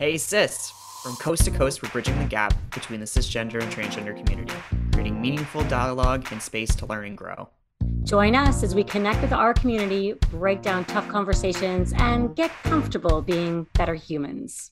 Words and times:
Hey 0.00 0.16
Cis! 0.16 0.72
From 1.02 1.14
coast 1.16 1.44
to 1.44 1.50
coast, 1.50 1.82
we're 1.82 1.90
bridging 1.90 2.18
the 2.18 2.24
gap 2.24 2.54
between 2.72 3.00
the 3.00 3.06
cisgender 3.06 3.60
and 3.62 3.70
transgender 3.70 4.16
community, 4.16 4.54
creating 4.92 5.20
meaningful 5.20 5.62
dialogue 5.64 6.26
and 6.30 6.40
space 6.40 6.74
to 6.76 6.86
learn 6.86 7.04
and 7.04 7.18
grow. 7.18 7.50
Join 8.04 8.34
us 8.34 8.62
as 8.62 8.74
we 8.74 8.82
connect 8.82 9.20
with 9.20 9.34
our 9.34 9.52
community, 9.52 10.14
break 10.30 10.62
down 10.62 10.86
tough 10.86 11.06
conversations, 11.08 11.92
and 11.98 12.34
get 12.34 12.50
comfortable 12.62 13.20
being 13.20 13.66
better 13.74 13.92
humans. 13.94 14.70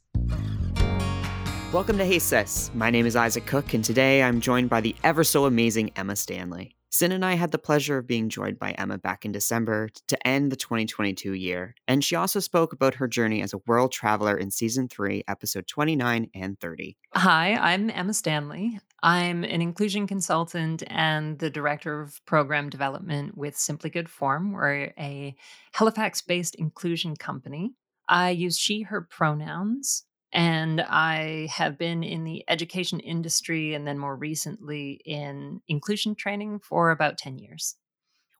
Welcome 1.74 1.98
to 1.98 2.06
Hey 2.06 2.20
Cis. 2.20 2.70
My 2.72 2.88
name 2.88 3.04
is 3.04 3.14
Isaac 3.14 3.44
Cook, 3.44 3.74
and 3.74 3.84
today 3.84 4.22
I'm 4.22 4.40
joined 4.40 4.70
by 4.70 4.80
the 4.80 4.96
ever 5.04 5.24
so 5.24 5.44
amazing 5.44 5.90
Emma 5.94 6.16
Stanley. 6.16 6.77
Sin 6.90 7.12
and 7.12 7.22
I 7.22 7.34
had 7.34 7.50
the 7.50 7.58
pleasure 7.58 7.98
of 7.98 8.06
being 8.06 8.30
joined 8.30 8.58
by 8.58 8.72
Emma 8.72 8.96
back 8.96 9.26
in 9.26 9.32
December 9.32 9.90
to 10.06 10.26
end 10.26 10.50
the 10.50 10.56
2022 10.56 11.34
year, 11.34 11.74
and 11.86 12.02
she 12.02 12.16
also 12.16 12.40
spoke 12.40 12.72
about 12.72 12.94
her 12.94 13.06
journey 13.06 13.42
as 13.42 13.52
a 13.52 13.60
world 13.66 13.92
traveler 13.92 14.36
in 14.38 14.50
season 14.50 14.88
3, 14.88 15.22
episode 15.28 15.66
29 15.66 16.30
and 16.34 16.58
30. 16.58 16.96
Hi, 17.14 17.54
I'm 17.54 17.90
Emma 17.90 18.14
Stanley. 18.14 18.80
I'm 19.02 19.44
an 19.44 19.60
inclusion 19.60 20.06
consultant 20.06 20.82
and 20.86 21.38
the 21.38 21.50
director 21.50 22.00
of 22.00 22.24
program 22.24 22.70
development 22.70 23.36
with 23.36 23.58
Simply 23.58 23.90
Good 23.90 24.08
Form. 24.08 24.52
We're 24.52 24.94
a 24.98 25.36
Halifax 25.74 26.22
based 26.22 26.54
inclusion 26.54 27.16
company. 27.16 27.74
I 28.08 28.30
use 28.30 28.56
she, 28.56 28.82
her 28.82 29.02
pronouns. 29.02 30.04
And 30.32 30.80
I 30.80 31.48
have 31.50 31.78
been 31.78 32.02
in 32.02 32.24
the 32.24 32.44
education 32.48 33.00
industry 33.00 33.74
and 33.74 33.86
then 33.86 33.98
more 33.98 34.16
recently 34.16 35.00
in 35.04 35.60
inclusion 35.68 36.14
training 36.14 36.60
for 36.60 36.90
about 36.90 37.18
10 37.18 37.38
years. 37.38 37.76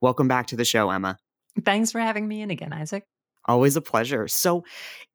Welcome 0.00 0.28
back 0.28 0.46
to 0.48 0.56
the 0.56 0.64
show, 0.64 0.90
Emma. 0.90 1.18
Thanks 1.64 1.90
for 1.90 2.00
having 2.00 2.28
me 2.28 2.42
in 2.42 2.50
again, 2.50 2.72
Isaac. 2.72 3.04
Always 3.46 3.76
a 3.76 3.80
pleasure. 3.80 4.28
So, 4.28 4.64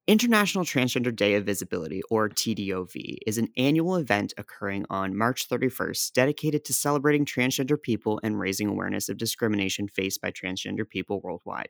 International 0.05 0.65
Transgender 0.65 1.15
Day 1.15 1.35
of 1.35 1.45
Visibility, 1.45 2.01
or 2.09 2.27
TDOV, 2.27 3.19
is 3.25 3.37
an 3.37 3.47
annual 3.55 3.95
event 3.95 4.33
occurring 4.37 4.85
on 4.89 5.15
March 5.15 5.47
31st 5.47 6.11
dedicated 6.11 6.65
to 6.65 6.73
celebrating 6.73 7.25
transgender 7.25 7.81
people 7.81 8.19
and 8.21 8.37
raising 8.37 8.67
awareness 8.67 9.07
of 9.07 9.17
discrimination 9.17 9.87
faced 9.87 10.19
by 10.19 10.31
transgender 10.31 10.89
people 10.89 11.21
worldwide. 11.21 11.69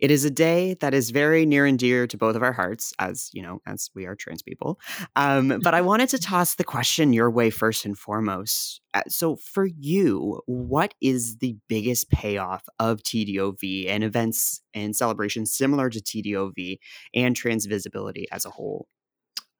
It 0.00 0.10
is 0.10 0.24
a 0.24 0.30
day 0.30 0.74
that 0.80 0.94
is 0.94 1.10
very 1.10 1.46
near 1.46 1.66
and 1.66 1.78
dear 1.78 2.06
to 2.06 2.16
both 2.16 2.36
of 2.36 2.42
our 2.42 2.52
hearts, 2.52 2.92
as 2.98 3.30
you 3.32 3.42
know, 3.42 3.60
as 3.66 3.90
we 3.94 4.06
are 4.06 4.14
trans 4.14 4.42
people. 4.42 4.78
Um, 5.16 5.60
but 5.62 5.74
I 5.74 5.80
wanted 5.80 6.08
to 6.10 6.18
toss 6.18 6.54
the 6.54 6.64
question 6.64 7.12
your 7.12 7.30
way 7.30 7.50
first 7.50 7.84
and 7.84 7.98
foremost. 7.98 8.80
Uh, 8.92 9.02
so, 9.08 9.36
for 9.36 9.66
you, 9.66 10.40
what 10.46 10.94
is 11.00 11.38
the 11.38 11.56
biggest 11.68 12.10
payoff 12.10 12.64
of 12.78 13.02
TDOV 13.02 13.88
and 13.88 14.04
events 14.04 14.60
and 14.72 14.94
celebrations 14.94 15.52
similar 15.52 15.90
to 15.90 16.00
TDOV 16.00 16.78
and 17.14 17.34
trans 17.36 17.66
visibility 17.66 18.26
as 18.30 18.44
a 18.44 18.50
whole? 18.50 18.88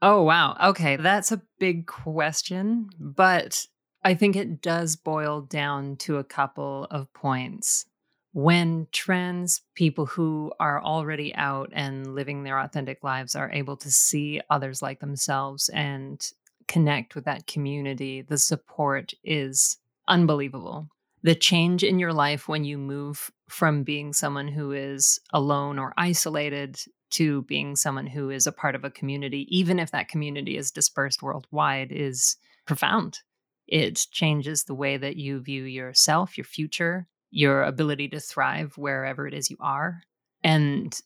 Oh, 0.03 0.23
wow. 0.23 0.57
Okay. 0.63 0.97
That's 0.97 1.33
a 1.33 1.41
big 1.59 1.87
question, 1.87 2.91
but 2.99 3.67
I 4.05 4.15
think 4.15 4.37
it 4.37 4.61
does 4.61 4.97
boil 4.97 5.41
down 5.41 5.97
to 5.97 6.19
a 6.19 6.25
couple 6.25 6.87
of 6.91 7.11
points 7.15 7.87
when 8.35 8.89
trans 8.91 9.63
people 9.77 10.07
who 10.07 10.53
are 10.59 10.83
already 10.83 11.33
out 11.37 11.71
and 11.73 12.17
living 12.17 12.43
their 12.43 12.59
authentic 12.59 13.05
lives 13.05 13.37
are 13.37 13.51
able 13.53 13.77
to 13.77 13.91
see 13.93 14.41
others 14.51 14.83
like 14.83 14.99
themselves 14.99 15.69
and 15.69 16.33
connect 16.67 17.15
with 17.15 17.25
that 17.25 17.47
community, 17.47 18.23
the 18.23 18.37
support 18.37 19.15
is 19.23 19.77
unbelievable. 20.09 20.89
The 21.23 21.37
change 21.37 21.85
in 21.85 22.01
your 22.01 22.13
life 22.13 22.49
when 22.49 22.65
you 22.65 22.77
move 22.77 23.31
from 23.49 23.85
being 23.85 24.13
someone 24.13 24.49
who 24.49 24.73
is 24.73 25.21
alone 25.33 25.79
or 25.79 25.95
isolated 25.97 26.81
to 27.11 27.43
being 27.43 27.77
someone 27.77 28.09
who 28.09 28.31
is 28.31 28.49
a 28.49 28.53
part 28.53 28.75
of 28.75 28.83
a 28.83 28.91
community, 28.91 29.47
even 29.57 29.79
if 29.79 29.93
that 29.93 30.09
community 30.09 30.57
is 30.57 30.73
dispersed 30.73 31.23
worldwide, 31.23 31.93
is 31.93 32.37
profound. 32.67 33.21
It 33.69 34.09
changes 34.11 34.65
the 34.65 34.75
way 34.75 34.97
that 34.97 35.17
you 35.17 35.41
view 35.41 35.63
yourself, 35.63 36.37
your 36.37 36.45
future, 36.45 37.07
your 37.35 37.65
ability 37.65 38.09
to 38.09 38.21
thrive 38.21 38.79
wherever 38.79 39.27
it 39.27 39.35
is 39.35 39.51
you 39.51 39.57
are. 39.61 40.01
And 40.45 40.99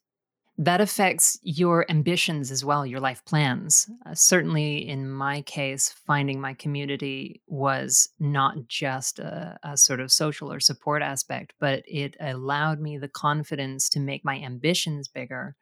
that 0.58 0.80
affects 0.80 1.38
your 1.42 1.86
ambitions 1.88 2.50
as 2.50 2.64
well, 2.64 2.84
your 2.84 3.00
life 3.00 3.24
plans. 3.24 3.88
Uh, 4.04 4.14
certainly, 4.14 4.86
in 4.86 5.08
my 5.08 5.40
case, 5.42 5.94
finding 6.04 6.40
my 6.40 6.52
community 6.52 7.40
was 7.46 8.10
not 8.18 8.56
just 8.66 9.20
a, 9.20 9.56
a, 9.62 9.76
sort 9.76 10.00
of 10.00 10.12
social 10.12 10.52
or 10.52 10.60
support 10.60 11.00
aspect, 11.00 11.54
but 11.60 11.82
it 11.86 12.16
allowed 12.20 12.80
me 12.80 12.98
the 12.98 13.08
confidence 13.08 13.88
to 13.90 14.00
make 14.00 14.24
my 14.24 14.36
ambitions 14.36 15.08
bigger. 15.08 15.54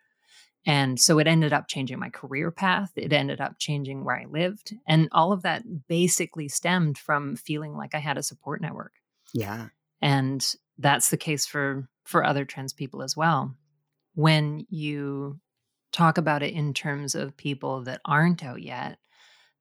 And 0.67 0.99
so 0.99 1.21
it 1.21 1.29
ended 1.29 1.53
up 1.53 1.69
changing 1.69 2.01
my 2.01 2.09
career 2.09 2.51
path. 2.51 2.91
It 2.97 3.13
ended 3.13 3.41
up 3.41 3.59
changing 3.59 4.03
where 4.03 4.19
I 4.19 4.25
lived. 4.25 4.75
And 4.89 5.09
all 5.13 5.31
of 5.31 5.43
that 5.43 5.87
basically 5.87 6.49
stemmed 6.49 6.99
from 6.99 7.37
feeling 7.37 7.77
like 7.77 7.95
I 7.95 7.99
had 7.99 8.19
a 8.19 8.23
support 8.23 8.63
network. 8.63 8.95
Yeah 9.33 9.69
and 10.01 10.55
that's 10.79 11.11
the 11.11 11.17
case 11.17 11.47
for 11.47 11.89
for 12.05 12.25
other 12.25 12.45
trans 12.45 12.73
people 12.73 13.03
as 13.03 13.17
well. 13.17 13.55
When 14.15 14.67
you 14.69 15.41
talk 15.93 16.19
about 16.19 16.43
it 16.43 16.53
in 16.53 16.75
terms 16.75 17.15
of 17.15 17.37
people 17.37 17.83
that 17.85 18.01
aren't 18.05 18.45
out 18.45 18.63
yet 18.63 18.99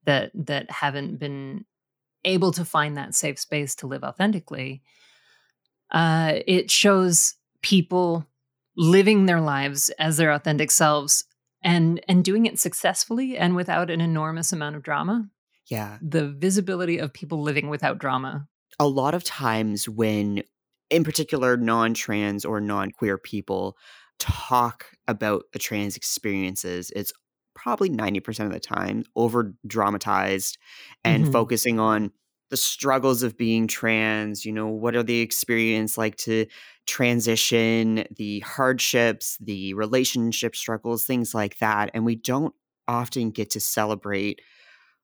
that 0.05 0.31
that 0.33 0.69
haven't 0.69 1.17
been 1.17 1.65
able 2.23 2.51
to 2.51 2.65
find 2.65 2.97
that 2.97 3.15
safe 3.15 3.39
space 3.39 3.75
to 3.75 3.87
live 3.87 4.03
authentically 4.03 4.81
uh, 5.91 6.39
it 6.47 6.71
shows 6.71 7.35
people 7.61 8.25
living 8.75 9.25
their 9.25 9.41
lives 9.41 9.89
as 9.97 10.17
their 10.17 10.31
authentic 10.31 10.71
selves 10.71 11.25
and 11.63 12.01
and 12.07 12.23
doing 12.23 12.45
it 12.45 12.59
successfully 12.59 13.37
and 13.37 13.55
without 13.55 13.89
an 13.89 14.01
enormous 14.01 14.51
amount 14.51 14.75
of 14.75 14.83
drama. 14.83 15.27
Yeah. 15.67 15.97
The 16.01 16.27
visibility 16.27 16.97
of 16.99 17.13
people 17.13 17.41
living 17.41 17.69
without 17.69 17.97
drama 17.97 18.47
a 18.79 18.87
lot 18.87 19.13
of 19.13 19.23
times 19.23 19.87
when 19.87 20.43
in 20.89 21.03
particular 21.03 21.57
non-trans 21.57 22.45
or 22.45 22.61
non-queer 22.61 23.17
people 23.17 23.77
talk 24.19 24.87
about 25.07 25.43
the 25.53 25.59
trans 25.59 25.97
experiences 25.97 26.91
it's 26.95 27.11
probably 27.53 27.89
90% 27.89 28.45
of 28.45 28.51
the 28.51 28.59
time 28.59 29.03
over 29.15 29.53
dramatized 29.65 30.57
and 31.03 31.23
mm-hmm. 31.23 31.31
focusing 31.31 31.79
on 31.79 32.11
the 32.49 32.57
struggles 32.57 33.23
of 33.23 33.37
being 33.37 33.67
trans 33.67 34.45
you 34.45 34.51
know 34.51 34.67
what 34.67 34.95
are 34.95 35.03
the 35.03 35.19
experience 35.19 35.97
like 35.97 36.15
to 36.15 36.45
transition 36.85 38.05
the 38.15 38.39
hardships 38.41 39.37
the 39.41 39.73
relationship 39.73 40.55
struggles 40.55 41.05
things 41.05 41.33
like 41.33 41.57
that 41.57 41.89
and 41.93 42.05
we 42.05 42.15
don't 42.15 42.53
often 42.87 43.31
get 43.31 43.49
to 43.49 43.59
celebrate 43.59 44.41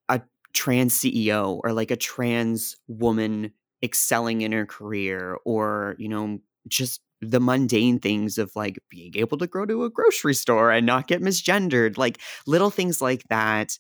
a 0.08 0.22
trans 0.54 0.94
ceo 0.94 1.60
or 1.64 1.74
like 1.74 1.90
a 1.90 1.96
trans 1.96 2.76
woman 2.88 3.52
excelling 3.84 4.42
in 4.42 4.52
her 4.52 4.66
career 4.66 5.38
or, 5.46 5.96
you 5.98 6.10
know, 6.10 6.40
just 6.68 7.02
the 7.22 7.40
mundane 7.40 8.00
things 8.00 8.38
of 8.38 8.52
like 8.56 8.80
being 8.90 9.14
able 9.16 9.38
to 9.38 9.48
go 9.48 9.66
to 9.66 9.84
a 9.84 9.90
grocery 9.90 10.34
store 10.34 10.72
and 10.72 10.86
not 10.86 11.08
get 11.08 11.22
misgendered. 11.22 11.98
Like 11.98 12.20
little 12.48 12.72
things 12.72 13.02
like 13.02 13.24
that 13.30 13.78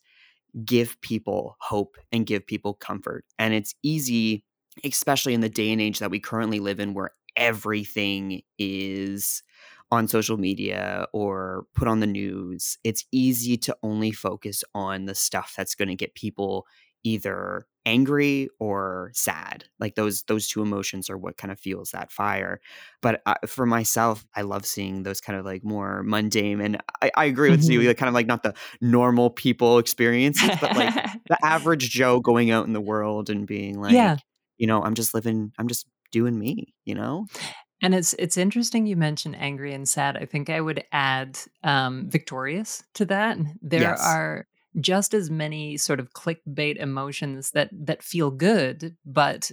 give 0.65 0.99
people 1.01 1.55
hope 1.59 1.97
and 2.11 2.25
give 2.25 2.45
people 2.45 2.73
comfort. 2.73 3.25
And 3.39 3.53
it's 3.53 3.73
easy, 3.83 4.43
especially 4.83 5.33
in 5.33 5.41
the 5.41 5.49
day 5.49 5.71
and 5.71 5.81
age 5.81 5.99
that 5.99 6.11
we 6.11 6.19
currently 6.19 6.59
live 6.59 6.79
in, 6.79 6.93
where 6.93 7.11
everything 7.35 8.41
is 8.59 9.43
on 9.91 10.07
social 10.07 10.37
media 10.37 11.05
or 11.13 11.65
put 11.75 11.87
on 11.87 11.99
the 11.99 12.07
news. 12.07 12.77
It's 12.83 13.05
easy 13.11 13.57
to 13.57 13.75
only 13.83 14.11
focus 14.11 14.63
on 14.73 15.05
the 15.05 15.15
stuff 15.15 15.53
that's 15.57 15.75
going 15.75 15.89
to 15.89 15.95
get 15.95 16.15
people 16.15 16.65
either 17.03 17.65
angry 17.85 18.47
or 18.59 19.11
sad 19.13 19.65
like 19.79 19.95
those 19.95 20.21
those 20.23 20.47
two 20.47 20.61
emotions 20.61 21.09
are 21.09 21.17
what 21.17 21.35
kind 21.35 21.51
of 21.51 21.59
fuels 21.59 21.91
that 21.91 22.11
fire 22.11 22.61
but 23.01 23.21
uh, 23.25 23.33
for 23.47 23.65
myself 23.65 24.23
i 24.35 24.41
love 24.41 24.65
seeing 24.67 25.01
those 25.01 25.19
kind 25.19 25.39
of 25.39 25.45
like 25.45 25.63
more 25.63 26.03
mundane 26.03 26.61
and 26.61 26.77
i, 27.01 27.09
I 27.17 27.25
agree 27.25 27.49
with 27.49 27.61
mm-hmm. 27.63 27.71
you 27.71 27.81
like, 27.81 27.97
kind 27.97 28.07
of 28.07 28.13
like 28.13 28.27
not 28.27 28.43
the 28.43 28.53
normal 28.81 29.31
people 29.31 29.79
experiences 29.79 30.51
but 30.61 30.75
like 30.75 30.93
the 31.27 31.37
average 31.43 31.89
joe 31.89 32.19
going 32.19 32.51
out 32.51 32.67
in 32.67 32.73
the 32.73 32.81
world 32.81 33.31
and 33.31 33.47
being 33.47 33.79
like 33.79 33.93
yeah. 33.93 34.17
you 34.59 34.67
know 34.67 34.83
i'm 34.83 34.93
just 34.93 35.15
living 35.15 35.51
i'm 35.57 35.67
just 35.67 35.87
doing 36.11 36.37
me 36.37 36.75
you 36.85 36.93
know 36.93 37.25
and 37.81 37.95
it's 37.95 38.13
it's 38.19 38.37
interesting 38.37 38.85
you 38.85 38.95
mentioned 38.95 39.35
angry 39.39 39.73
and 39.73 39.89
sad. 39.89 40.15
I 40.15 40.25
think 40.25 40.49
I 40.49 40.61
would 40.61 40.83
add 40.91 41.39
um, 41.63 42.09
victorious 42.09 42.83
to 42.93 43.05
that. 43.05 43.39
There 43.61 43.81
yes. 43.81 44.05
are 44.05 44.45
just 44.79 45.13
as 45.13 45.29
many 45.29 45.77
sort 45.77 45.99
of 45.99 46.13
clickbait 46.13 46.77
emotions 46.77 47.51
that 47.51 47.69
that 47.73 48.01
feel 48.01 48.31
good 48.31 48.95
but 49.05 49.51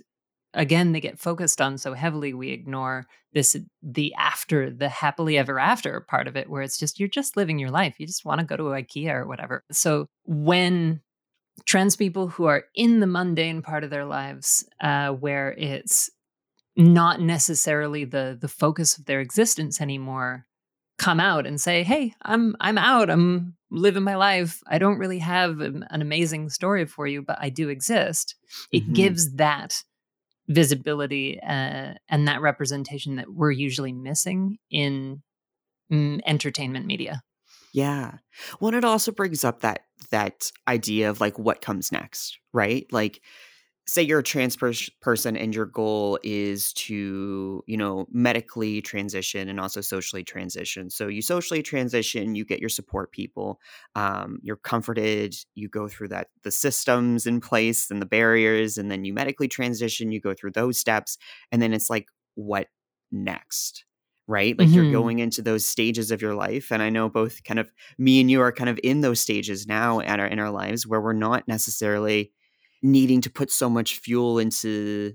again 0.55 0.93
they 0.93 1.01
get 1.01 1.19
focused 1.19 1.61
on 1.61 1.77
so 1.77 1.93
heavily 1.93 2.33
we 2.33 2.51
ignore 2.51 3.07
this 3.33 3.57
the 3.83 4.15
after 4.15 4.71
the 4.71 4.89
happily 4.89 5.37
ever 5.37 5.59
after 5.59 6.01
part 6.01 6.27
of 6.27 6.37
it 6.37 6.49
where 6.49 6.63
it's 6.63 6.79
just 6.79 6.99
you're 6.99 7.09
just 7.09 7.37
living 7.37 7.59
your 7.59 7.71
life. 7.71 7.97
You 7.99 8.07
just 8.07 8.25
want 8.25 8.41
to 8.41 8.47
go 8.47 8.57
to 8.57 8.63
ikea 8.65 9.13
or 9.13 9.27
whatever. 9.27 9.65
So 9.71 10.09
when 10.25 11.01
trans 11.67 11.97
people 11.97 12.29
who 12.29 12.47
are 12.47 12.65
in 12.75 13.01
the 13.01 13.07
mundane 13.07 13.63
part 13.63 13.85
of 13.85 13.91
their 13.91 14.05
lives 14.05 14.67
uh, 14.81 15.11
where 15.11 15.53
it's 15.53 16.11
not 16.77 17.21
necessarily 17.21 18.05
the 18.05 18.39
the 18.41 18.49
focus 18.49 18.97
of 18.97 19.05
their 19.07 19.21
existence 19.21 19.81
anymore 19.81 20.47
come 20.99 21.21
out 21.21 21.47
and 21.47 21.61
say, 21.61 21.83
"Hey, 21.83 22.15
I'm 22.23 22.57
I'm 22.61 22.79
out. 22.79 23.11
I'm 23.11 23.57
living 23.71 24.03
my 24.03 24.17
life. 24.17 24.63
I 24.67 24.79
don't 24.79 24.99
really 24.99 25.19
have 25.21 25.61
an, 25.61 25.85
an 25.91 26.03
amazing 26.03 26.51
story 26.51 26.87
for 26.87 27.07
you, 27.07 27.23
but 27.23 27.39
I 27.41 27.51
do 27.51 27.69
exist." 27.69 28.35
It 28.73 28.85
Mhm. 28.89 28.95
gives 28.95 29.35
that 29.37 29.83
visibility 30.49 31.39
uh, 31.41 31.95
and 32.09 32.27
that 32.27 32.41
representation 32.41 33.17
that 33.17 33.33
we're 33.33 33.51
usually 33.51 33.93
missing 33.93 34.59
in 34.71 35.23
mm, 35.93 36.21
entertainment 36.27 36.87
media. 36.87 37.23
Yeah. 37.73 38.19
Well, 38.61 38.75
it 38.75 38.85
also 38.85 39.13
brings 39.13 39.45
up 39.45 39.61
that 39.61 39.81
that 40.11 40.51
idea 40.67 41.11
of 41.11 41.21
like 41.21 41.39
what 41.39 41.61
comes 41.61 41.93
next, 41.93 42.39
right? 42.53 42.87
Like 42.91 43.21
say 43.89 44.03
you're 44.03 44.21
a 44.21 44.23
trans 44.23 44.57
pers- 44.57 44.91
person 45.01 45.37
and 45.37 45.55
your 45.55 45.67
goal 45.67 46.21
is 46.23 46.73
to, 46.75 47.65
you 47.67 47.77
know, 47.77 48.07
medically 48.13 48.83
transition 48.83 49.49
and 49.49 49.59
also 49.59 49.81
socially 49.81 50.23
transition. 50.23 50.91
So 50.91 51.09
you 51.09 51.23
socially 51.23 51.63
transition, 51.63 52.35
you 52.37 52.45
get 52.45 52.61
your 52.61 52.69
support 52.69 53.13
people, 53.13 53.61
um, 53.97 54.41
you're 54.43 54.57
comforted, 54.57 55.35
you 55.55 55.69
go 55.69 55.89
through 55.89 56.09
that 56.09 56.29
the 56.45 56.53
systems 56.53 57.27
in 57.27 57.41
place 57.41 57.91
and 57.91 58.03
the 58.03 58.07
barriers, 58.07 58.79
and 58.79 58.91
then 58.91 59.05
you 59.07 59.15
medically 59.15 59.49
transition, 59.49 60.13
you 60.13 60.21
go 60.21 60.35
through 60.35 60.53
those 60.53 60.79
steps, 60.79 61.19
and 61.51 61.63
then 61.63 61.73
it's 61.73 61.91
like, 61.91 62.09
what 62.35 62.69
next? 63.11 63.85
Right? 64.27 64.59
Like 64.59 64.75
you're 64.75 64.85
Mhm. 64.85 64.85
going 64.85 65.21
into 65.21 65.41
those 65.41 65.65
stages 65.65 66.11
of 66.11 66.21
your 66.21 66.35
life. 66.35 66.71
And 66.71 66.83
I 66.83 66.91
know 66.91 67.09
both 67.09 67.43
kind 67.45 67.59
of 67.59 67.73
me 67.97 68.21
and 68.21 68.31
you 68.31 68.43
are 68.43 68.53
kind 68.53 68.69
of 68.69 68.79
in 68.85 69.01
those 69.01 69.21
stages 69.21 69.67
now 69.67 70.01
at 70.01 70.21
our 70.21 70.27
in 70.27 70.39
our 70.39 70.51
lives 70.51 70.87
where 70.87 71.01
we're 71.01 71.15
not 71.15 71.49
necessarily 71.49 72.31
needing 72.83 73.21
to 73.23 73.31
put 73.31 73.51
so 73.51 73.69
much 73.69 73.97
fuel 73.99 74.39
into 74.39 75.15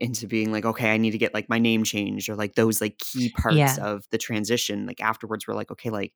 into 0.00 0.26
being 0.26 0.50
like 0.52 0.64
okay 0.64 0.92
i 0.92 0.96
need 0.96 1.12
to 1.12 1.18
get 1.18 1.32
like 1.34 1.48
my 1.48 1.58
name 1.58 1.84
changed 1.84 2.28
or 2.28 2.34
like 2.36 2.54
those 2.56 2.80
like 2.80 2.98
key 2.98 3.30
parts 3.30 3.56
Yeah. 3.56 3.76
of 3.80 4.04
the 4.10 4.18
transition 4.18 4.86
like 4.86 5.00
afterwards 5.00 5.46
we're 5.46 5.54
like 5.54 5.70
okay 5.70 5.90
like 5.90 6.12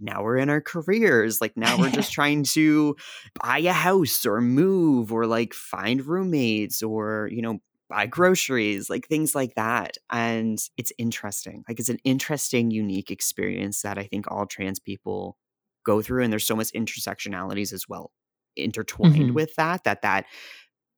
now 0.00 0.22
we're 0.22 0.36
in 0.36 0.50
our 0.50 0.60
careers 0.60 1.40
like 1.40 1.56
now 1.56 1.78
we're 1.78 1.90
just 1.90 2.12
trying 2.18 2.42
to 2.44 2.96
buy 3.42 3.58
a 3.58 3.72
house 3.72 4.26
or 4.26 4.40
move 4.40 5.12
or 5.12 5.26
like 5.26 5.54
find 5.54 6.04
roommates 6.04 6.82
or 6.82 7.28
you 7.32 7.40
know 7.40 7.60
buy 7.88 8.06
groceries 8.06 8.90
like 8.90 9.06
things 9.06 9.34
like 9.34 9.54
that 9.54 9.96
and 10.10 10.58
it's 10.76 10.92
interesting 10.98 11.64
like 11.68 11.78
it's 11.78 11.88
an 11.88 11.98
interesting 12.04 12.70
unique 12.70 13.10
experience 13.10 13.82
that 13.82 13.98
i 13.98 14.04
think 14.04 14.30
all 14.30 14.46
trans 14.46 14.80
people 14.80 15.36
go 15.84 16.02
through 16.02 16.22
and 16.22 16.32
there's 16.32 16.46
so 16.46 16.56
much 16.56 16.72
intersectionalities 16.72 17.72
as 17.72 17.88
well 17.88 18.10
intertwined 18.56 19.30
Mhm. 19.30 19.34
with 19.34 19.54
that 19.56 19.84
that 19.84 20.02
that 20.02 20.24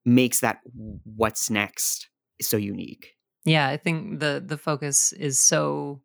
makes 0.05 0.39
that 0.41 0.59
what's 1.03 1.49
next 1.49 2.09
so 2.41 2.57
unique 2.57 3.13
Yeah, 3.45 3.67
I 3.69 3.77
think 3.77 4.19
the 4.19 4.43
the 4.45 4.57
focus 4.57 5.13
is 5.13 5.39
so 5.39 6.01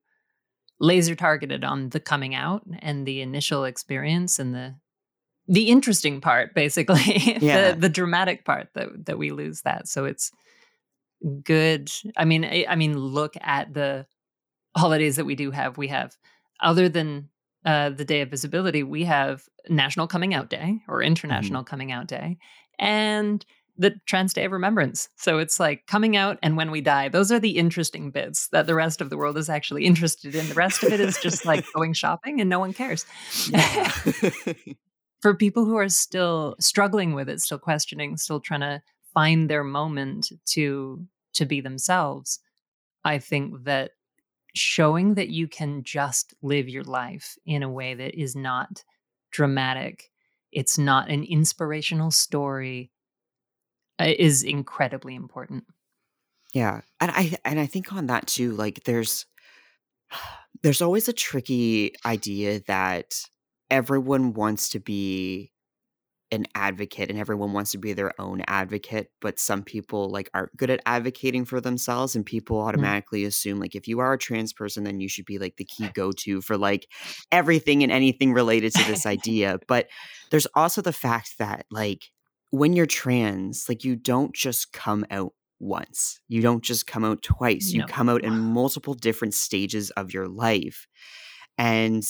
laser 0.80 1.14
targeted 1.14 1.64
on 1.64 1.90
the 1.90 2.00
coming 2.00 2.34
out 2.34 2.62
and 2.80 3.06
the 3.06 3.20
initial 3.20 3.64
experience 3.64 4.38
and 4.38 4.54
the 4.54 4.74
the 5.48 5.68
interesting 5.68 6.20
part 6.20 6.54
basically 6.54 7.02
Yeah. 7.40 7.72
the 7.72 7.80
the 7.80 7.88
dramatic 7.88 8.44
part 8.44 8.68
that 8.74 8.88
that 9.06 9.18
we 9.18 9.30
lose 9.30 9.62
that 9.62 9.88
so 9.88 10.04
it's 10.04 10.30
good 11.44 11.90
i 12.16 12.24
mean 12.24 12.44
I, 12.44 12.66
I 12.68 12.76
mean 12.76 12.98
look 12.98 13.34
at 13.40 13.74
the 13.74 14.06
holidays 14.76 15.16
that 15.16 15.24
we 15.26 15.34
do 15.34 15.50
have 15.50 15.78
we 15.78 15.88
have 15.88 16.16
other 16.60 16.88
than 16.88 17.28
uh, 17.64 17.90
the 17.90 18.04
day 18.04 18.20
of 18.20 18.30
visibility 18.30 18.82
we 18.82 19.04
have 19.04 19.44
national 19.68 20.06
coming 20.06 20.34
out 20.34 20.50
day 20.50 20.80
or 20.88 21.02
international 21.02 21.62
coming 21.62 21.92
out 21.92 22.06
day 22.06 22.36
and 22.78 23.44
the 23.78 23.94
trans 24.06 24.34
day 24.34 24.44
of 24.44 24.52
remembrance. 24.52 25.08
So 25.16 25.38
it's 25.38 25.58
like 25.58 25.86
coming 25.86 26.16
out 26.16 26.38
and 26.42 26.56
when 26.56 26.70
we 26.70 26.80
die 26.80 27.08
those 27.08 27.32
are 27.32 27.38
the 27.38 27.56
interesting 27.56 28.10
bits 28.10 28.48
that 28.48 28.66
the 28.66 28.74
rest 28.74 29.00
of 29.00 29.10
the 29.10 29.16
world 29.16 29.38
is 29.38 29.48
actually 29.48 29.86
interested 29.86 30.34
in. 30.34 30.48
The 30.48 30.54
rest 30.54 30.82
of 30.82 30.92
it 30.92 31.00
is 31.00 31.18
just 31.18 31.46
like 31.46 31.64
going 31.74 31.92
shopping 31.92 32.40
and 32.40 32.50
no 32.50 32.58
one 32.58 32.72
cares. 32.72 33.06
Yeah. 33.48 33.88
For 35.22 35.34
people 35.34 35.64
who 35.64 35.76
are 35.76 35.88
still 35.88 36.56
struggling 36.58 37.14
with 37.14 37.28
it, 37.28 37.40
still 37.40 37.58
questioning, 37.58 38.16
still 38.16 38.40
trying 38.40 38.60
to 38.60 38.82
find 39.14 39.48
their 39.48 39.64
moment 39.64 40.32
to 40.46 41.06
to 41.34 41.46
be 41.46 41.60
themselves, 41.60 42.40
I 43.04 43.18
think 43.18 43.64
that 43.64 43.92
showing 44.54 45.14
that 45.14 45.28
you 45.28 45.48
can 45.48 45.82
just 45.82 46.34
live 46.42 46.68
your 46.68 46.84
life 46.84 47.36
in 47.46 47.62
a 47.62 47.70
way 47.70 47.94
that 47.94 48.14
is 48.14 48.36
not 48.36 48.84
dramatic, 49.30 50.10
it's 50.50 50.78
not 50.78 51.10
an 51.10 51.24
inspirational 51.24 52.10
story, 52.10 52.90
uh, 54.00 54.12
is 54.18 54.42
incredibly 54.42 55.14
important. 55.14 55.64
Yeah. 56.52 56.80
And 57.00 57.10
I 57.10 57.36
and 57.44 57.58
I 57.58 57.66
think 57.66 57.92
on 57.92 58.06
that 58.06 58.26
too, 58.26 58.52
like 58.52 58.84
there's 58.84 59.26
there's 60.62 60.82
always 60.82 61.08
a 61.08 61.12
tricky 61.12 61.94
idea 62.04 62.60
that 62.66 63.22
everyone 63.70 64.34
wants 64.34 64.68
to 64.70 64.80
be 64.80 65.51
an 66.32 66.46
advocate 66.54 67.10
and 67.10 67.18
everyone 67.18 67.52
wants 67.52 67.70
to 67.72 67.78
be 67.78 67.92
their 67.92 68.12
own 68.20 68.42
advocate, 68.48 69.10
but 69.20 69.38
some 69.38 69.62
people 69.62 70.08
like 70.10 70.30
aren't 70.34 70.56
good 70.56 70.70
at 70.70 70.80
advocating 70.86 71.44
for 71.44 71.60
themselves 71.60 72.16
and 72.16 72.26
people 72.26 72.56
mm-hmm. 72.56 72.68
automatically 72.68 73.24
assume 73.24 73.60
like 73.60 73.74
if 73.74 73.86
you 73.86 74.00
are 74.00 74.14
a 74.14 74.18
trans 74.18 74.52
person 74.52 74.84
then 74.84 74.98
you 74.98 75.08
should 75.08 75.26
be 75.26 75.38
like 75.38 75.56
the 75.56 75.64
key 75.64 75.88
go-to 75.94 76.40
for 76.40 76.56
like 76.56 76.88
everything 77.30 77.82
and 77.82 77.92
anything 77.92 78.32
related 78.32 78.72
to 78.72 78.84
this 78.84 79.06
idea. 79.06 79.58
But 79.68 79.88
there's 80.30 80.46
also 80.54 80.82
the 80.82 80.92
fact 80.92 81.38
that 81.38 81.66
like 81.70 82.10
when 82.50 82.72
you're 82.72 82.86
trans, 82.86 83.68
like 83.68 83.84
you 83.84 83.94
don't 83.94 84.34
just 84.34 84.72
come 84.72 85.04
out 85.10 85.32
once. 85.60 86.20
You 86.28 86.42
don't 86.42 86.64
just 86.64 86.86
come 86.86 87.04
out 87.04 87.22
twice. 87.22 87.72
You 87.72 87.84
come 87.84 88.08
out 88.08 88.24
in 88.24 88.36
multiple 88.38 88.94
different 88.94 89.34
stages 89.34 89.90
of 89.90 90.12
your 90.12 90.28
life. 90.28 90.86
And 91.56 92.04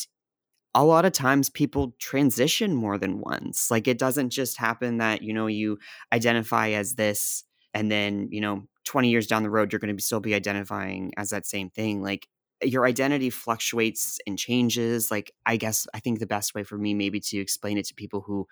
a 0.74 0.84
lot 0.84 1.04
of 1.04 1.12
times 1.12 1.50
people 1.50 1.94
transition 1.98 2.74
more 2.74 2.98
than 2.98 3.20
once. 3.20 3.70
Like 3.70 3.86
it 3.86 3.98
doesn't 3.98 4.30
just 4.30 4.56
happen 4.56 4.98
that, 4.98 5.22
you 5.22 5.32
know, 5.32 5.46
you 5.46 5.78
identify 6.12 6.70
as 6.70 6.94
this 6.94 7.44
and 7.74 7.90
then, 7.90 8.28
you 8.30 8.40
know, 8.40 8.64
20 8.84 9.10
years 9.10 9.26
down 9.26 9.42
the 9.42 9.50
road 9.50 9.72
you're 9.72 9.78
going 9.78 9.88
to 9.88 9.94
be, 9.94 10.02
still 10.02 10.20
be 10.20 10.34
identifying 10.34 11.12
as 11.16 11.30
that 11.30 11.46
same 11.46 11.70
thing. 11.70 12.02
Like 12.02 12.26
your 12.62 12.86
identity 12.86 13.30
fluctuates 13.30 14.18
and 14.26 14.38
changes. 14.38 15.10
Like 15.10 15.32
I 15.44 15.56
guess 15.56 15.86
I 15.92 16.00
think 16.00 16.18
the 16.18 16.26
best 16.26 16.54
way 16.54 16.62
for 16.62 16.78
me 16.78 16.94
maybe 16.94 17.20
to 17.20 17.38
explain 17.38 17.76
it 17.76 17.86
to 17.86 17.94
people 17.94 18.22
who 18.22 18.46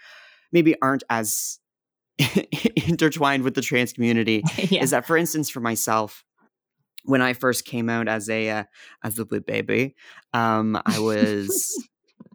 maybe 0.52 0.74
aren't 0.82 1.04
as 1.08 1.58
intertwined 2.88 3.42
with 3.44 3.54
the 3.54 3.62
trans 3.62 3.92
community 3.92 4.42
yeah. 4.58 4.82
is 4.82 4.90
that 4.90 5.06
for 5.06 5.16
instance 5.16 5.48
for 5.48 5.60
myself 5.60 6.22
when 7.04 7.22
i 7.22 7.32
first 7.32 7.64
came 7.64 7.88
out 7.88 8.08
as 8.08 8.28
a 8.28 8.50
uh, 8.50 8.64
as 9.02 9.18
a 9.18 9.24
blue 9.24 9.40
baby 9.40 9.94
um 10.34 10.80
i 10.84 10.98
was 10.98 11.88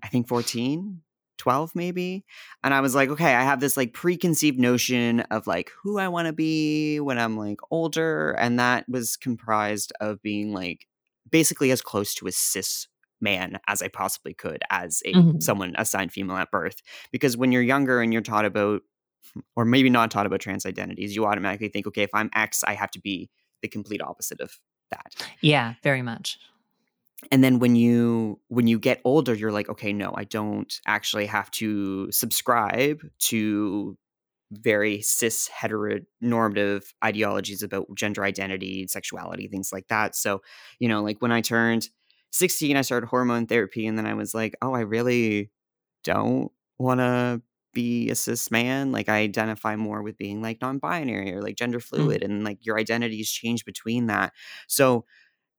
i 0.03 0.07
think 0.07 0.27
14 0.27 1.01
12 1.37 1.75
maybe 1.75 2.25
and 2.63 2.73
i 2.73 2.79
was 2.81 2.95
like 2.95 3.09
okay 3.09 3.35
i 3.35 3.43
have 3.43 3.59
this 3.59 3.75
like 3.75 3.93
preconceived 3.93 4.57
notion 4.59 5.19
of 5.31 5.47
like 5.47 5.69
who 5.83 5.97
i 5.99 6.07
want 6.07 6.27
to 6.27 6.33
be 6.33 6.99
when 6.99 7.19
i'm 7.19 7.37
like 7.37 7.59
older 7.71 8.31
and 8.39 8.59
that 8.59 8.87
was 8.87 9.17
comprised 9.17 9.91
of 9.99 10.21
being 10.21 10.53
like 10.53 10.87
basically 11.29 11.71
as 11.71 11.81
close 11.81 12.13
to 12.15 12.27
a 12.27 12.31
cis 12.31 12.87
man 13.19 13.59
as 13.67 13.81
i 13.81 13.87
possibly 13.87 14.33
could 14.33 14.61
as 14.69 15.01
a 15.05 15.13
Mhm. 15.13 15.43
someone 15.43 15.73
assigned 15.77 16.11
female 16.13 16.37
at 16.37 16.51
birth 16.51 16.81
because 17.11 17.35
when 17.35 17.51
you're 17.51 17.61
younger 17.61 18.01
and 18.01 18.13
you're 18.13 18.21
taught 18.21 18.45
about 18.45 18.81
or 19.55 19.65
maybe 19.65 19.89
not 19.89 20.11
taught 20.11 20.27
about 20.27 20.39
trans 20.39 20.65
identities, 20.67 21.15
you 21.15 21.25
automatically 21.25 21.67
think, 21.67 21.87
okay, 21.87 22.03
if 22.03 22.11
I'm 22.13 22.29
X, 22.35 22.63
I 22.63 22.73
have 22.75 22.91
to 22.91 23.01
be 23.01 23.29
the 23.63 23.67
complete 23.67 24.01
opposite 24.01 24.39
of 24.39 24.59
that. 24.91 25.15
yeah, 25.41 25.73
very 25.81 26.03
much. 26.03 26.37
And 27.31 27.43
then 27.43 27.59
when 27.59 27.75
you 27.75 28.39
when 28.47 28.67
you 28.67 28.79
get 28.79 29.01
older, 29.03 29.33
you're 29.33 29.51
like, 29.51 29.69
okay, 29.69 29.93
no, 29.93 30.13
I 30.15 30.23
don't 30.23 30.73
actually 30.85 31.25
have 31.25 31.51
to 31.51 32.11
subscribe 32.11 33.01
to 33.19 33.97
very 34.51 35.01
cis 35.01 35.49
heteronormative 35.49 36.83
ideologies 37.03 37.63
about 37.63 37.87
gender 37.95 38.23
identity, 38.23 38.87
sexuality, 38.87 39.47
things 39.47 39.71
like 39.73 39.87
that. 39.87 40.15
So, 40.15 40.41
you 40.79 40.87
know, 40.87 41.01
like 41.01 41.21
when 41.21 41.31
I 41.31 41.41
turned 41.41 41.89
16, 42.31 42.77
I 42.77 42.81
started 42.81 43.07
hormone 43.07 43.47
therapy, 43.47 43.87
and 43.87 43.97
then 43.97 44.05
I 44.05 44.13
was 44.13 44.33
like, 44.33 44.55
oh, 44.61 44.73
I 44.73 44.81
really 44.81 45.51
don't 46.03 46.51
want 46.77 46.99
to 46.99 47.41
be 47.73 48.09
a 48.09 48.15
cis 48.15 48.51
man. 48.51 48.91
Like 48.91 49.09
I 49.09 49.17
identify 49.17 49.75
more 49.75 50.01
with 50.01 50.17
being 50.17 50.41
like 50.41 50.61
non-binary 50.61 51.33
or 51.33 51.41
like 51.41 51.55
gender 51.55 51.79
hmm. 51.79 51.95
fluid, 51.95 52.23
and 52.23 52.43
like 52.43 52.65
your 52.65 52.79
identities 52.79 53.29
change 53.29 53.65
between 53.65 54.07
that. 54.07 54.33
So 54.67 55.05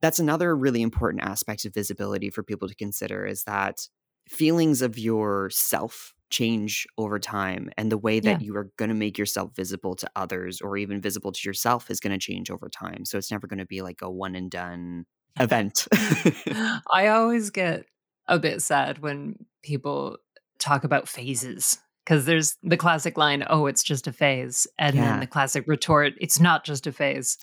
that's 0.02 0.18
another 0.18 0.56
really 0.56 0.82
important 0.82 1.24
aspect 1.24 1.64
of 1.64 1.74
visibility 1.74 2.30
for 2.30 2.42
people 2.42 2.68
to 2.68 2.74
consider 2.74 3.24
is 3.26 3.44
that 3.44 3.88
feelings 4.28 4.82
of 4.82 4.98
yourself 4.98 6.12
change 6.30 6.86
over 6.98 7.18
time 7.18 7.70
and 7.78 7.90
the 7.92 7.96
way 7.98 8.18
that 8.18 8.40
Yeah. 8.40 8.44
you 8.44 8.56
are 8.56 8.70
going 8.76 8.88
to 8.88 8.94
make 8.94 9.16
yourself 9.16 9.54
visible 9.54 9.94
to 9.94 10.10
others 10.16 10.60
or 10.60 10.76
even 10.76 11.00
visible 11.00 11.30
to 11.30 11.48
yourself 11.48 11.88
is 11.90 12.00
going 12.00 12.12
to 12.12 12.18
change 12.18 12.50
over 12.50 12.68
time 12.68 13.04
so 13.04 13.16
it's 13.16 13.30
never 13.30 13.46
going 13.46 13.60
to 13.60 13.66
be 13.66 13.80
like 13.82 14.02
a 14.02 14.10
one 14.10 14.34
and 14.34 14.50
done 14.50 15.06
event 15.38 15.86
I 16.92 17.06
always 17.08 17.50
get 17.50 17.84
a 18.26 18.38
bit 18.40 18.60
sad 18.62 18.98
when 18.98 19.46
people 19.62 20.18
talk 20.58 20.82
about 20.82 21.06
phases 21.08 21.78
because 22.04 22.24
there's 22.24 22.56
the 22.62 22.76
classic 22.76 23.16
line, 23.18 23.44
oh, 23.50 23.66
it's 23.66 23.82
just 23.82 24.06
a 24.06 24.12
phase. 24.12 24.66
And 24.78 24.96
Yeah. 24.96 25.02
then 25.12 25.20
the 25.20 25.26
classic 25.26 25.64
retort, 25.66 26.14
it's 26.20 26.40
not 26.40 26.64
just 26.64 26.86
a 26.86 26.92
phase. 26.92 27.36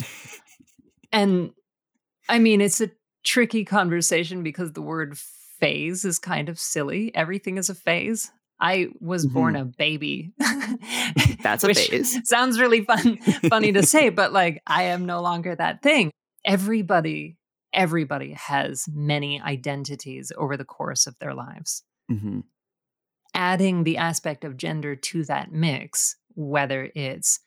and 1.12 1.52
I 2.30 2.40
mean, 2.40 2.62
it's 2.62 2.82
a 2.82 2.92
tricky 3.24 3.66
conversation 3.66 4.44
because 4.44 4.74
the 4.74 4.82
word 4.82 5.18
phase 5.60 6.06
is 6.06 6.20
kind 6.20 6.50
of 6.50 6.60
silly. 6.60 7.14
Everything 7.16 7.58
is 7.58 7.70
a 7.70 7.76
phase. 7.76 8.32
I 8.60 8.88
was 9.00 9.26
mm-hmm. 9.26 9.34
born 9.34 9.56
a 9.56 9.66
baby. 9.66 10.34
That's 11.42 11.64
a 11.64 11.74
phase. 11.74 12.20
Sounds 12.28 12.60
really 12.60 12.84
fun, 12.84 13.18
funny 13.50 13.72
to 13.74 13.84
say, 13.84 14.10
but 14.10 14.32
like 14.32 14.62
I 14.68 14.84
am 14.84 15.06
no 15.06 15.22
longer 15.22 15.56
that 15.56 15.82
thing. 15.82 16.12
Everybody, 16.46 17.38
everybody 17.74 18.34
has 18.34 18.86
many 18.92 19.42
identities 19.42 20.32
over 20.38 20.56
the 20.56 20.66
course 20.66 21.08
of 21.08 21.18
their 21.20 21.34
lives. 21.34 21.84
Mm-hmm. 22.12 22.42
Adding 23.34 23.84
the 23.84 23.98
aspect 23.98 24.44
of 24.44 24.58
gender 24.58 24.96
to 24.96 25.26
that 25.26 25.52
mix, 25.52 26.16
whether 26.36 26.90
it's 26.94 27.40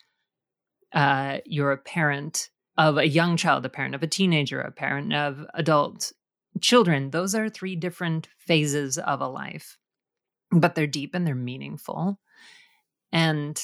uh, 0.92 1.38
you're 1.45 1.73
a 1.73 1.78
parent 1.78 2.50
of 2.78 2.99
a 2.99 3.09
young 3.09 3.37
child, 3.37 3.64
a 3.64 3.68
parent 3.68 3.95
of 3.95 4.02
a 4.02 4.06
teenager, 4.06 4.61
a 4.61 4.71
parent 4.71 5.12
of 5.12 5.47
adult 5.54 6.12
children, 6.61 7.11
those 7.11 7.35
are 7.35 7.49
three 7.49 7.76
different 7.76 8.28
phases 8.38 8.99
of 8.99 9.21
a 9.21 9.28
life, 9.28 9.78
but 10.50 10.75
they're 10.75 10.87
deep 10.87 11.14
and 11.14 11.26
they're 11.26 11.35
meaningful. 11.35 12.18
And 13.12 13.61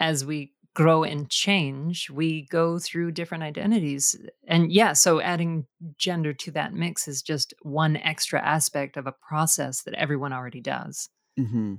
as 0.00 0.24
we 0.24 0.52
grow 0.74 1.04
and 1.04 1.30
change, 1.30 2.10
we 2.10 2.46
go 2.48 2.78
through 2.78 3.10
different 3.10 3.42
identities. 3.42 4.14
And 4.46 4.70
yeah, 4.70 4.92
so 4.92 5.20
adding 5.22 5.66
gender 5.96 6.34
to 6.34 6.50
that 6.50 6.74
mix 6.74 7.08
is 7.08 7.22
just 7.22 7.54
one 7.62 7.96
extra 7.96 8.40
aspect 8.42 8.98
of 8.98 9.06
a 9.06 9.14
process 9.26 9.82
that 9.84 9.94
everyone 9.94 10.34
already 10.34 10.60
does. 10.60 11.08
Mm-hmm. 11.40 11.76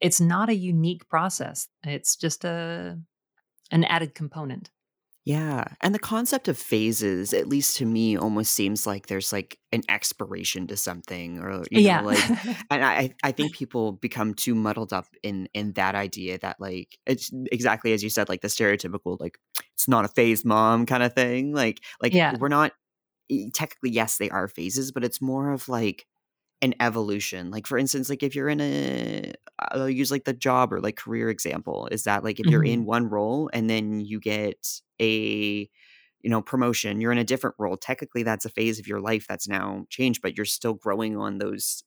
It's 0.00 0.20
not 0.20 0.50
a 0.50 0.54
unique 0.54 1.08
process. 1.08 1.68
It's 1.84 2.16
just 2.16 2.44
a 2.44 2.98
an 3.70 3.84
added 3.84 4.14
component. 4.14 4.70
Yeah. 5.24 5.64
And 5.80 5.94
the 5.94 5.98
concept 5.98 6.48
of 6.48 6.58
phases, 6.58 7.32
at 7.32 7.48
least 7.48 7.78
to 7.78 7.86
me, 7.86 8.16
almost 8.16 8.52
seems 8.52 8.86
like 8.86 9.06
there's 9.06 9.32
like 9.32 9.58
an 9.72 9.82
expiration 9.88 10.66
to 10.66 10.76
something 10.76 11.38
or 11.38 11.64
you 11.70 11.80
yeah. 11.80 12.02
like 12.02 12.28
and 12.70 12.84
I, 12.84 13.14
I 13.22 13.32
think 13.32 13.54
people 13.54 13.92
become 13.92 14.34
too 14.34 14.54
muddled 14.54 14.92
up 14.92 15.06
in 15.22 15.48
in 15.54 15.72
that 15.72 15.94
idea 15.94 16.38
that 16.40 16.60
like 16.60 16.98
it's 17.06 17.30
exactly 17.50 17.94
as 17.94 18.04
you 18.04 18.10
said, 18.10 18.28
like 18.28 18.42
the 18.42 18.48
stereotypical 18.48 19.18
like 19.18 19.38
it's 19.72 19.88
not 19.88 20.04
a 20.04 20.08
phase 20.08 20.44
mom 20.44 20.84
kind 20.84 21.02
of 21.02 21.14
thing. 21.14 21.54
Like 21.54 21.80
like 22.02 22.12
yeah. 22.12 22.36
we're 22.38 22.48
not 22.48 22.72
technically 23.54 23.90
yes, 23.90 24.18
they 24.18 24.28
are 24.28 24.46
phases, 24.46 24.92
but 24.92 25.04
it's 25.04 25.22
more 25.22 25.52
of 25.52 25.70
like 25.70 26.06
an 26.64 26.74
evolution. 26.80 27.50
Like 27.50 27.66
for 27.66 27.76
instance, 27.78 28.08
like 28.08 28.22
if 28.22 28.34
you're 28.34 28.48
in 28.48 28.60
a 28.60 29.32
I'll 29.58 29.88
use 29.88 30.10
like 30.10 30.24
the 30.24 30.32
job 30.32 30.72
or 30.72 30.80
like 30.80 30.96
career 30.96 31.28
example, 31.28 31.88
is 31.92 32.04
that 32.04 32.24
like 32.24 32.40
if 32.40 32.46
you're 32.46 32.64
in 32.64 32.80
mm-hmm. 32.80 32.88
one 32.88 33.08
role 33.08 33.50
and 33.52 33.68
then 33.68 34.00
you 34.00 34.18
get 34.18 34.80
a 35.00 35.68
you 36.22 36.30
know 36.30 36.40
promotion, 36.40 37.00
you're 37.00 37.12
in 37.12 37.18
a 37.18 37.24
different 37.24 37.56
role. 37.58 37.76
Technically 37.76 38.22
that's 38.22 38.46
a 38.46 38.50
phase 38.50 38.78
of 38.78 38.88
your 38.88 39.00
life 39.00 39.26
that's 39.28 39.46
now 39.46 39.84
changed, 39.90 40.22
but 40.22 40.36
you're 40.36 40.46
still 40.46 40.74
growing 40.74 41.16
on 41.16 41.38
those 41.38 41.84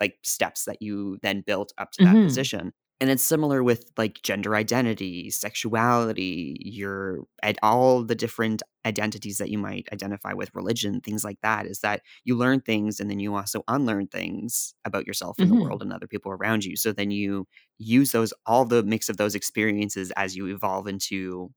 like 0.00 0.16
steps 0.22 0.64
that 0.64 0.80
you 0.80 1.18
then 1.22 1.42
built 1.44 1.72
up 1.76 1.90
to 1.92 2.04
that 2.04 2.14
mm-hmm. 2.14 2.24
position 2.24 2.72
and 3.00 3.10
it's 3.10 3.22
similar 3.22 3.62
with 3.62 3.90
like 3.96 4.22
gender 4.22 4.54
identity 4.54 5.30
sexuality 5.30 6.56
your 6.60 7.20
at 7.42 7.56
all 7.62 8.04
the 8.04 8.14
different 8.14 8.62
identities 8.86 9.38
that 9.38 9.50
you 9.50 9.58
might 9.58 9.88
identify 9.92 10.32
with 10.32 10.54
religion 10.54 11.00
things 11.00 11.24
like 11.24 11.38
that 11.42 11.66
is 11.66 11.80
that 11.80 12.02
you 12.24 12.36
learn 12.36 12.60
things 12.60 13.00
and 13.00 13.10
then 13.10 13.18
you 13.18 13.34
also 13.34 13.62
unlearn 13.68 14.06
things 14.06 14.74
about 14.84 15.06
yourself 15.06 15.36
and 15.38 15.48
mm-hmm. 15.48 15.58
the 15.58 15.64
world 15.64 15.82
and 15.82 15.92
other 15.92 16.06
people 16.06 16.32
around 16.32 16.64
you. 16.64 16.76
So 16.76 16.92
then 16.92 17.10
you 17.10 17.46
use 17.78 18.12
those 18.12 18.32
all 18.46 18.64
the 18.64 18.82
mix 18.82 19.08
of 19.08 19.16
those 19.16 19.34
experiences 19.34 20.10
as 20.16 20.36
you 20.36 20.46
evolve 20.46 20.86
into 20.86 21.50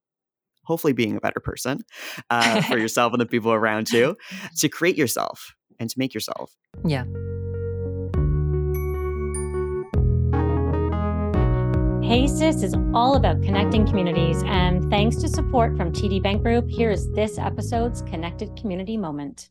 hopefully 0.66 0.94
being 0.94 1.16
a 1.16 1.22
better 1.22 1.40
person 1.40 1.82
uh, 2.30 2.62
for 2.62 2.78
yourself 2.80 3.14
and 3.14 3.22
the 3.22 3.26
people 3.26 3.52
around 3.52 3.90
you 3.90 4.18
to 4.58 4.70
create 4.70 4.98
yourself 4.98 5.54
and 5.80 5.90
to 5.90 6.00
make 6.00 6.14
yourself. 6.14 6.56
Yeah 6.86 7.06
Hey 12.13 12.25
is 12.25 12.75
all 12.93 13.15
about 13.15 13.41
connecting 13.41 13.88
communities, 13.88 14.43
and 14.46 14.88
thanks 14.91 15.15
to 15.15 15.27
support 15.27 15.75
from 15.75 15.91
TD 15.91 16.22
Bank 16.22 16.43
Group, 16.43 16.70
here 16.70 16.91
is 16.91 17.12
this 17.13 17.39
episode's 17.39 18.03
Connected 18.03 18.55
Community 18.55 18.98
Moment. 18.98 19.50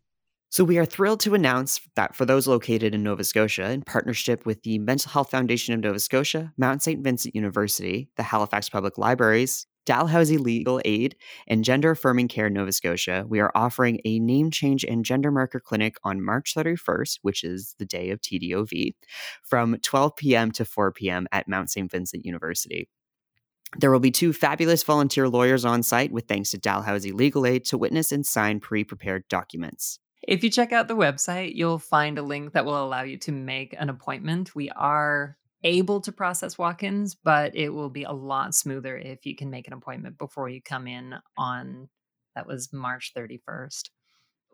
So, 0.49 0.62
we 0.62 0.78
are 0.78 0.85
thrilled 0.85 1.19
to 1.21 1.35
announce 1.35 1.81
that 1.97 2.14
for 2.14 2.25
those 2.25 2.47
located 2.47 2.95
in 2.95 3.02
Nova 3.02 3.25
Scotia, 3.25 3.69
in 3.73 3.83
partnership 3.83 4.47
with 4.47 4.62
the 4.62 4.78
Mental 4.78 5.11
Health 5.11 5.33
Foundation 5.33 5.75
of 5.75 5.81
Nova 5.81 5.99
Scotia, 5.99 6.52
Mount 6.57 6.85
St. 6.85 7.02
Vincent 7.02 7.35
University, 7.35 8.09
the 8.16 8.23
Halifax 8.23 8.69
Public 8.69 8.97
Libraries, 8.97 9.66
Dalhousie 9.85 10.39
Legal 10.39 10.81
Aid, 10.85 11.17
and 11.47 11.65
Gender 11.65 11.93
Affirming 11.93 12.29
Care 12.29 12.51
Nova 12.51 12.73
Scotia, 12.73 13.25
we 13.29 13.41
are 13.41 13.53
offering 13.55 14.01
a 14.05 14.19
name 14.19 14.51
change 14.51 14.85
and 14.85 15.05
gender 15.05 15.31
marker 15.31 15.61
clinic 15.61 15.97
on 16.05 16.23
March 16.23 16.55
31st, 16.55 17.19
which 17.23 17.45
is 17.45 17.75
the 17.79 17.85
day 17.85 18.11
of 18.11 18.21
TDOV, 18.21 18.95
from 19.43 19.79
12 19.83 20.17
p.m. 20.17 20.51
to 20.53 20.65
4 20.65 20.93
p.m. 20.93 21.27
at 21.33 21.49
Mount 21.49 21.71
St. 21.71 21.91
Vincent 21.91 22.25
University. 22.25 22.89
There 23.79 23.91
will 23.91 24.01
be 24.01 24.11
two 24.11 24.33
fabulous 24.33 24.83
volunteer 24.83 25.29
lawyers 25.29 25.65
on 25.65 25.83
site 25.83 26.12
with 26.12 26.29
thanks 26.29 26.51
to 26.51 26.59
Dalhousie 26.59 27.12
Legal 27.12 27.47
Aid 27.47 27.65
to 27.67 27.79
witness 27.79 28.12
and 28.12 28.27
sign 28.27 28.61
pre 28.61 28.85
prepared 28.85 29.27
documents. 29.29 29.99
If 30.23 30.45
you 30.45 30.51
check 30.51 30.73
out 30.73 30.89
the 30.89 30.97
website, 30.97 31.55
you'll 31.55 31.79
find 31.79 32.19
a 32.19 32.23
link 32.23 32.53
that 32.53 32.65
will 32.65 32.83
allow 32.83 33.03
you 33.03 33.17
to 33.19 33.33
make 33.33 33.75
an 33.79 33.89
appointment. 33.89 34.55
We 34.55 34.71
are 34.71 35.37
able 35.64 36.00
to 36.02 36.12
process 36.12 36.59
walk 36.59 36.83
ins, 36.83 37.14
but 37.14 37.54
it 37.57 37.71
will 37.71 37.90
be 37.90 38.04
a 38.04 38.12
lot 38.12 38.54
smoother 38.54 38.97
if 38.97 39.26
you 39.26 39.37
can 39.37 39.50
make 39.50 39.66
an 39.66 39.73
appointment 39.73 40.19
before 40.19 40.49
you 40.49 40.61
come 40.61 40.87
in 40.87 41.14
on 41.37 41.88
that 42.35 42.47
was 42.47 42.73
March 42.73 43.12
31st. 43.16 43.90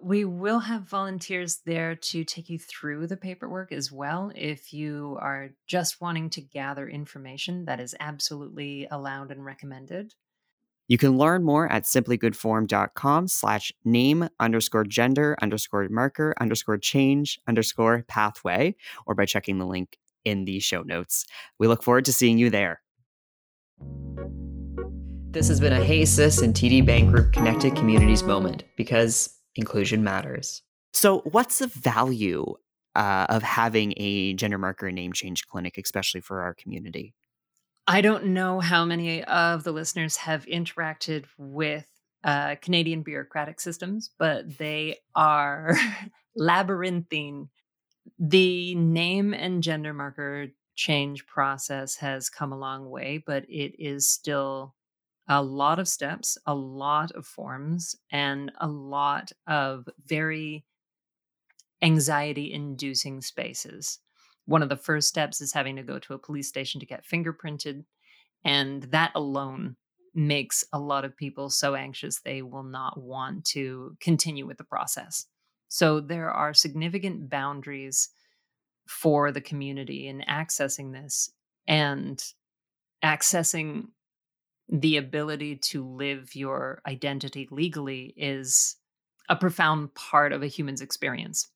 We 0.00 0.24
will 0.24 0.60
have 0.60 0.82
volunteers 0.82 1.60
there 1.66 1.96
to 1.96 2.24
take 2.24 2.48
you 2.48 2.58
through 2.58 3.08
the 3.08 3.16
paperwork 3.16 3.72
as 3.72 3.90
well. 3.90 4.30
If 4.34 4.72
you 4.72 5.18
are 5.20 5.50
just 5.66 6.00
wanting 6.00 6.30
to 6.30 6.40
gather 6.40 6.88
information, 6.88 7.64
that 7.64 7.80
is 7.80 7.96
absolutely 7.98 8.86
allowed 8.90 9.32
and 9.32 9.44
recommended. 9.44 10.14
You 10.86 10.98
can 10.98 11.18
learn 11.18 11.42
more 11.42 11.70
at 11.70 11.82
simplygoodform.com 11.82 13.28
slash 13.28 13.72
name 13.84 14.28
underscore 14.40 14.84
gender 14.84 15.36
underscore 15.42 15.88
marker 15.90 16.34
underscore 16.40 16.78
change 16.78 17.38
underscore 17.46 18.04
pathway 18.08 18.74
or 19.04 19.14
by 19.14 19.26
checking 19.26 19.58
the 19.58 19.66
link 19.66 19.98
in 20.28 20.44
the 20.44 20.60
show 20.60 20.82
notes. 20.82 21.24
We 21.58 21.66
look 21.66 21.82
forward 21.82 22.04
to 22.06 22.12
seeing 22.12 22.38
you 22.38 22.50
there. 22.50 22.80
This 25.30 25.48
has 25.48 25.60
been 25.60 25.72
a 25.72 25.84
Hey 25.84 26.04
Cis 26.04 26.40
and 26.40 26.54
TD 26.54 26.84
Bank 26.86 27.10
Group 27.10 27.32
Connected 27.32 27.76
Communities 27.76 28.22
moment 28.22 28.64
because 28.76 29.28
inclusion 29.56 30.02
matters. 30.02 30.62
So, 30.92 31.20
what's 31.20 31.58
the 31.58 31.66
value 31.66 32.54
uh, 32.94 33.26
of 33.28 33.42
having 33.42 33.94
a 33.98 34.34
gender 34.34 34.58
marker 34.58 34.90
name 34.90 35.12
change 35.12 35.46
clinic, 35.46 35.78
especially 35.78 36.22
for 36.22 36.40
our 36.40 36.54
community? 36.54 37.14
I 37.86 38.00
don't 38.00 38.26
know 38.26 38.60
how 38.60 38.84
many 38.84 39.22
of 39.24 39.64
the 39.64 39.72
listeners 39.72 40.16
have 40.16 40.44
interacted 40.46 41.24
with 41.38 41.86
uh, 42.24 42.56
Canadian 42.60 43.02
bureaucratic 43.02 43.60
systems, 43.60 44.10
but 44.18 44.58
they 44.58 44.98
are 45.14 45.76
labyrinthine 46.36 47.48
the 48.18 48.74
name 48.74 49.34
and 49.34 49.62
gender 49.62 49.92
marker 49.92 50.48
change 50.74 51.26
process 51.26 51.96
has 51.96 52.30
come 52.30 52.52
a 52.52 52.58
long 52.58 52.88
way, 52.88 53.22
but 53.24 53.44
it 53.48 53.74
is 53.78 54.10
still 54.10 54.74
a 55.28 55.42
lot 55.42 55.78
of 55.78 55.88
steps, 55.88 56.38
a 56.46 56.54
lot 56.54 57.12
of 57.12 57.26
forms, 57.26 57.96
and 58.10 58.50
a 58.60 58.68
lot 58.68 59.32
of 59.46 59.88
very 60.06 60.64
anxiety 61.82 62.52
inducing 62.52 63.20
spaces. 63.20 63.98
One 64.46 64.62
of 64.62 64.68
the 64.68 64.76
first 64.76 65.08
steps 65.08 65.40
is 65.40 65.52
having 65.52 65.76
to 65.76 65.82
go 65.82 65.98
to 65.98 66.14
a 66.14 66.18
police 66.18 66.48
station 66.48 66.80
to 66.80 66.86
get 66.86 67.04
fingerprinted. 67.04 67.84
And 68.44 68.84
that 68.84 69.12
alone 69.14 69.76
makes 70.14 70.64
a 70.72 70.78
lot 70.78 71.04
of 71.04 71.16
people 71.16 71.50
so 71.50 71.74
anxious 71.74 72.20
they 72.20 72.42
will 72.42 72.62
not 72.62 73.00
want 73.00 73.44
to 73.44 73.96
continue 74.00 74.46
with 74.46 74.58
the 74.58 74.64
process. 74.64 75.26
So 75.68 76.00
there 76.00 76.30
are 76.30 76.54
significant 76.54 77.30
boundaries 77.30 78.08
for 78.88 79.30
the 79.30 79.40
community 79.40 80.08
in 80.08 80.24
accessing 80.28 80.92
this 80.92 81.30
and 81.66 82.22
accessing 83.04 83.88
the 84.68 84.96
ability 84.96 85.56
to 85.56 85.86
live 85.86 86.34
your 86.34 86.80
identity 86.86 87.48
legally 87.50 88.14
is 88.16 88.76
a 89.28 89.36
profound 89.36 89.94
part 89.94 90.32
of 90.32 90.42
a 90.42 90.46
human's 90.46 90.80
experience. 90.80 91.48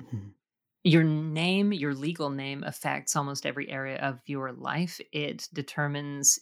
Mm-hmm. 0.00 0.28
Your 0.82 1.04
name, 1.04 1.72
your 1.72 1.94
legal 1.94 2.30
name, 2.30 2.62
affects 2.64 3.16
almost 3.16 3.46
every 3.46 3.70
area 3.70 3.98
of 3.98 4.20
your 4.26 4.52
life. 4.52 5.00
It 5.12 5.48
determines, 5.52 6.38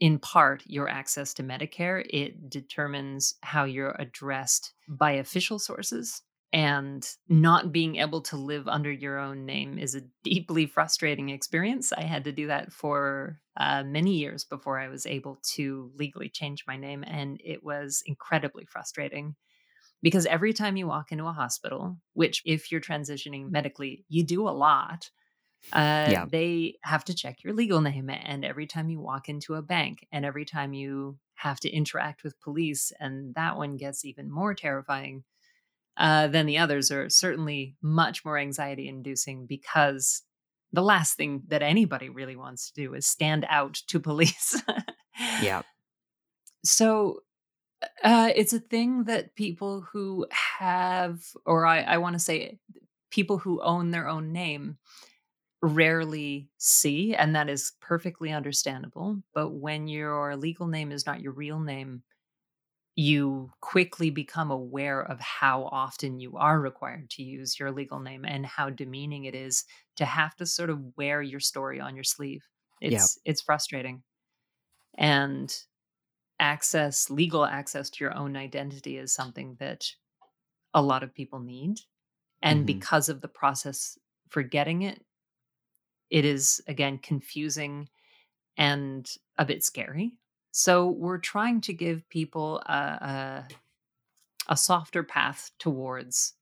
in 0.00 0.18
part, 0.18 0.62
your 0.66 0.88
access 0.88 1.34
to 1.34 1.42
Medicare. 1.42 2.04
It 2.08 2.48
determines 2.48 3.34
how 3.42 3.64
you're 3.64 3.96
addressed 3.98 4.74
by 4.88 5.12
official 5.12 5.58
sources 5.58 6.22
and 6.52 7.08
not 7.28 7.72
being 7.72 7.96
able 7.96 8.20
to 8.22 8.36
live 8.36 8.68
under 8.68 8.92
your 8.92 9.18
own 9.18 9.46
name 9.46 9.78
is 9.78 9.94
a 9.94 10.02
deeply 10.22 10.66
frustrating 10.66 11.30
experience. 11.30 11.92
I 11.92 12.02
had 12.02 12.24
to 12.24 12.32
do 12.32 12.46
that 12.48 12.72
for 12.72 13.40
uh, 13.56 13.84
many 13.84 14.16
years 14.16 14.44
before 14.44 14.78
I 14.78 14.88
was 14.88 15.06
able 15.06 15.38
to 15.54 15.92
legally 15.96 16.28
change 16.28 16.64
my 16.66 16.76
name, 16.76 17.04
and 17.06 17.40
it 17.44 17.64
was 17.64 18.02
incredibly 18.06 18.66
frustrating. 18.66 19.36
Because 20.02 20.26
every 20.26 20.52
time 20.52 20.76
you 20.76 20.86
walk 20.88 21.12
into 21.12 21.26
a 21.26 21.32
hospital, 21.32 21.98
which 22.14 22.42
if 22.44 22.72
you're 22.72 22.80
transitioning 22.80 23.50
medically, 23.50 24.04
you 24.08 24.24
do 24.24 24.48
a 24.48 24.50
lot, 24.50 25.10
uh, 25.72 26.16
Yeah. 26.16 26.26
they 26.26 26.78
have 26.82 27.04
to 27.06 27.14
check 27.14 27.42
your 27.42 27.54
legal 27.54 27.80
name. 27.80 28.10
And 28.10 28.44
every 28.44 28.66
time 28.66 28.90
you 28.90 29.00
walk 29.00 29.28
into 29.28 29.54
a 29.54 29.62
bank, 29.62 30.06
and 30.12 30.24
every 30.24 30.44
time 30.44 30.74
you 30.74 31.18
have 31.34 31.60
to 31.60 31.70
interact 31.70 32.24
with 32.24 32.40
police, 32.40 32.92
and 33.00 33.34
that 33.34 33.56
one 33.56 33.76
gets 33.76 34.04
even 34.04 34.30
more 34.30 34.54
terrifying 34.54 35.24
uh, 35.96 36.28
than 36.28 36.46
the 36.46 36.58
others, 36.58 36.90
are 36.90 37.08
certainly 37.08 37.76
much 37.82 38.24
more 38.24 38.38
anxiety 38.38 38.88
inducing 38.88 39.46
because 39.46 40.22
the 40.72 40.82
last 40.82 41.16
thing 41.16 41.42
that 41.48 41.62
anybody 41.62 42.08
really 42.08 42.36
wants 42.36 42.70
to 42.70 42.80
do 42.80 42.94
is 42.94 43.06
stand 43.06 43.46
out 43.48 43.74
to 43.88 44.00
police. 44.00 44.60
Yeah. 45.42 45.62
So 46.64 47.22
uh, 48.04 48.30
it's 48.36 48.52
a 48.52 48.60
thing 48.60 49.04
that 49.04 49.34
people 49.34 49.80
who 49.92 50.26
have, 50.30 51.20
or 51.44 51.66
I, 51.66 51.80
I 51.80 51.98
want 51.98 52.14
to 52.14 52.20
say, 52.20 52.58
people 53.10 53.38
who 53.38 53.60
own 53.60 53.90
their 53.90 54.08
own 54.08 54.32
name 54.32 54.78
rarely 55.60 56.48
see, 56.58 57.14
and 57.14 57.34
that 57.36 57.48
is 57.48 57.72
perfectly 57.80 58.32
understandable. 58.32 59.22
But 59.34 59.50
when 59.50 59.88
your 59.88 60.36
legal 60.36 60.66
name 60.66 60.92
is 60.92 61.06
not 61.06 61.20
your 61.20 61.32
real 61.32 61.60
name, 61.60 62.02
you 62.96 63.50
quickly 63.60 64.10
become 64.10 64.50
aware 64.50 65.00
of 65.02 65.20
how 65.20 65.64
often 65.66 66.20
you 66.20 66.36
are 66.36 66.60
required 66.60 67.08
to 67.10 67.22
use 67.22 67.58
your 67.58 67.72
legal 67.72 68.00
name 68.00 68.24
and 68.24 68.44
how 68.46 68.70
demeaning 68.70 69.24
it 69.24 69.34
is 69.34 69.64
to 69.96 70.04
have 70.04 70.36
to 70.36 70.46
sort 70.46 70.70
of 70.70 70.96
wear 70.96 71.22
your 71.22 71.40
story 71.40 71.80
on 71.80 71.94
your 71.96 72.04
sleeve. 72.04 72.44
Yeah. 72.86 73.06
It's 73.06 73.18
it's 73.24 73.42
frustrating. 73.42 74.02
And 74.98 75.54
access, 76.40 77.10
legal 77.10 77.44
access 77.46 77.90
to 77.90 78.04
your 78.04 78.14
own 78.14 78.36
identity 78.36 78.98
is 78.98 79.14
something 79.14 79.56
that 79.56 79.86
a 80.74 80.82
lot 80.82 81.02
of 81.02 81.14
people 81.14 81.40
need. 81.40 81.80
And 82.42 82.66
Mhm. 82.66 82.66
because 82.66 83.08
of 83.08 83.22
the 83.22 83.28
process 83.28 83.98
for 84.30 84.42
getting 84.42 84.82
it, 84.82 85.04
it 86.10 86.24
is 86.24 86.62
again 86.66 86.98
confusing 86.98 87.88
and 88.56 89.10
a 89.38 89.46
bit 89.46 89.64
scary. 89.64 90.18
So 90.52 90.86
we're 90.88 91.18
trying 91.18 91.62
to 91.62 91.72
give 91.72 92.08
people 92.08 92.62
a, 92.66 92.72
a, 92.72 93.48
a 94.48 94.56
softer 94.56 95.02
path 95.02 95.50
towards 95.58 96.34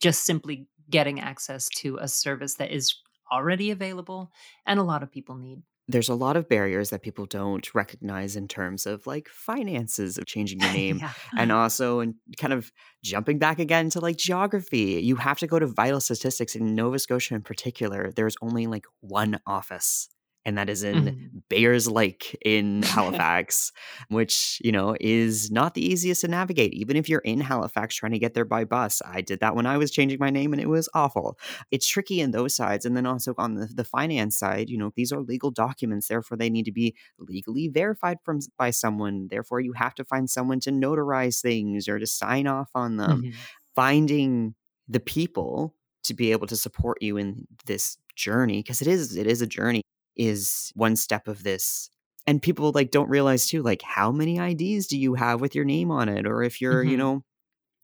just 0.00 0.24
simply 0.24 0.66
getting 0.90 1.20
access 1.20 1.68
to 1.68 1.96
a 2.00 2.08
service 2.08 2.54
that 2.56 2.72
is 2.72 2.96
already 3.32 3.70
available 3.70 4.30
and 4.66 4.80
a 4.80 4.82
lot 4.82 5.02
of 5.02 5.12
people 5.12 5.36
need. 5.36 5.62
There's 5.86 6.08
a 6.08 6.14
lot 6.14 6.36
of 6.36 6.48
barriers 6.48 6.90
that 6.90 7.02
people 7.02 7.26
don't 7.26 7.72
recognize 7.74 8.36
in 8.36 8.46
terms 8.46 8.86
of 8.86 9.06
like 9.06 9.28
finances 9.28 10.18
of 10.18 10.26
changing 10.26 10.60
your 10.60 10.72
name. 10.74 10.98
yeah. 10.98 11.12
and 11.36 11.52
also 11.62 12.00
and 12.00 12.14
kind 12.36 12.52
of 12.52 12.72
jumping 13.04 13.38
back 13.38 13.60
again 13.60 13.90
to 13.90 14.00
like 14.00 14.16
geography 14.16 15.00
you 15.02 15.16
have 15.16 15.38
to 15.38 15.46
go 15.46 15.58
to 15.58 15.66
vital 15.66 16.00
statistics 16.00 16.54
in 16.54 16.74
nova 16.74 16.98
scotia 16.98 17.34
in 17.34 17.42
particular 17.42 18.12
there's 18.14 18.36
only 18.42 18.66
like 18.66 18.84
one 19.00 19.40
office 19.46 20.08
and 20.44 20.56
that 20.58 20.68
is 20.70 20.82
in 20.82 21.04
Mhm. 21.04 21.42
Bayers 21.48 21.88
Lake 21.88 22.36
in 22.44 22.82
Halifax, 22.84 23.72
which, 24.08 24.60
you 24.64 24.72
know, 24.72 24.96
is 25.00 25.50
not 25.50 25.74
the 25.74 25.84
easiest 25.84 26.22
to 26.22 26.28
navigate, 26.28 26.72
even 26.74 26.96
if 26.96 27.08
you're 27.08 27.20
in 27.20 27.40
Halifax 27.40 27.94
trying 27.96 28.12
to 28.12 28.18
get 28.18 28.34
there 28.34 28.44
by 28.44 28.64
bus. 28.64 29.02
I 29.04 29.20
did 29.20 29.40
that 29.40 29.54
when 29.54 29.66
I 29.66 29.76
was 29.76 29.90
changing 29.90 30.18
my 30.20 30.30
name 30.30 30.52
and 30.52 30.60
it 30.60 30.68
was 30.68 30.88
awful. 30.94 31.38
It's 31.70 31.86
tricky 31.86 32.20
in 32.20 32.30
those 32.30 32.54
sides. 32.54 32.84
And 32.84 32.96
then 32.96 33.06
also 33.06 33.34
on 33.38 33.54
the, 33.54 33.66
the 33.66 33.84
finance 33.84 34.38
side, 34.38 34.70
you 34.70 34.78
know, 34.78 34.92
these 34.96 35.12
are 35.12 35.20
legal 35.20 35.50
documents, 35.50 36.08
therefore 36.08 36.36
they 36.36 36.50
need 36.50 36.64
to 36.64 36.72
be 36.72 36.94
legally 37.18 37.68
verified 37.68 38.18
from 38.24 38.40
by 38.58 38.70
someone. 38.70 39.28
Therefore, 39.30 39.60
you 39.60 39.72
have 39.74 39.94
to 39.96 40.04
find 40.04 40.28
someone 40.30 40.60
to 40.60 40.70
notarize 40.70 41.40
things 41.42 41.88
or 41.88 41.98
to 41.98 42.06
sign 42.06 42.46
off 42.46 42.70
on 42.74 42.96
them 42.96 43.24
Mhm. 43.24 43.34
finding 43.74 44.54
the 44.88 45.00
people 45.00 45.76
to 46.04 46.14
be 46.14 46.32
able 46.32 46.46
to 46.46 46.56
support 46.56 47.00
you 47.02 47.16
in 47.16 47.46
this 47.66 47.96
journey 48.16 48.58
because 48.62 48.82
it 48.82 48.88
is 48.88 49.16
it 49.16 49.26
is 49.26 49.40
a 49.40 49.46
journey 49.46 49.82
is 50.20 50.72
one 50.76 50.96
step 50.96 51.28
of 51.28 51.44
this 51.44 51.90
and 52.28 52.42
people 52.42 52.72
like 52.74 52.92
don't 52.92 53.10
realize 53.10 53.46
too 53.48 53.62
like 53.62 53.82
how 53.82 54.12
many 54.12 54.38
IDs 54.40 54.86
do 54.88 54.98
you 54.98 55.14
have 55.16 55.40
with 55.42 55.54
your 55.56 55.64
name 55.66 55.90
on 55.90 56.08
it 56.10 56.26
or 56.26 56.42
if 56.44 56.60
you're 56.60 56.84
you 56.84 56.96
Mhm. 56.96 56.98
know 56.98 57.24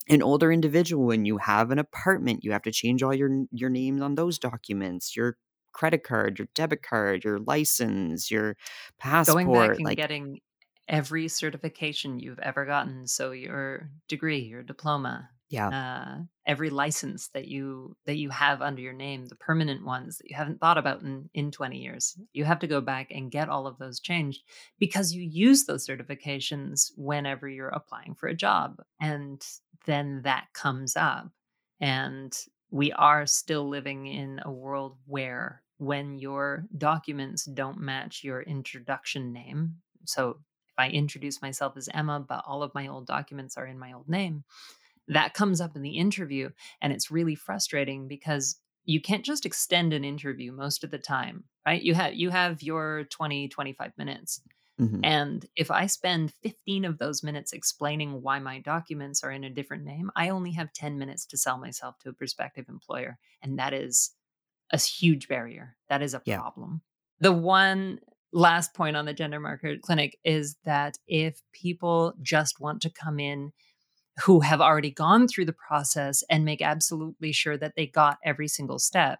an 0.08 0.22
older 0.22 0.52
individual 0.52 1.10
and 1.12 1.26
you 1.26 1.38
have 1.38 1.70
an 1.70 1.78
apartment 1.78 2.44
you 2.44 2.52
have 2.52 2.62
to 2.62 2.72
change 2.72 3.02
all 3.02 3.14
your 3.14 3.30
your 3.52 3.70
names 3.70 4.02
on 4.02 4.14
those 4.16 4.38
documents 4.38 5.16
your 5.16 5.36
credit 5.72 6.04
card 6.04 6.38
your 6.38 6.48
debit 6.54 6.82
card 6.82 7.24
your 7.24 7.38
license 7.40 8.30
your 8.30 8.56
passport 8.98 9.26
Going 9.26 9.50
back 9.50 9.78
and 9.78 9.94
like 9.94 9.96
getting 9.96 10.40
every 10.88 11.28
certification 11.28 12.18
you've 12.18 12.38
ever 12.38 12.64
gotten. 12.64 13.06
So 13.06 13.32
your 13.32 13.90
degree, 14.08 14.38
your 14.40 14.62
diploma, 14.62 15.30
yeah 15.48 15.68
uh, 15.68 16.22
every 16.46 16.70
license 16.70 17.28
that 17.28 17.48
you 17.48 17.96
that 18.06 18.16
you 18.16 18.30
have 18.30 18.62
under 18.62 18.80
your 18.80 18.92
name, 18.92 19.26
the 19.26 19.34
permanent 19.36 19.84
ones 19.84 20.18
that 20.18 20.30
you 20.30 20.36
haven't 20.36 20.60
thought 20.60 20.78
about 20.78 21.02
in 21.02 21.28
in 21.34 21.50
20 21.50 21.78
years. 21.78 22.16
You 22.32 22.44
have 22.44 22.60
to 22.60 22.66
go 22.66 22.80
back 22.80 23.10
and 23.10 23.30
get 23.30 23.48
all 23.48 23.66
of 23.66 23.78
those 23.78 24.00
changed 24.00 24.42
because 24.78 25.12
you 25.12 25.22
use 25.22 25.64
those 25.64 25.86
certifications 25.86 26.92
whenever 26.96 27.48
you're 27.48 27.68
applying 27.68 28.14
for 28.14 28.28
a 28.28 28.34
job. 28.34 28.76
And 29.00 29.44
then 29.86 30.22
that 30.22 30.46
comes 30.52 30.96
up. 30.96 31.30
And 31.80 32.36
we 32.70 32.92
are 32.92 33.26
still 33.26 33.68
living 33.68 34.06
in 34.06 34.40
a 34.44 34.50
world 34.50 34.96
where 35.06 35.62
when 35.78 36.18
your 36.18 36.66
documents 36.76 37.44
don't 37.44 37.78
match 37.78 38.24
your 38.24 38.40
introduction 38.42 39.32
name, 39.32 39.76
so 40.04 40.30
if 40.30 40.74
I 40.78 40.88
introduce 40.88 41.42
myself 41.42 41.76
as 41.76 41.88
Emma, 41.92 42.24
but 42.26 42.44
all 42.46 42.62
of 42.62 42.74
my 42.74 42.88
old 42.88 43.06
documents 43.06 43.56
are 43.56 43.66
in 43.66 43.78
my 43.78 43.92
old 43.92 44.08
name, 44.08 44.44
that 45.08 45.34
comes 45.34 45.60
up 45.60 45.76
in 45.76 45.82
the 45.82 45.96
interview. 45.98 46.50
And 46.80 46.92
it's 46.92 47.10
really 47.10 47.34
frustrating 47.34 48.08
because 48.08 48.60
you 48.84 49.00
can't 49.00 49.24
just 49.24 49.46
extend 49.46 49.92
an 49.92 50.04
interview 50.04 50.52
most 50.52 50.84
of 50.84 50.90
the 50.90 50.98
time, 50.98 51.44
right? 51.66 51.82
You 51.82 51.94
have 51.94 52.14
you 52.14 52.30
have 52.30 52.62
your 52.62 53.04
20, 53.04 53.48
25 53.48 53.92
minutes. 53.98 54.40
Mhm. 54.78 55.06
And 55.06 55.46
if 55.56 55.70
I 55.70 55.86
spend 55.86 56.32
15 56.42 56.84
of 56.84 56.98
those 56.98 57.22
minutes 57.22 57.52
explaining 57.52 58.22
why 58.22 58.38
my 58.40 58.60
documents 58.60 59.22
are 59.22 59.30
in 59.30 59.44
a 59.44 59.50
different 59.50 59.84
name, 59.84 60.10
I 60.16 60.30
only 60.30 60.52
have 60.52 60.72
10 60.72 60.98
minutes 60.98 61.26
to 61.26 61.36
sell 61.38 61.58
myself 61.58 61.98
to 62.00 62.08
a 62.10 62.12
prospective 62.14 62.68
employer. 62.68 63.18
And 63.42 63.58
that 63.58 63.72
is 63.72 64.12
a 64.72 64.78
huge 64.78 65.28
barrier. 65.28 65.76
That 65.88 66.02
is 66.02 66.14
a 66.14 66.20
Yeah. 66.24 66.40
problem. 66.40 66.82
The 67.20 67.32
one 67.32 68.00
last 68.32 68.74
point 68.74 68.96
on 68.96 69.06
the 69.06 69.14
gender 69.14 69.40
marker 69.40 69.76
clinic 69.78 70.18
is 70.24 70.56
that 70.64 70.98
if 71.06 71.40
people 71.52 72.14
just 72.22 72.60
want 72.60 72.82
to 72.82 72.90
come 72.90 73.18
in 73.20 73.52
who 74.24 74.40
have 74.40 74.60
already 74.60 74.90
gone 74.90 75.28
through 75.28 75.44
the 75.44 75.52
process 75.52 76.22
and 76.30 76.44
make 76.44 76.62
absolutely 76.62 77.32
sure 77.32 77.56
that 77.58 77.74
they 77.76 77.86
got 77.86 78.18
every 78.24 78.48
single 78.48 78.78
step. 78.78 79.18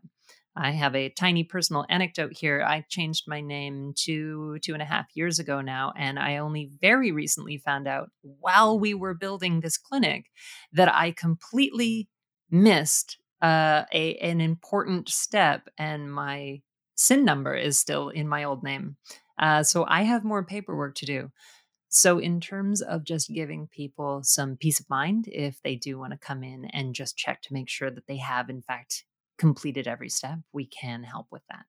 I 0.59 0.71
have 0.71 0.97
a 0.97 1.11
tiny 1.11 1.45
personal 1.45 1.85
anecdote 1.91 2.33
here. 2.33 2.65
I 2.67 2.87
changed 2.89 3.25
my 3.29 3.43
name 3.43 3.93
two, 3.95 4.59
two 4.63 4.73
and 4.73 4.81
a 4.81 4.87
half 4.87 5.07
years 5.15 5.39
ago 5.39 5.61
now, 5.61 5.93
and 5.97 6.19
I 6.19 6.39
only 6.39 6.71
very 6.81 7.13
recently 7.13 7.59
found 7.59 7.87
out 7.87 8.09
while 8.23 8.79
we 8.79 8.95
were 8.95 9.13
building 9.13 9.61
this 9.61 9.77
clinic 9.77 10.31
that 10.73 10.93
I 10.93 11.13
completely 11.13 12.09
missed 12.51 13.19
uh, 13.43 13.83
a, 13.93 14.15
an 14.17 14.41
important 14.41 15.11
step, 15.11 15.69
and 15.77 16.11
my 16.11 16.63
SIN 16.95 17.27
number 17.27 17.55
is 17.55 17.79
still 17.79 18.09
in 18.09 18.27
my 18.27 18.45
old 18.45 18.63
name. 18.63 18.97
Uh, 19.39 19.63
so 19.63 19.85
I 19.87 20.03
have 20.03 20.25
more 20.25 20.43
paperwork 20.43 20.95
to 20.97 21.07
do. 21.07 21.31
So, 21.97 22.19
in 22.19 22.41
terms 22.41 22.81
of 22.83 23.05
just 23.05 23.33
giving 23.33 23.67
people 23.69 24.23
some 24.23 24.57
peace 24.57 24.79
of 24.81 24.89
mind, 24.91 25.27
if 25.29 25.61
they 25.63 25.75
do 25.77 25.99
want 25.99 26.13
to 26.13 26.19
come 26.19 26.45
in 26.45 26.67
and 26.67 26.95
just 26.95 27.17
check 27.17 27.43
to 27.43 27.53
make 27.55 27.69
sure 27.69 27.91
that 27.91 28.07
they 28.07 28.19
have, 28.19 28.49
in 28.51 28.63
fact, 28.63 29.05
completed 29.39 29.89
every 29.89 30.09
step, 30.11 30.39
we 30.53 30.67
can 30.67 31.03
help 31.03 31.27
with 31.31 31.43
that. 31.51 31.67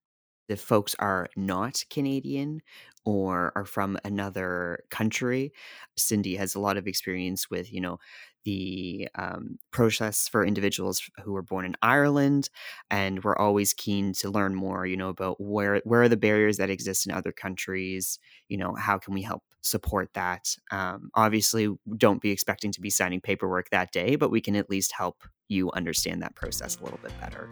if 0.49 0.61
folks 0.61 0.95
are 0.99 1.27
not 1.35 1.83
Canadian 1.89 2.61
or 3.05 3.51
are 3.55 3.65
from 3.65 3.97
another 4.05 4.79
country, 4.89 5.51
Cindy 5.97 6.35
has 6.37 6.55
a 6.55 6.59
lot 6.59 6.77
of 6.77 6.87
experience 6.87 7.49
with, 7.49 7.71
you 7.71 7.81
know, 7.81 7.97
the 8.45 9.09
um, 9.15 9.57
process 9.71 10.29
for 10.29 10.45
individuals 10.45 11.01
who 11.23 11.33
were 11.33 11.41
born 11.41 11.65
in 11.65 11.75
Ireland, 11.81 12.49
and 12.89 13.21
we're 13.25 13.35
always 13.35 13.73
keen 13.73 14.13
to 14.13 14.29
learn 14.29 14.55
more, 14.55 14.85
you 14.85 14.95
know, 14.95 15.09
about 15.09 15.35
where 15.41 15.81
where 15.83 16.03
are 16.03 16.09
the 16.09 16.15
barriers 16.15 16.55
that 16.57 16.69
exist 16.69 17.05
in 17.05 17.11
other 17.13 17.33
countries. 17.33 18.17
You 18.47 18.57
know, 18.57 18.73
how 18.75 18.97
can 18.99 19.13
we 19.13 19.23
help 19.23 19.43
support 19.61 20.09
that? 20.13 20.55
Um, 20.71 21.09
obviously, 21.15 21.73
don't 21.97 22.21
be 22.21 22.31
expecting 22.31 22.71
to 22.71 22.81
be 22.81 22.89
signing 22.89 23.21
paperwork 23.21 23.69
that 23.69 23.91
day, 23.91 24.15
but 24.15 24.31
we 24.31 24.41
can 24.41 24.55
at 24.55 24.69
least 24.69 24.91
help 24.91 25.23
you 25.47 25.71
understand 25.71 26.21
that 26.21 26.35
process 26.35 26.77
a 26.77 26.83
little 26.83 26.99
bit 27.01 27.13
better. 27.19 27.49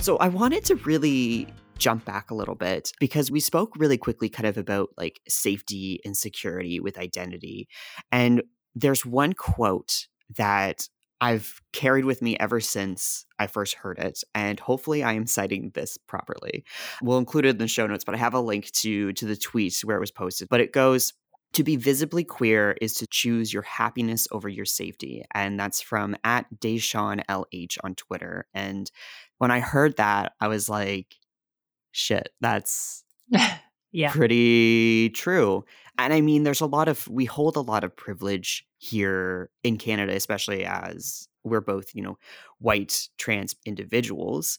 So 0.00 0.16
I 0.16 0.26
wanted 0.28 0.64
to 0.64 0.74
really 0.76 1.46
jump 1.78 2.04
back 2.04 2.32
a 2.32 2.34
little 2.34 2.56
bit 2.56 2.92
because 2.98 3.30
we 3.30 3.38
spoke 3.38 3.76
really 3.76 3.96
quickly 3.96 4.28
kind 4.28 4.46
of 4.46 4.58
about 4.58 4.90
like 4.96 5.20
safety 5.28 6.00
and 6.04 6.16
security 6.16 6.80
with 6.80 6.98
identity. 6.98 7.68
And 8.10 8.42
there's 8.74 9.06
one 9.06 9.32
quote 9.32 10.08
that 10.36 10.88
I've 11.22 11.62
carried 11.72 12.04
with 12.04 12.20
me 12.20 12.36
ever 12.38 12.60
since 12.60 13.24
I 13.38 13.46
first 13.46 13.74
heard 13.74 13.98
it, 14.00 14.24
and 14.34 14.58
hopefully 14.58 15.04
I 15.04 15.12
am 15.12 15.26
citing 15.26 15.70
this 15.72 15.96
properly. 15.96 16.64
We'll 17.00 17.18
include 17.18 17.46
it 17.46 17.50
in 17.50 17.58
the 17.58 17.68
show 17.68 17.86
notes, 17.86 18.02
but 18.02 18.16
I 18.16 18.18
have 18.18 18.34
a 18.34 18.40
link 18.40 18.72
to 18.72 19.12
to 19.12 19.26
the 19.26 19.36
tweet 19.36 19.80
where 19.84 19.96
it 19.96 20.00
was 20.00 20.10
posted. 20.10 20.48
But 20.48 20.60
it 20.60 20.72
goes, 20.72 21.12
to 21.52 21.62
be 21.62 21.76
visibly 21.76 22.24
queer 22.24 22.76
is 22.80 22.94
to 22.94 23.06
choose 23.06 23.52
your 23.52 23.62
happiness 23.62 24.26
over 24.32 24.48
your 24.48 24.64
safety. 24.64 25.24
And 25.32 25.60
that's 25.60 25.80
from 25.80 26.16
at 26.24 26.46
Da'Shaun 26.60 27.24
LH 27.26 27.78
on 27.84 27.94
Twitter. 27.94 28.46
And 28.54 28.90
when 29.38 29.50
I 29.50 29.60
heard 29.60 29.96
that, 29.98 30.32
I 30.40 30.48
was 30.48 30.68
like, 30.68 31.16
shit, 31.92 32.30
that's 32.40 33.04
yeah. 33.92 34.10
pretty 34.10 35.10
true. 35.10 35.64
And 35.98 36.12
I 36.12 36.22
mean, 36.22 36.42
there's 36.42 36.62
a 36.62 36.66
lot 36.66 36.88
of, 36.88 37.06
we 37.06 37.26
hold 37.26 37.56
a 37.56 37.60
lot 37.60 37.84
of 37.84 37.94
privilege 37.94 38.66
here 38.82 39.50
in 39.62 39.76
Canada, 39.78 40.12
especially 40.14 40.64
as 40.64 41.28
we're 41.44 41.60
both, 41.60 41.94
you 41.94 42.02
know, 42.02 42.18
white 42.58 43.08
trans 43.16 43.54
individuals, 43.64 44.58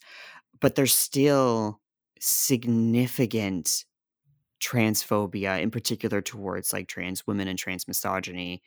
but 0.61 0.75
there's 0.75 0.93
still 0.95 1.81
significant 2.19 3.85
transphobia, 4.61 5.61
in 5.61 5.71
particular 5.71 6.21
towards 6.21 6.73
like 6.73 6.87
trans 6.87 7.27
women 7.27 7.47
and 7.47 7.59
trans 7.59 7.87
misogyny 7.87 8.61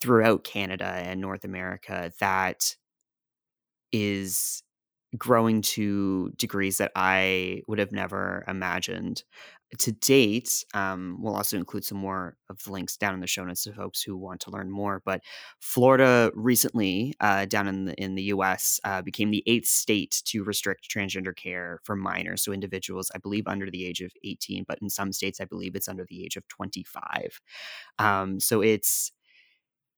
throughout 0.00 0.44
Canada 0.44 0.86
and 0.86 1.20
North 1.20 1.44
America 1.44 2.12
that 2.20 2.76
is 3.92 4.62
growing 5.16 5.62
to 5.62 6.30
degrees 6.36 6.78
that 6.78 6.92
I 6.96 7.62
would 7.68 7.78
have 7.78 7.92
never 7.92 8.44
imagined. 8.48 9.24
To 9.78 9.90
date, 9.90 10.64
um, 10.74 11.18
we'll 11.20 11.34
also 11.34 11.56
include 11.56 11.84
some 11.84 11.98
more 11.98 12.36
of 12.48 12.62
the 12.62 12.70
links 12.70 12.96
down 12.96 13.14
in 13.14 13.20
the 13.20 13.26
show 13.26 13.44
notes 13.44 13.64
to 13.64 13.72
folks 13.72 14.00
who 14.00 14.16
want 14.16 14.40
to 14.42 14.50
learn 14.52 14.70
more. 14.70 15.02
But 15.04 15.22
Florida 15.58 16.30
recently, 16.36 17.14
uh, 17.20 17.46
down 17.46 17.66
in 17.66 17.84
the 17.86 17.94
in 17.94 18.14
the 18.14 18.22
U.S., 18.24 18.78
uh, 18.84 19.02
became 19.02 19.32
the 19.32 19.42
eighth 19.48 19.66
state 19.66 20.22
to 20.26 20.44
restrict 20.44 20.88
transgender 20.88 21.34
care 21.34 21.80
for 21.82 21.96
minors, 21.96 22.44
so 22.44 22.52
individuals, 22.52 23.10
I 23.12 23.18
believe, 23.18 23.48
under 23.48 23.68
the 23.68 23.84
age 23.84 24.00
of 24.02 24.12
18, 24.22 24.64
but 24.68 24.78
in 24.80 24.88
some 24.88 25.12
states, 25.12 25.40
I 25.40 25.46
believe 25.46 25.74
it's 25.74 25.88
under 25.88 26.06
the 26.08 26.24
age 26.24 26.36
of 26.36 26.46
25. 26.46 27.40
Um, 27.98 28.38
so 28.38 28.62
it's 28.62 29.10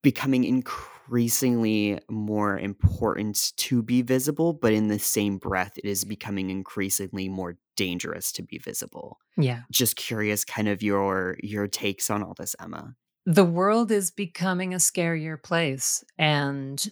becoming 0.02 0.44
increasingly 0.44 1.98
more 2.08 2.58
important 2.58 3.52
to 3.56 3.82
be 3.82 4.02
visible, 4.02 4.52
but 4.52 4.72
in 4.72 4.88
the 4.88 4.98
same 4.98 5.38
breath, 5.38 5.76
it 5.76 5.84
is 5.84 6.04
becoming 6.04 6.50
increasingly 6.50 7.28
more 7.28 7.56
dangerous 7.76 8.32
to 8.32 8.42
be 8.42 8.58
visible. 8.58 9.18
Yeah. 9.36 9.62
Just 9.70 9.96
curious, 9.96 10.44
kind 10.44 10.68
of 10.68 10.82
your 10.82 11.36
your 11.42 11.66
takes 11.66 12.10
on 12.10 12.22
all 12.22 12.34
this, 12.34 12.54
Emma. 12.60 12.94
The 13.26 13.44
world 13.44 13.90
is 13.90 14.10
becoming 14.10 14.72
a 14.72 14.78
scarier 14.78 15.42
place, 15.42 16.04
and 16.16 16.84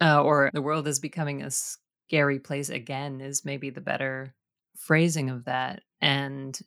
uh, 0.00 0.22
or 0.22 0.50
the 0.52 0.62
world 0.62 0.86
is 0.86 1.00
becoming 1.00 1.42
a 1.42 1.50
scary 1.50 2.38
place 2.38 2.68
again 2.68 3.20
is 3.20 3.44
maybe 3.44 3.70
the 3.70 3.80
better 3.80 4.34
phrasing 4.76 5.30
of 5.30 5.44
that. 5.44 5.82
And 6.00 6.58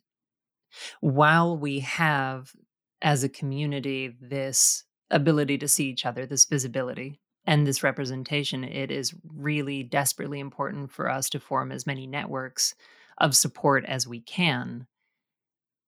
while 1.00 1.56
we 1.56 1.80
have 1.80 2.52
as 3.00 3.22
a 3.22 3.28
community 3.28 4.16
this 4.20 4.84
ability 5.10 5.58
to 5.58 5.68
see 5.68 5.88
each 5.88 6.04
other, 6.06 6.26
this 6.26 6.44
visibility 6.44 7.20
and 7.46 7.66
this 7.66 7.82
representation, 7.82 8.64
it 8.64 8.90
is 8.90 9.14
really 9.24 9.82
desperately 9.82 10.40
important 10.40 10.92
for 10.92 11.10
us 11.10 11.30
to 11.30 11.40
form 11.40 11.72
as 11.72 11.86
many 11.86 12.06
networks 12.06 12.74
of 13.16 13.34
support 13.34 13.84
as 13.86 14.06
we 14.06 14.20
can 14.20 14.86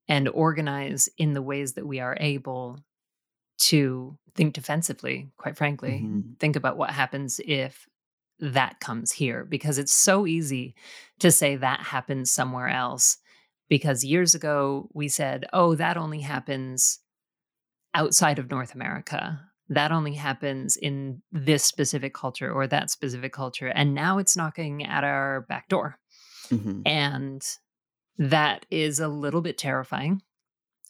and 0.09 0.29
organize 0.29 1.09
in 1.19 1.35
the 1.35 1.43
ways 1.43 1.75
that 1.75 1.87
we 1.87 2.01
are 2.01 2.17
able 2.19 2.81
to 3.59 4.17
think 4.35 4.55
defensively, 4.55 5.31
quite 5.37 5.57
frankly. 5.57 6.01
Mm-hmm. 6.03 6.33
Think 6.39 6.57
about 6.57 6.77
what 6.77 6.91
happens 6.91 7.41
if 7.47 7.87
that 8.39 8.81
comes 8.81 9.13
here, 9.13 9.45
because 9.45 9.77
it's 9.77 9.93
so 9.93 10.27
easy 10.27 10.75
to 11.19 11.31
say 11.31 11.57
that 11.57 11.81
happens 11.81 12.31
somewhere 12.31 12.69
else. 12.69 13.19
Because 13.69 14.03
years 14.03 14.35
ago, 14.35 14.89
we 14.95 15.09
said, 15.09 15.47
oh, 15.53 15.75
that 15.75 15.97
only 15.97 16.21
happens 16.21 17.01
outside 17.95 18.39
of 18.39 18.51
North 18.51 18.75
America. 18.75 19.41
That 19.69 19.93
only 19.93 20.15
happens 20.15 20.77
in 20.77 21.23
this 21.31 21.65
specific 21.65 22.13
culture 22.13 22.51
or 22.51 22.67
that 22.67 22.91
specific 22.91 23.33
culture. 23.33 23.69
And 23.69 23.95
now 23.95 24.19
it's 24.19 24.37
knocking 24.37 24.85
at 24.85 25.05
our 25.05 25.43
back 25.43 25.69
door. 25.69 25.99
Mm-hmm. 26.51 26.83
And 26.87 27.47
that 28.19 28.67
is 28.71 28.99
a 28.99 29.09
little 29.09 29.41
bit 29.41 29.59
terrifying. 29.59 30.23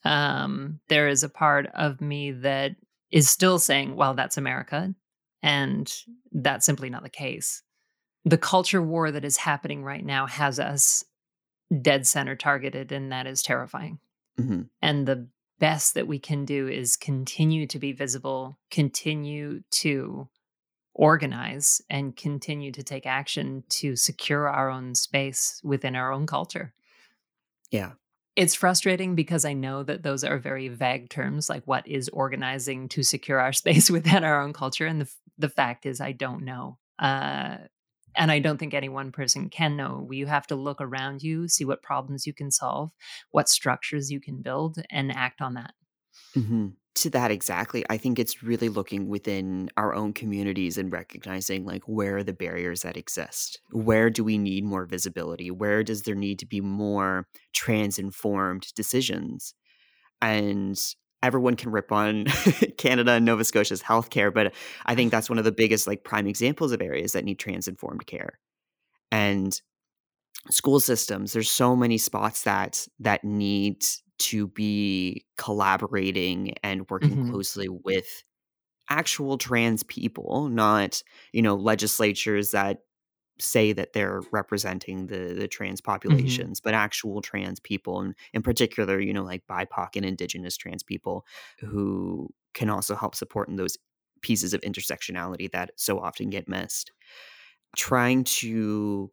Um, 0.05 0.81
there 0.89 1.09
is 1.09 1.23
a 1.23 1.29
part 1.29 1.67
of 1.75 2.01
me 2.01 2.33
that 2.33 2.73
is 3.11 3.29
still 3.29 3.59
saying, 3.59 3.97
well, 3.97 4.15
that's 4.15 4.39
America. 4.39 4.95
And 5.43 5.93
that's 6.33 6.65
simply 6.65 6.89
not 6.89 7.03
the 7.03 7.11
case. 7.11 7.63
The 8.25 8.39
culture 8.39 8.83
war 8.83 9.11
that 9.11 9.25
is 9.25 9.37
happening 9.39 9.85
right 9.85 10.05
now 10.05 10.27
has 10.27 10.59
us 10.59 11.05
dead 11.83 12.07
center 12.07 12.37
targeted, 12.37 12.93
and 12.93 13.13
that 13.13 13.27
is 13.27 13.43
terrifying. 13.43 13.99
Mm-hmm. 14.39 14.63
And 14.83 15.07
the 15.07 15.29
best 15.61 15.95
that 15.95 16.09
we 16.09 16.19
can 16.19 16.45
do 16.45 16.67
is 16.67 16.97
continue 16.97 17.67
to 17.69 17.79
be 17.79 17.93
visible, 17.93 18.59
continue 18.71 19.63
to 19.71 20.29
organize, 20.95 21.81
and 21.89 22.17
continue 22.17 22.73
to 22.73 22.83
take 22.83 23.07
action 23.07 23.63
to 23.69 23.95
secure 23.95 24.49
our 24.49 24.69
own 24.69 24.95
space 24.95 25.61
within 25.63 25.95
our 25.95 26.13
own 26.13 26.27
culture. 26.27 26.75
Yeah. 27.71 27.93
It's 28.37 28.55
frustrating 28.55 29.15
because 29.15 29.45
I 29.45 29.53
know 29.53 29.83
that 29.83 30.03
those 30.03 30.25
are 30.25 30.39
very 30.39 30.69
vague 30.69 31.11
terms, 31.11 31.49
like 31.49 31.65
what 31.67 31.87
is 31.87 32.09
organizing 32.09 32.89
to 32.91 33.03
secure 33.03 33.39
our 33.39 33.53
space 33.63 33.91
within 33.91 34.25
our 34.25 34.41
own 34.41 34.53
culture. 34.53 34.87
And 34.87 35.03
the, 35.03 35.11
the 35.39 35.49
fact 35.49 35.87
is, 35.87 36.01
I 36.01 36.13
don't 36.13 36.43
know. 36.43 36.79
Uh, 36.99 37.59
and 38.17 38.31
I 38.31 38.39
don't 38.39 38.59
think 38.59 38.75
any 38.75 38.89
one 38.89 39.13
person 39.13 39.49
can 39.49 39.77
know. 39.77 40.09
You 40.11 40.27
have 40.27 40.47
to 40.49 40.57
look 40.57 40.81
around 40.81 41.23
you, 41.23 41.49
see 41.49 41.65
what 41.65 41.83
problems 41.83 42.27
you 42.27 42.33
can 42.33 42.51
solve, 42.51 42.91
what 43.31 43.49
structures 43.49 44.11
you 44.11 44.21
can 44.21 44.43
build, 44.43 44.83
and 44.91 45.13
act 45.13 45.41
on 45.41 45.55
that. 45.55 45.73
Mm-hmm. 46.37 46.69
To 46.97 47.11
that 47.11 47.31
exactly, 47.31 47.85
I 47.89 47.97
think 47.97 48.19
it's 48.19 48.43
really 48.43 48.69
looking 48.69 49.09
within 49.09 49.71
our 49.77 49.95
own 49.95 50.13
communities 50.13 50.77
and 50.77 50.93
recognizing 50.93 51.65
like 51.65 51.85
where 51.85 52.19
are 52.19 52.25
the 52.25 52.33
barriers 52.33 52.83
that 52.83 52.97
exist? 52.97 53.61
Where 53.71 54.11
do 54.11 54.25
we 54.25 54.39
need 54.39 54.65
more 54.65 54.87
visibility? 54.87 55.51
Where 55.51 55.85
does 55.85 56.03
there 56.03 56.17
need 56.17 56.41
to 56.41 56.47
be 56.47 56.61
more 56.61 57.29
trans 57.55 57.99
informed 57.99 58.75
decisions? 58.75 59.55
And 60.21 60.79
everyone 61.23 61.57
can 61.57 61.71
rip 61.71 61.93
on 61.93 62.25
Canada 62.79 63.13
and 63.13 63.25
Nova 63.25 63.45
Scotia's 63.45 63.83
healthcare, 63.83 64.33
but 64.33 64.53
I 64.87 64.95
think 64.95 65.11
that's 65.11 65.29
one 65.29 65.39
of 65.39 65.45
the 65.45 65.53
biggest 65.53 65.87
like 65.87 66.05
prime 66.05 66.27
examples 66.27 66.73
of 66.73 66.81
areas 66.81 67.13
that 67.13 67.25
need 67.25 67.39
trans 67.39 67.69
informed 67.69 68.07
care. 68.07 68.39
And 69.13 69.59
school 70.51 70.81
systems, 70.81 71.33
there's 71.33 71.51
so 71.51 71.77
many 71.77 71.99
spots 71.99 72.43
that 72.43 72.87
that 73.01 73.25
need 73.25 73.85
to 74.19 74.49
be 74.49 75.25
collaborating 75.39 76.55
and 76.63 76.89
working 76.91 77.11
mm-hmm. 77.11 77.31
closely 77.31 77.69
with 77.69 78.23
actual 78.91 79.39
trans 79.39 79.83
people, 79.85 80.49
not, 80.49 81.03
you 81.33 81.43
know, 81.43 81.55
legislatures 81.55 82.51
that 82.51 82.79
say 83.41 83.73
that 83.73 83.93
they're 83.93 84.23
representing 84.31 85.07
the 85.07 85.35
the 85.35 85.49
trans 85.49 85.81
mm-hmm. 85.81 85.93
populations, 85.93 86.61
mm-hmm. 86.61 86.69
but 86.69 86.75
actual 86.75 87.21
trans 87.23 87.61
people, 87.61 88.01
and 88.01 88.15
in 88.33 88.43
particular, 88.43 89.01
you 89.01 89.13
know, 89.13 89.25
like 89.25 89.47
BIPOC 89.47 89.97
and 89.97 90.05
Indigenous 90.05 90.57
trans 90.57 90.83
people 90.83 91.25
who 91.61 92.29
can 92.55 92.71
also 92.71 92.95
help 92.95 93.15
support 93.15 93.49
in 93.49 93.57
those 93.57 93.77
pieces 94.23 94.53
of 94.55 94.61
intersectionality 94.63 95.51
that 95.51 95.71
so 95.77 95.99
often 95.99 96.31
get 96.31 96.49
missed. 96.49 96.93
Trying 97.77 98.25
to 98.25 99.11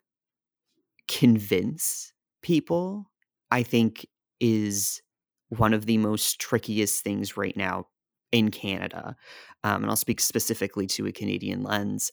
convince 1.08 2.12
people, 2.42 3.10
I 3.52 3.64
think, 3.64 4.06
is 4.40 5.02
one 5.50 5.74
of 5.74 5.86
the 5.86 5.98
most 5.98 6.40
trickiest 6.40 7.04
things 7.04 7.38
right 7.38 7.56
now 7.56 7.88
in 8.32 8.52
Canada. 8.52 9.16
Um, 9.64 9.84
and 9.84 9.90
I'll 9.90 9.96
speak 9.96 10.20
specifically 10.20 10.88
to 10.88 11.08
a 11.08 11.12
Canadian 11.12 11.64
lens 11.64 12.12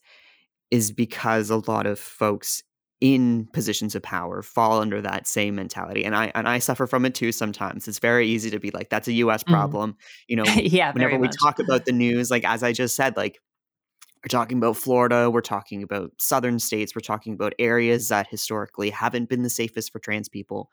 is 0.70 0.92
because 0.92 1.50
a 1.50 1.56
lot 1.56 1.86
of 1.86 1.98
folks 1.98 2.62
in 3.00 3.46
positions 3.52 3.94
of 3.94 4.02
power 4.02 4.40
fall 4.40 4.80
under 4.80 5.00
that 5.00 5.26
same 5.26 5.54
mentality 5.54 6.04
and 6.04 6.16
i 6.16 6.30
and 6.34 6.48
i 6.48 6.58
suffer 6.58 6.86
from 6.86 7.04
it 7.04 7.14
too 7.14 7.32
sometimes 7.32 7.86
it's 7.86 7.98
very 7.98 8.26
easy 8.26 8.50
to 8.50 8.58
be 8.58 8.70
like 8.70 8.88
that's 8.88 9.08
a 9.08 9.12
us 9.12 9.42
mm-hmm. 9.42 9.52
problem 9.52 9.92
mm. 9.92 9.96
you 10.28 10.36
know 10.42 10.44
yeah 10.44 10.92
whenever 10.92 11.18
we 11.18 11.26
much. 11.26 11.36
talk 11.42 11.58
about 11.58 11.84
the 11.84 11.92
news 11.92 12.30
like 12.30 12.44
as 12.44 12.62
i 12.62 12.72
just 12.72 12.94
said 12.94 13.16
like 13.16 13.38
we're 14.24 14.28
talking 14.28 14.56
about 14.56 14.76
florida 14.76 15.30
we're 15.30 15.40
talking 15.40 15.82
about 15.82 16.12
southern 16.18 16.58
states 16.58 16.94
we're 16.94 17.00
talking 17.00 17.34
about 17.34 17.52
areas 17.58 18.08
that 18.08 18.28
historically 18.28 18.90
haven't 18.90 19.28
been 19.28 19.42
the 19.42 19.50
safest 19.50 19.92
for 19.92 19.98
trans 19.98 20.28
people 20.28 20.70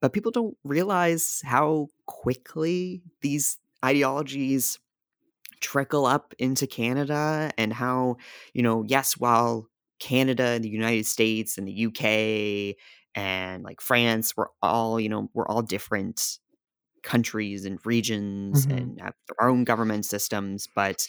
but 0.00 0.12
people 0.12 0.32
don't 0.32 0.56
realize 0.64 1.42
how 1.44 1.86
quickly 2.06 3.02
these 3.20 3.58
ideologies 3.84 4.78
trickle 5.60 6.06
up 6.06 6.34
into 6.38 6.66
Canada 6.66 7.50
and 7.58 7.72
how, 7.72 8.16
you 8.52 8.62
know, 8.62 8.84
yes, 8.86 9.16
while 9.16 9.68
Canada 9.98 10.44
and 10.44 10.64
the 10.64 10.68
United 10.68 11.06
States 11.06 11.58
and 11.58 11.66
the 11.66 11.86
UK 11.86 12.76
and 13.14 13.64
like 13.64 13.80
France 13.80 14.36
we're 14.36 14.46
all, 14.62 15.00
you 15.00 15.08
know, 15.08 15.28
we're 15.34 15.48
all 15.48 15.62
different 15.62 16.38
countries 17.02 17.64
and 17.64 17.78
regions 17.84 18.66
mm-hmm. 18.66 18.76
and 18.76 19.00
have 19.00 19.14
their 19.28 19.48
own 19.48 19.64
government 19.64 20.04
systems, 20.04 20.68
but 20.74 21.06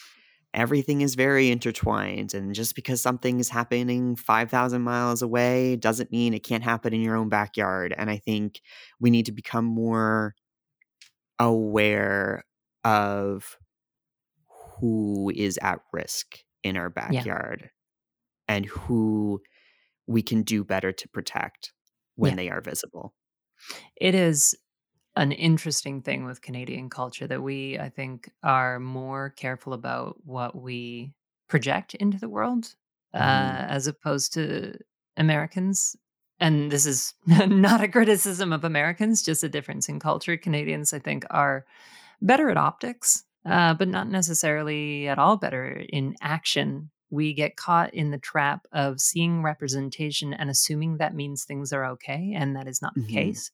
everything 0.54 1.02
is 1.02 1.16
very 1.16 1.52
intertwined. 1.52 2.34
And 2.34 2.54
just 2.56 2.76
because 2.76 3.02
something 3.02 3.40
is 3.40 3.50
happening 3.50 4.16
5,000 4.16 4.82
miles 4.82 5.22
away 5.22 5.76
doesn't 5.76 6.12
mean 6.12 6.34
it 6.34 6.44
can't 6.44 6.64
happen 6.64 6.94
in 6.94 7.02
your 7.02 7.16
own 7.16 7.30
backyard. 7.30 7.94
And 7.96 8.10
I 8.10 8.18
think 8.18 8.62
we 9.00 9.12
need 9.12 9.26
to 9.28 9.32
become 9.32 9.66
more 9.66 10.36
aware 11.38 12.44
of 12.84 13.58
who 14.80 15.32
is 15.36 15.60
at 15.62 15.80
risk 15.94 16.40
in 16.64 16.78
our 16.78 16.90
backyard 16.90 17.62
yeah. 17.64 18.56
and 18.56 18.66
who 18.66 19.42
we 20.08 20.22
can 20.22 20.44
do 20.44 20.64
better 20.64 20.92
to 20.92 21.08
protect 21.10 21.72
when 22.16 22.32
yeah. 22.32 22.36
they 22.36 22.50
are 22.50 22.62
visible. 22.62 23.14
It 23.96 24.16
is 24.16 24.56
an 25.16 25.32
interesting 25.32 26.02
thing 26.02 26.26
with 26.26 26.42
Canadian 26.42 26.90
culture 26.90 27.28
that 27.28 27.42
we, 27.42 27.78
I 27.78 27.90
think, 27.90 28.30
are 28.44 28.80
more 28.80 29.30
careful 29.32 29.74
about 29.74 30.18
what 30.24 30.56
we 30.56 31.14
project 31.48 31.96
into 31.96 32.18
the 32.18 32.30
world 32.30 32.76
mm-hmm. 33.14 33.18
uh, 33.18 33.66
as 33.68 33.88
opposed 33.88 34.34
to 34.34 34.78
Americans. 35.18 35.96
And 36.40 36.72
this 36.72 36.86
is 36.86 37.14
not 37.28 37.82
a 37.82 37.88
criticism 37.88 38.54
of 38.54 38.64
Americans, 38.64 39.22
just 39.22 39.44
a 39.44 39.50
difference 39.50 39.90
in 39.90 40.00
culture. 40.00 40.38
Canadians, 40.38 40.94
I 40.94 41.00
think, 41.00 41.26
are 41.30 41.66
better 42.22 42.50
at 42.50 42.58
optics, 42.58 43.24
uh, 43.46 43.74
but 43.74 43.88
not 43.88 44.08
necessarily 44.10 45.08
at 45.08 45.20
all 45.20 45.38
better 45.38 45.84
in 45.90 46.16
action. 46.22 46.92
We 47.10 47.34
get 47.34 47.56
caught 47.56 47.94
in 47.94 48.12
the 48.12 48.20
trap 48.20 48.68
of 48.72 49.00
seeing 49.00 49.42
representation 49.42 50.34
and 50.34 50.50
assuming 50.50 50.98
that 50.98 51.16
means 51.16 51.44
things 51.44 51.74
are 51.74 51.86
okay, 51.86 52.34
and 52.36 52.56
that 52.56 52.68
is 52.68 52.82
not 52.82 52.96
mm-hmm. 52.96 53.08
the 53.08 53.14
case. 53.14 53.52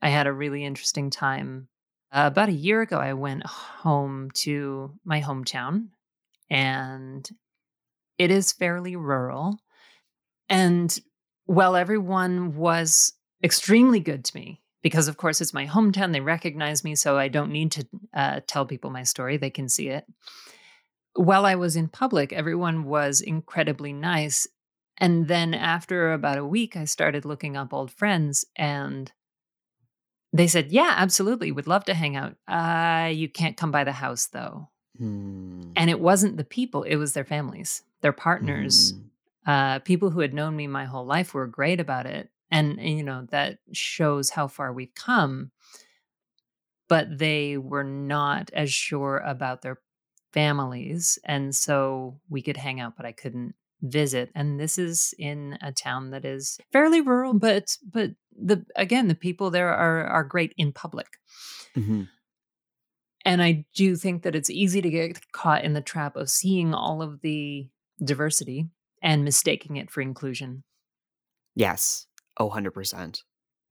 I 0.00 0.10
had 0.10 0.26
a 0.26 0.32
really 0.32 0.64
interesting 0.64 1.10
time. 1.10 1.68
Uh, 2.12 2.28
about 2.30 2.48
a 2.48 2.52
year 2.52 2.82
ago, 2.82 2.98
I 2.98 3.14
went 3.14 3.44
home 3.46 4.30
to 4.34 4.92
my 5.04 5.20
hometown, 5.20 5.88
and 6.50 7.28
it 8.18 8.30
is 8.30 8.52
fairly 8.52 8.94
rural. 8.94 9.58
And 10.48 10.96
while 11.46 11.74
everyone 11.74 12.54
was 12.56 13.14
extremely 13.42 14.00
good 14.00 14.24
to 14.26 14.36
me, 14.36 14.60
because 14.84 15.08
of 15.08 15.16
course 15.16 15.40
it's 15.40 15.54
my 15.54 15.66
hometown, 15.66 16.12
they 16.12 16.20
recognize 16.20 16.84
me, 16.84 16.94
so 16.94 17.16
I 17.16 17.28
don't 17.28 17.50
need 17.50 17.72
to 17.72 17.86
uh, 18.12 18.40
tell 18.46 18.66
people 18.66 18.90
my 18.90 19.02
story, 19.02 19.38
they 19.38 19.48
can 19.48 19.66
see 19.66 19.88
it. 19.88 20.04
While 21.14 21.46
I 21.46 21.54
was 21.54 21.74
in 21.74 21.88
public, 21.88 22.34
everyone 22.34 22.84
was 22.84 23.22
incredibly 23.22 23.94
nice. 23.94 24.46
And 24.98 25.26
then 25.26 25.54
after 25.54 26.12
about 26.12 26.36
a 26.36 26.44
week, 26.44 26.76
I 26.76 26.84
started 26.84 27.24
looking 27.24 27.56
up 27.56 27.72
old 27.72 27.90
friends, 27.90 28.44
and 28.56 29.10
they 30.34 30.46
said, 30.46 30.70
Yeah, 30.70 30.92
absolutely. 30.96 31.50
Would 31.50 31.66
love 31.66 31.86
to 31.86 31.94
hang 31.94 32.14
out. 32.14 32.36
Uh, 32.46 33.08
you 33.08 33.30
can't 33.30 33.56
come 33.56 33.70
by 33.70 33.84
the 33.84 33.92
house 33.92 34.26
though. 34.26 34.68
Hmm. 34.98 35.72
And 35.76 35.88
it 35.88 35.98
wasn't 35.98 36.36
the 36.36 36.44
people, 36.44 36.82
it 36.82 36.96
was 36.96 37.14
their 37.14 37.24
families, 37.24 37.82
their 38.02 38.12
partners. 38.12 38.92
Hmm. 38.92 39.50
Uh, 39.50 39.78
people 39.78 40.10
who 40.10 40.20
had 40.20 40.34
known 40.34 40.56
me 40.56 40.66
my 40.66 40.84
whole 40.84 41.06
life 41.06 41.32
were 41.32 41.46
great 41.46 41.80
about 41.80 42.06
it. 42.06 42.28
And, 42.54 42.80
you 42.80 43.02
know, 43.02 43.26
that 43.32 43.58
shows 43.72 44.30
how 44.30 44.46
far 44.46 44.72
we've 44.72 44.94
come. 44.94 45.50
But 46.88 47.18
they 47.18 47.58
were 47.58 47.82
not 47.82 48.50
as 48.52 48.72
sure 48.72 49.18
about 49.18 49.62
their 49.62 49.80
families. 50.32 51.18
And 51.24 51.52
so 51.52 52.20
we 52.28 52.42
could 52.42 52.56
hang 52.56 52.78
out, 52.78 52.96
but 52.96 53.06
I 53.06 53.12
couldn't 53.12 53.56
visit 53.82 54.30
and 54.34 54.58
this 54.58 54.78
is 54.78 55.14
in 55.18 55.58
a 55.60 55.70
town 55.70 56.10
that 56.10 56.24
is 56.24 56.58
fairly 56.72 57.02
rural 57.02 57.34
but 57.34 57.76
but 57.92 58.12
the 58.34 58.64
again 58.76 59.08
the 59.08 59.14
people 59.14 59.50
there 59.50 59.68
are 59.68 60.06
are 60.06 60.24
great 60.24 60.54
in 60.56 60.72
public 60.72 61.18
mm-hmm. 61.76 62.04
and 63.26 63.42
i 63.42 63.64
do 63.74 63.94
think 63.94 64.22
that 64.22 64.34
it's 64.34 64.48
easy 64.48 64.80
to 64.80 64.88
get 64.88 65.30
caught 65.32 65.64
in 65.64 65.74
the 65.74 65.82
trap 65.82 66.16
of 66.16 66.30
seeing 66.30 66.72
all 66.72 67.02
of 67.02 67.20
the 67.20 67.68
diversity 68.02 68.66
and 69.02 69.22
mistaking 69.22 69.76
it 69.76 69.90
for 69.90 70.00
inclusion 70.00 70.64
yes 71.54 72.06
oh 72.38 72.50
100% 72.50 73.20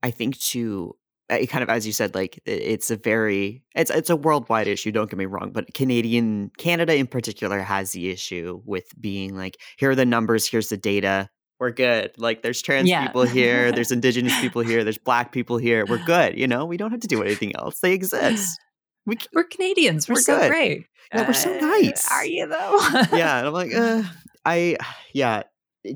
i 0.02 0.10
think 0.10 0.38
too 0.38 0.94
uh, 1.30 1.38
kind 1.46 1.62
of 1.62 1.70
as 1.70 1.86
you 1.86 1.92
said 1.92 2.14
like 2.14 2.40
it's 2.44 2.90
a 2.90 2.96
very 2.96 3.62
it's 3.74 3.90
it's 3.90 4.10
a 4.10 4.16
worldwide 4.16 4.68
issue 4.68 4.92
don't 4.92 5.10
get 5.10 5.18
me 5.18 5.26
wrong 5.26 5.50
but 5.52 5.72
canadian 5.72 6.50
canada 6.58 6.94
in 6.94 7.06
particular 7.06 7.60
has 7.60 7.92
the 7.92 8.10
issue 8.10 8.60
with 8.64 8.84
being 9.00 9.34
like 9.34 9.56
here 9.78 9.90
are 9.90 9.94
the 9.94 10.04
numbers 10.04 10.46
here's 10.46 10.68
the 10.68 10.76
data 10.76 11.28
we're 11.60 11.70
good. 11.70 12.10
Like 12.18 12.42
there's 12.42 12.60
trans 12.60 12.88
yeah. 12.88 13.06
people 13.06 13.22
here 13.22 13.72
there's 13.72 13.92
indigenous 13.92 14.38
people 14.40 14.62
here 14.62 14.84
there's 14.84 14.98
black 14.98 15.32
people 15.32 15.56
here 15.56 15.86
we're 15.86 16.04
good 16.04 16.36
you 16.38 16.46
know? 16.46 16.64
We 16.64 16.76
don't 16.76 16.90
have 16.90 17.00
to 17.00 17.08
do 17.08 17.22
anything 17.22 17.54
else. 17.56 17.80
They 17.80 17.92
exist. 17.92 18.58
We, 19.06 19.16
are 19.36 19.44
canadians 19.44 20.08
we're, 20.08 20.14
we're 20.14 20.20
so 20.20 20.38
good. 20.38 20.50
great. 20.50 20.86
Yeah, 21.12 21.26
we're 21.26 21.34
so 21.34 21.58
nice 21.58 22.10
uh, 22.10 22.14
are 22.14 22.26
you 22.26 22.46
though? 22.46 22.78
Yeah 23.16 23.38
and 23.38 23.46
i'm 23.46 23.52
like 23.52 23.74
uh, 23.74 24.02
i 24.44 24.76
yeah 25.12 25.42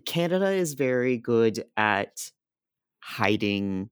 canada 0.05 0.51
is 0.51 0.75
very 0.75 1.17
good 1.17 1.65
at 1.77 2.31
hiding 3.09 3.89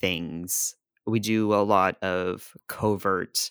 things. 0.00 0.74
We 1.06 1.20
do 1.20 1.52
a 1.52 1.62
lot 1.62 2.02
of 2.02 2.56
covert, 2.66 3.50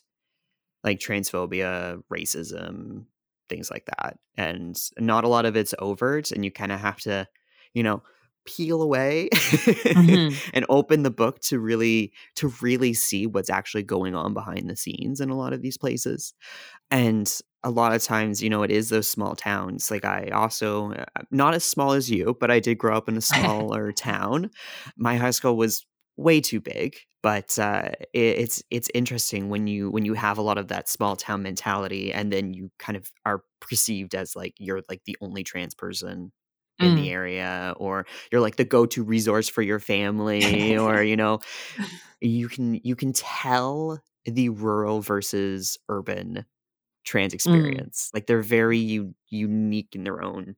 like 0.83 0.97
transphobia, 0.97 2.01
racism, 2.11 3.05
things 3.47 3.69
like 3.69 3.85
that. 3.85 4.17
And 4.37 4.75
not 4.97 5.23
a 5.23 5.27
lot 5.27 5.45
of 5.45 5.55
it's 5.55 5.75
overt. 5.77 6.31
And 6.31 6.43
you 6.43 6.49
kind 6.49 6.71
of 6.71 6.79
have 6.79 6.97
to, 7.01 7.27
you 7.75 7.83
know, 7.83 8.01
peel 8.45 8.81
away 8.81 9.29
mm-hmm. 9.33 10.35
and 10.53 10.65
open 10.69 11.03
the 11.03 11.11
book 11.11 11.39
to 11.39 11.59
really 11.59 12.11
to 12.35 12.49
really 12.61 12.93
see 12.93 13.25
what's 13.25 13.49
actually 13.49 13.83
going 13.83 14.15
on 14.15 14.33
behind 14.33 14.69
the 14.69 14.75
scenes 14.75 15.21
in 15.21 15.29
a 15.29 15.37
lot 15.37 15.53
of 15.53 15.61
these 15.61 15.77
places. 15.77 16.33
And 16.91 17.31
a 17.63 17.69
lot 17.69 17.93
of 17.93 18.03
times 18.03 18.43
you 18.43 18.49
know 18.49 18.63
it 18.63 18.71
is 18.71 18.89
those 18.89 19.09
small 19.09 19.35
towns. 19.35 19.89
Like 19.89 20.05
i 20.05 20.27
also 20.29 20.91
uh, 20.93 21.05
not 21.31 21.53
as 21.53 21.63
small 21.63 21.93
as 21.93 22.09
you 22.09 22.35
but 22.39 22.51
i 22.51 22.59
did 22.59 22.77
grow 22.77 22.95
up 22.95 23.09
in 23.09 23.17
a 23.17 23.21
smaller 23.33 23.91
town. 23.91 24.49
My 24.97 25.17
high 25.17 25.31
school 25.31 25.57
was 25.57 25.85
way 26.17 26.41
too 26.41 26.59
big 26.59 26.95
but 27.23 27.57
uh, 27.57 27.89
it, 28.11 28.19
it's 28.19 28.63
it's 28.69 28.91
interesting 28.93 29.49
when 29.49 29.65
you 29.65 29.89
when 29.89 30.05
you 30.05 30.13
have 30.13 30.37
a 30.37 30.41
lot 30.41 30.59
of 30.59 30.67
that 30.67 30.89
small 30.89 31.15
town 31.15 31.41
mentality 31.41 32.13
and 32.13 32.31
then 32.31 32.53
you 32.53 32.69
kind 32.77 32.97
of 32.97 33.11
are 33.25 33.43
perceived 33.61 34.13
as 34.13 34.35
like 34.35 34.53
you're 34.59 34.81
like 34.89 35.01
the 35.05 35.17
only 35.21 35.43
trans 35.43 35.73
person 35.73 36.31
in 36.79 36.93
mm. 36.93 36.95
the 36.95 37.11
area 37.11 37.73
or 37.77 38.05
you're 38.31 38.41
like 38.41 38.55
the 38.55 38.65
go-to 38.65 39.03
resource 39.03 39.47
for 39.47 39.61
your 39.61 39.79
family 39.79 40.77
or 40.77 41.03
you 41.03 41.15
know 41.15 41.39
you 42.19 42.47
can 42.49 42.79
you 42.83 42.95
can 42.95 43.13
tell 43.13 43.99
the 44.25 44.49
rural 44.49 45.01
versus 45.01 45.77
urban 45.89 46.45
trans 47.03 47.31
mm. 47.31 47.35
experience 47.35 48.09
mm. 48.09 48.15
like 48.15 48.25
they're 48.25 48.41
very 48.41 48.79
u- 48.79 49.13
unique 49.29 49.89
in 49.93 50.03
their 50.03 50.23
own 50.23 50.55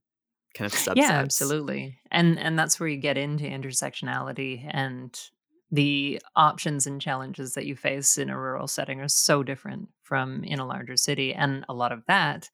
kind 0.56 0.72
of 0.72 0.78
subsets. 0.78 0.96
Yeah, 0.96 1.12
absolutely. 1.12 2.00
And 2.10 2.40
and 2.40 2.58
that's 2.58 2.80
where 2.80 2.90
you 2.90 2.98
get 2.98 3.18
into 3.18 3.44
intersectionality 3.44 4.68
and 4.72 5.20
the 5.72 6.22
options 6.36 6.88
and 6.88 7.02
challenges 7.02 7.54
that 7.54 7.66
you 7.66 7.76
face 7.76 8.18
in 8.18 8.30
a 8.30 8.40
rural 8.40 8.68
setting 8.68 9.02
are 9.02 9.08
so 9.08 9.44
different 9.44 9.90
from 10.02 10.44
in 10.44 10.60
a 10.60 10.66
larger 10.66 10.96
city. 10.96 11.34
And 11.34 11.66
a 11.68 11.74
lot 11.74 11.92
of 11.92 12.04
that, 12.08 12.50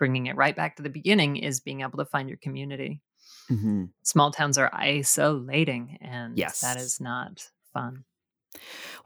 bringing 0.00 0.26
it 0.26 0.34
right 0.34 0.56
back 0.56 0.74
to 0.76 0.82
the 0.82 0.90
beginning, 0.90 1.36
is 1.36 1.60
being 1.60 1.82
able 1.82 1.98
to 1.98 2.04
find 2.04 2.28
your 2.28 2.38
community. 2.38 3.00
Mm-hmm. 3.48 3.84
Small 4.02 4.32
towns 4.32 4.58
are 4.58 4.70
isolating, 4.72 5.98
and 6.00 6.36
yes. 6.36 6.60
that 6.62 6.76
is 6.78 7.00
not 7.00 7.48
fun. 7.72 8.04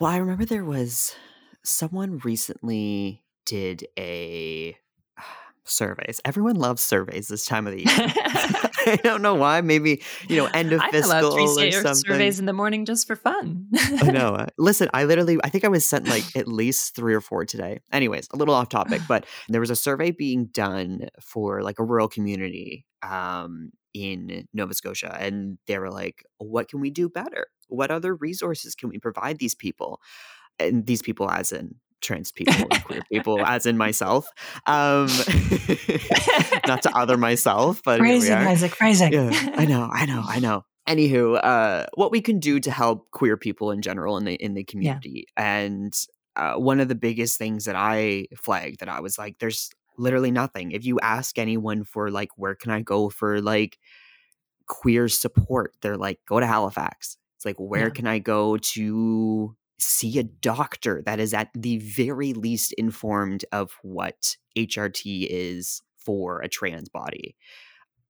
Well, 0.01 0.11
I 0.11 0.17
remember 0.17 0.47
there 0.47 0.65
was 0.65 1.15
someone 1.63 2.21
recently 2.25 3.25
did 3.45 3.87
a 3.99 4.79
surveys. 5.65 6.21
Everyone 6.25 6.57
loves 6.57 6.83
surveys 6.83 7.29
this 7.29 7.47
time 7.47 7.67
of 7.67 7.73
the 7.75 7.85
year. 7.85 8.13
I 8.87 8.97
don't 8.97 9.23
know 9.23 9.35
why. 9.35 9.61
Maybe 9.61 10.03
you 10.29 10.37
know, 10.37 10.47
end 10.47 10.73
of 10.73 10.81
I 10.81 10.91
fiscal 10.91 11.35
or 11.35 11.71
something. 11.71 11.95
Surveys 11.95 12.39
in 12.39 12.47
the 12.47 12.53
morning 12.53 12.85
just 12.85 13.07
for 13.07 13.17
fun. 13.17 13.69
I 13.75 14.11
know. 14.13 14.35
Uh, 14.35 14.47
listen, 14.59 14.89
I 14.93 15.05
literally, 15.05 15.39
I 15.43 15.49
think 15.49 15.65
I 15.65 15.69
was 15.69 15.89
sent 15.89 16.09
like 16.09 16.25
at 16.37 16.49
least 16.49 16.95
three 16.95 17.15
or 17.15 17.21
four 17.21 17.45
today. 17.45 17.81
Anyways, 17.93 18.29
a 18.33 18.37
little 18.37 18.55
off 18.55 18.69
topic, 18.69 19.01
but 19.09 19.27
there 19.49 19.61
was 19.61 19.71
a 19.71 19.77
survey 19.77 20.11
being 20.11 20.47
done 20.47 21.09
for 21.21 21.63
like 21.63 21.79
a 21.79 21.85
rural 21.85 22.09
community 22.09 22.85
um, 23.03 23.71
in 23.95 24.47
Nova 24.53 24.75
Scotia, 24.75 25.17
and 25.19 25.59
they 25.67 25.79
were 25.79 25.91
like, 25.91 26.25
"What 26.39 26.69
can 26.69 26.81
we 26.81 26.91
do 26.91 27.09
better? 27.09 27.47
What 27.69 27.91
other 27.91 28.15
resources 28.15 28.75
can 28.75 28.89
we 28.89 28.99
provide 28.99 29.39
these 29.39 29.55
people?" 29.55 30.01
And 30.59 30.87
these 30.87 31.03
people, 31.03 31.31
as 31.31 31.53
in 31.53 31.77
trans 32.01 32.33
people 32.33 32.55
and 32.55 32.85
queer 32.85 33.03
people, 33.11 33.41
as 33.47 33.67
in 33.67 33.77
myself. 33.77 34.27
Um, 34.67 35.07
not 36.67 36.83
to 36.83 36.91
other 36.95 37.17
myself, 37.17 37.83
but 37.85 37.99
phrasing, 37.99 38.35
Isaac, 38.35 38.75
phrasing. 38.75 39.13
Yeah, 39.13 39.31
I 39.57 39.65
know, 39.67 39.89
I 39.93 40.07
know, 40.07 40.23
I 40.27 40.41
know. 40.41 40.65
Anywho, 40.89 41.43
uh, 41.43 41.87
what 41.95 42.11
we 42.11 42.21
can 42.21 42.39
do 42.39 42.61
to 42.61 42.71
help 42.71 43.11
queer 43.11 43.37
people 43.37 43.71
in 43.71 43.81
general 43.81 44.19
in 44.19 44.25
the 44.25 44.35
in 44.35 44.55
the 44.55 44.65
community, 44.65 45.27
yeah. 45.37 45.59
and 45.61 46.07
uh, 46.37 46.55
one 46.55 46.81
of 46.81 46.89
the 46.89 46.95
biggest 46.95 47.39
things 47.39 47.65
that 47.65 47.77
I 47.77 48.27
flagged 48.37 48.81
that 48.81 48.89
I 48.89 49.01
was 49.01 49.19
like, 49.19 49.39
there's 49.39 49.71
literally 49.97 50.31
nothing. 50.31 50.73
If 50.73 50.85
you 50.85 50.99
ask 51.01 51.39
anyone 51.39 51.85
for 51.85 52.11
like, 52.11 52.31
where 52.37 52.55
can 52.55 52.71
I 52.71 52.81
go 52.81 53.09
for 53.09 53.41
like 53.41 53.79
queer 54.67 55.09
support, 55.09 55.75
they're 55.81 55.97
like, 55.97 56.21
go 56.27 56.41
to 56.41 56.47
Halifax. 56.47 57.17
It's 57.37 57.45
like, 57.45 57.57
where 57.59 57.85
yeah. 57.85 57.91
can 57.91 58.07
I 58.07 58.19
go 58.19 58.57
to 58.57 59.57
see 59.85 60.19
a 60.19 60.25
doctor 60.25 61.03
that 61.07 61.21
is 61.21 61.35
at 61.35 61.51
the 61.55 61.79
very 61.79 62.33
least 62.33 62.73
informed 62.75 63.45
of 63.53 63.73
what 63.83 64.37
HRT 64.57 65.27
is 65.31 65.83
for 65.99 66.41
a 66.41 66.49
trans 66.49 66.89
body. 66.89 67.37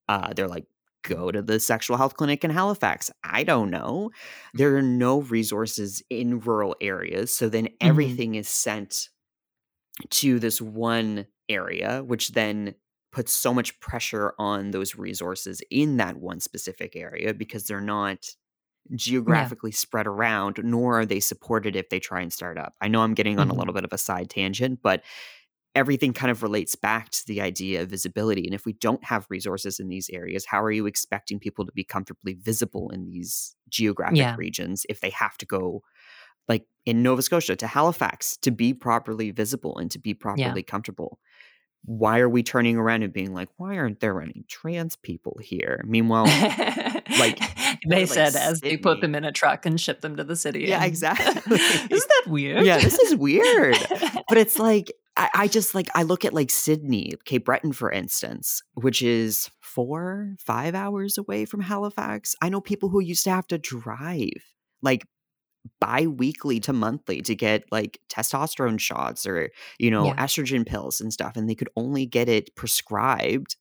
Uh, 0.07 0.33
they're 0.33 0.47
like, 0.47 0.67
go 1.03 1.31
to 1.31 1.41
the 1.41 1.59
sexual 1.59 1.97
health 1.97 2.15
clinic 2.15 2.43
in 2.43 2.51
Halifax. 2.51 3.11
I 3.23 3.43
don't 3.43 3.69
know. 3.69 4.11
There 4.53 4.75
are 4.75 4.81
no 4.81 5.21
resources 5.21 6.01
in 6.09 6.39
rural 6.39 6.75
areas. 6.81 7.31
So 7.35 7.49
then 7.49 7.69
Mm-hmm. 7.81 8.15
everything 8.15 8.35
is 8.35 8.49
sent 8.49 9.09
to 10.09 10.39
this 10.39 10.61
one 10.61 11.27
area, 11.49 12.03
which 12.03 12.29
then 12.29 12.75
puts 13.11 13.33
so 13.33 13.53
much 13.53 13.79
pressure 13.79 14.33
on 14.37 14.71
those 14.71 14.95
resources 14.95 15.61
in 15.71 15.97
that 15.97 16.17
one 16.17 16.39
specific 16.39 16.95
area 16.95 17.33
because 17.33 17.65
they're 17.65 17.79
not 17.79 18.25
geographically 18.93 19.71
spread 19.71 20.07
around, 20.07 20.59
nor 20.63 20.99
are 20.99 21.05
they 21.05 21.19
supported 21.19 21.75
if 21.75 21.89
they 21.89 21.99
try 21.99 22.21
and 22.21 22.31
start 22.31 22.57
up. 22.57 22.75
I 22.81 22.87
know 22.87 23.01
I'm 23.01 23.13
getting 23.15 23.39
on 23.39 23.49
Mhm. 23.49 23.51
a 23.51 23.55
little 23.55 23.73
bit 23.73 23.83
of 23.85 23.93
a 23.93 23.97
side 23.97 24.29
tangent, 24.29 24.81
but 24.83 25.03
everything 25.75 26.13
kind 26.13 26.31
of 26.31 26.43
relates 26.43 26.75
back 26.75 27.09
to 27.11 27.25
the 27.27 27.41
idea 27.41 27.81
of 27.83 27.89
visibility. 27.89 28.45
And 28.45 28.53
if 28.55 28.65
we 28.65 28.73
don't 28.73 29.03
have 29.03 29.27
resources 29.29 29.79
in 29.79 29.89
these 29.89 30.09
areas, 30.09 30.45
how 30.45 30.63
are 30.63 30.71
you 30.71 30.85
expecting 30.85 31.39
people 31.39 31.65
to 31.65 31.71
be 31.73 31.83
comfortably 31.83 32.35
visible 32.35 32.89
in 32.91 33.05
these 33.05 33.55
geographic 33.69 34.29
Yeah. 34.29 34.37
regions 34.37 34.85
if 34.89 35.01
they 35.01 35.09
have 35.11 35.37
to 35.39 35.45
go, 35.45 35.83
like 36.49 36.65
in 36.85 37.03
Nova 37.03 37.21
Scotia, 37.21 37.55
to 37.57 37.67
Halifax 37.67 38.37
to 38.37 38.51
be 38.51 38.73
properly 38.73 39.31
visible 39.31 39.77
and 39.77 39.91
to 39.91 39.99
be 39.99 40.13
properly 40.13 40.63
comfortable? 40.63 41.19
Why 41.85 42.19
are 42.19 42.29
we 42.29 42.43
turning 42.43 42.77
around 42.77 43.03
and 43.03 43.13
being 43.13 43.33
like, 43.33 43.49
why 43.57 43.77
aren't 43.77 43.99
there 43.99 44.21
any 44.21 44.43
trans 44.47 44.95
people 44.95 45.37
here? 45.41 45.83
Meanwhile, 45.85 46.25
like, 47.19 47.39
they 47.87 48.01
like 48.01 48.07
said 48.07 48.35
as 48.35 48.61
they 48.61 48.77
put 48.77 49.01
them 49.01 49.15
in 49.15 49.23
a 49.23 49.31
truck 49.31 49.65
and 49.65 49.79
ship 49.79 50.01
them 50.01 50.15
to 50.17 50.23
the 50.23 50.35
city. 50.35 50.65
Yeah, 50.65 50.83
exactly. 50.85 51.57
Isn't 51.57 51.89
that 51.89 52.23
weird? 52.27 52.65
yeah, 52.65 52.79
this 52.79 52.97
is 52.99 53.15
weird. 53.15 53.77
but 54.29 54.37
it's 54.37 54.57
like 54.57 54.91
I, 55.17 55.29
I 55.33 55.47
just 55.47 55.75
like 55.75 55.87
I 55.95 56.03
look 56.03 56.25
at 56.25 56.33
like 56.33 56.49
Sydney, 56.49 57.13
Cape 57.25 57.45
Breton, 57.45 57.71
for 57.71 57.91
instance, 57.91 58.61
which 58.73 59.01
is 59.01 59.49
four, 59.61 60.35
five 60.39 60.75
hours 60.75 61.17
away 61.17 61.45
from 61.45 61.61
Halifax. 61.61 62.35
I 62.41 62.49
know 62.49 62.61
people 62.61 62.89
who 62.89 62.99
used 62.99 63.23
to 63.25 63.31
have 63.31 63.47
to 63.47 63.57
drive 63.57 64.53
like 64.81 65.05
bi-weekly 65.79 66.59
to 66.61 66.73
monthly 66.73 67.21
to 67.21 67.35
get 67.35 67.63
like 67.71 67.99
testosterone 68.09 68.79
shots 68.79 69.25
or 69.25 69.49
you 69.79 69.89
know 69.91 70.05
Yeah. 70.07 70.15
estrogen 70.25 70.65
pills 70.65 71.01
and 71.01 71.11
stuff 71.13 71.35
and 71.35 71.49
they 71.49 71.55
could 71.55 71.69
only 71.75 72.05
get 72.05 72.29
it 72.29 72.55
prescribed 72.55 73.55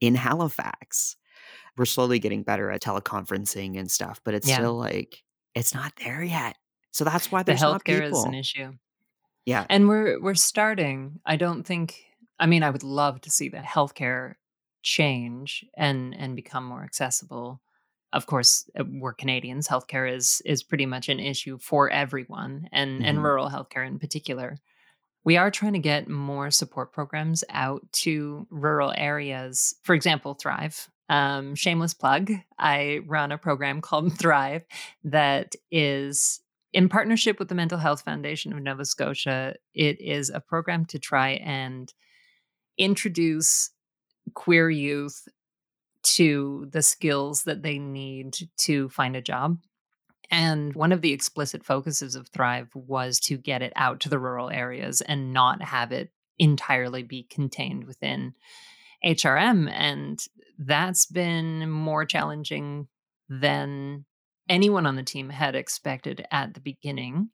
in 0.00 0.14
halifax 0.14 1.16
we're 1.76 1.84
slowly 1.86 2.18
getting 2.18 2.42
better 2.42 2.70
at 2.70 2.82
teleconferencing 2.82 3.78
and 3.78 3.90
stuff 3.90 4.20
but 4.24 4.34
it's 4.34 4.48
Yeah. 4.48 4.56
still 4.56 4.76
like 4.78 5.22
it's 5.54 5.74
not 5.74 5.92
there 6.04 6.22
yet 6.22 6.56
so 6.92 7.04
that's 7.04 7.30
why 7.32 7.42
the 7.42 7.52
healthcare 7.52 8.10
is 8.10 8.24
an 8.24 8.34
issue. 8.34 8.72
yeah 9.46 9.66
And 9.70 9.88
we're 9.88 10.20
we're 10.20 10.34
starting. 10.34 11.20
I 11.26 11.36
don't 11.36 11.64
think 11.64 12.02
I 12.40 12.46
mean 12.46 12.62
I 12.62 12.70
would 12.70 12.82
love 12.84 13.20
to 13.22 13.30
see 13.30 13.48
the 13.48 13.58
healthcare 13.58 14.34
change 14.82 15.64
and 15.76 16.14
and 16.14 16.34
become 16.36 16.64
more 16.64 16.82
accessible. 16.84 17.60
Of 18.12 18.26
course, 18.26 18.68
uh, 18.78 18.84
we're 18.88 19.12
Canadians. 19.12 19.68
Healthcare 19.68 20.10
is 20.10 20.40
is 20.44 20.62
pretty 20.62 20.86
much 20.86 21.08
an 21.08 21.20
issue 21.20 21.58
for 21.58 21.90
everyone 21.90 22.68
and 22.72 23.04
and 23.04 23.18
Mhm. 23.18 23.22
rural 23.22 23.50
healthcare 23.50 23.86
in 23.86 23.98
particular. 23.98 24.58
We 25.24 25.36
are 25.36 25.50
trying 25.50 25.74
to 25.74 25.78
get 25.78 26.08
more 26.08 26.50
support 26.50 26.92
programs 26.92 27.44
out 27.50 27.82
to 28.04 28.46
rural 28.50 28.94
areas. 28.96 29.74
For 29.82 29.94
example, 29.94 30.34
Thrive. 30.34 30.88
Um, 31.10 31.54
shameless 31.54 31.94
plug. 31.94 32.30
I 32.58 33.00
run 33.06 33.32
a 33.32 33.38
program 33.38 33.80
called 33.88 34.18
Thrive 34.18 34.64
that 35.04 35.54
is 35.70 36.40
in 36.72 36.88
partnership 36.88 37.38
with 37.38 37.48
the 37.48 37.54
Mental 37.54 37.78
Health 37.78 38.02
Foundation 38.02 38.52
of 38.52 38.60
Nova 38.62 38.84
Scotia. 38.84 39.54
It 39.74 40.00
is 40.00 40.28
a 40.30 40.40
program 40.40 40.84
to 40.86 40.98
try 40.98 41.30
and 41.32 41.92
introduce 42.76 43.70
queer 44.34 44.68
youth 44.70 45.26
to 46.16 46.68
the 46.70 46.82
skills 46.82 47.44
that 47.44 47.62
they 47.62 47.78
need 47.78 48.36
to 48.58 48.88
find 48.88 49.16
a 49.16 49.22
job. 49.22 49.58
And 50.30 50.74
one 50.74 50.92
of 50.92 51.00
the 51.00 51.12
explicit 51.12 51.64
focuses 51.64 52.14
of 52.14 52.28
Thrive 52.28 52.68
was 52.74 53.18
to 53.20 53.38
get 53.38 53.62
it 53.62 53.72
out 53.76 54.00
to 54.00 54.08
the 54.08 54.18
rural 54.18 54.50
areas 54.50 55.00
and 55.00 55.32
not 55.32 55.62
have 55.62 55.92
it 55.92 56.10
entirely 56.38 57.02
be 57.02 57.24
contained 57.24 57.84
within 57.84 58.34
HRM. 59.04 59.70
And 59.70 60.22
that's 60.58 61.06
been 61.06 61.70
more 61.70 62.04
challenging 62.04 62.88
than 63.28 64.04
anyone 64.48 64.86
on 64.86 64.96
the 64.96 65.02
team 65.02 65.30
had 65.30 65.54
expected 65.54 66.26
at 66.30 66.54
the 66.54 66.60
beginning. 66.60 67.30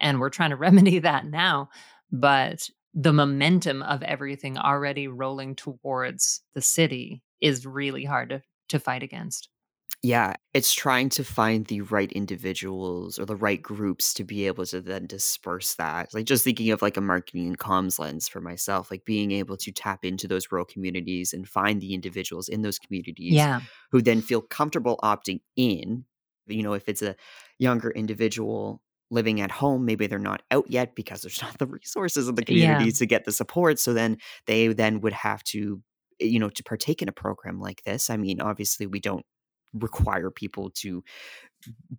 And 0.00 0.18
we're 0.18 0.30
trying 0.30 0.50
to 0.50 0.56
remedy 0.64 1.00
that 1.00 1.26
now. 1.26 1.68
But 2.10 2.68
the 2.94 3.12
momentum 3.12 3.82
of 3.82 4.02
everything 4.02 4.56
already 4.56 5.08
rolling 5.08 5.56
towards 5.56 6.42
the 6.54 6.62
city 6.62 7.22
is 7.40 7.66
really 7.66 8.04
hard 8.04 8.30
to, 8.30 8.42
to 8.68 8.78
fight 8.78 9.02
against. 9.02 9.48
Yeah, 10.02 10.34
it's 10.52 10.74
trying 10.74 11.08
to 11.10 11.24
find 11.24 11.64
the 11.66 11.80
right 11.80 12.12
individuals 12.12 13.18
or 13.18 13.24
the 13.24 13.36
right 13.36 13.62
groups 13.62 14.12
to 14.14 14.24
be 14.24 14.46
able 14.46 14.66
to 14.66 14.82
then 14.82 15.06
disperse 15.06 15.76
that. 15.76 16.12
Like 16.12 16.26
just 16.26 16.44
thinking 16.44 16.70
of 16.70 16.82
like 16.82 16.98
a 16.98 17.00
marketing 17.00 17.46
and 17.46 17.58
comms 17.58 17.98
lens 17.98 18.28
for 18.28 18.40
myself, 18.42 18.90
like 18.90 19.06
being 19.06 19.30
able 19.32 19.56
to 19.56 19.72
tap 19.72 20.04
into 20.04 20.28
those 20.28 20.52
rural 20.52 20.66
communities 20.66 21.32
and 21.32 21.48
find 21.48 21.80
the 21.80 21.94
individuals 21.94 22.48
in 22.50 22.60
those 22.60 22.78
communities 22.78 23.48
Yeah. 23.48 23.60
who 23.92 24.02
then 24.02 24.20
feel 24.20 24.42
comfortable 24.42 25.00
opting 25.02 25.40
in. 25.56 26.04
You 26.46 26.62
know, 26.62 26.74
if 26.74 26.86
it's 26.86 27.00
a 27.02 27.16
younger 27.58 27.90
individual 27.90 28.82
living 29.10 29.40
at 29.40 29.50
home, 29.50 29.86
maybe 29.86 30.06
they're 30.06 30.18
not 30.18 30.42
out 30.50 30.70
yet 30.70 30.94
because 30.94 31.22
there's 31.22 31.40
not 31.42 31.56
the 31.58 31.66
resources 31.66 32.28
in 32.28 32.34
the 32.34 32.42
uh, 32.42 32.44
Yeah. 32.46 32.84
community 32.84 32.92
to 32.92 33.06
get 33.06 33.24
the 33.24 33.32
support. 33.32 33.78
So 33.78 33.94
then 33.94 34.18
they 34.46 34.68
then 34.68 35.00
would 35.00 35.14
have 35.14 35.42
to, 35.44 35.82
you 36.18 36.38
know, 36.38 36.50
to 36.50 36.62
partake 36.62 37.02
in 37.02 37.08
a 37.08 37.12
program 37.12 37.60
like 37.60 37.82
this. 37.84 38.10
I 38.10 38.16
mean, 38.16 38.40
obviously 38.40 38.86
we 38.86 39.00
don't 39.00 39.24
require 39.74 40.30
people 40.30 40.70
to 40.70 41.02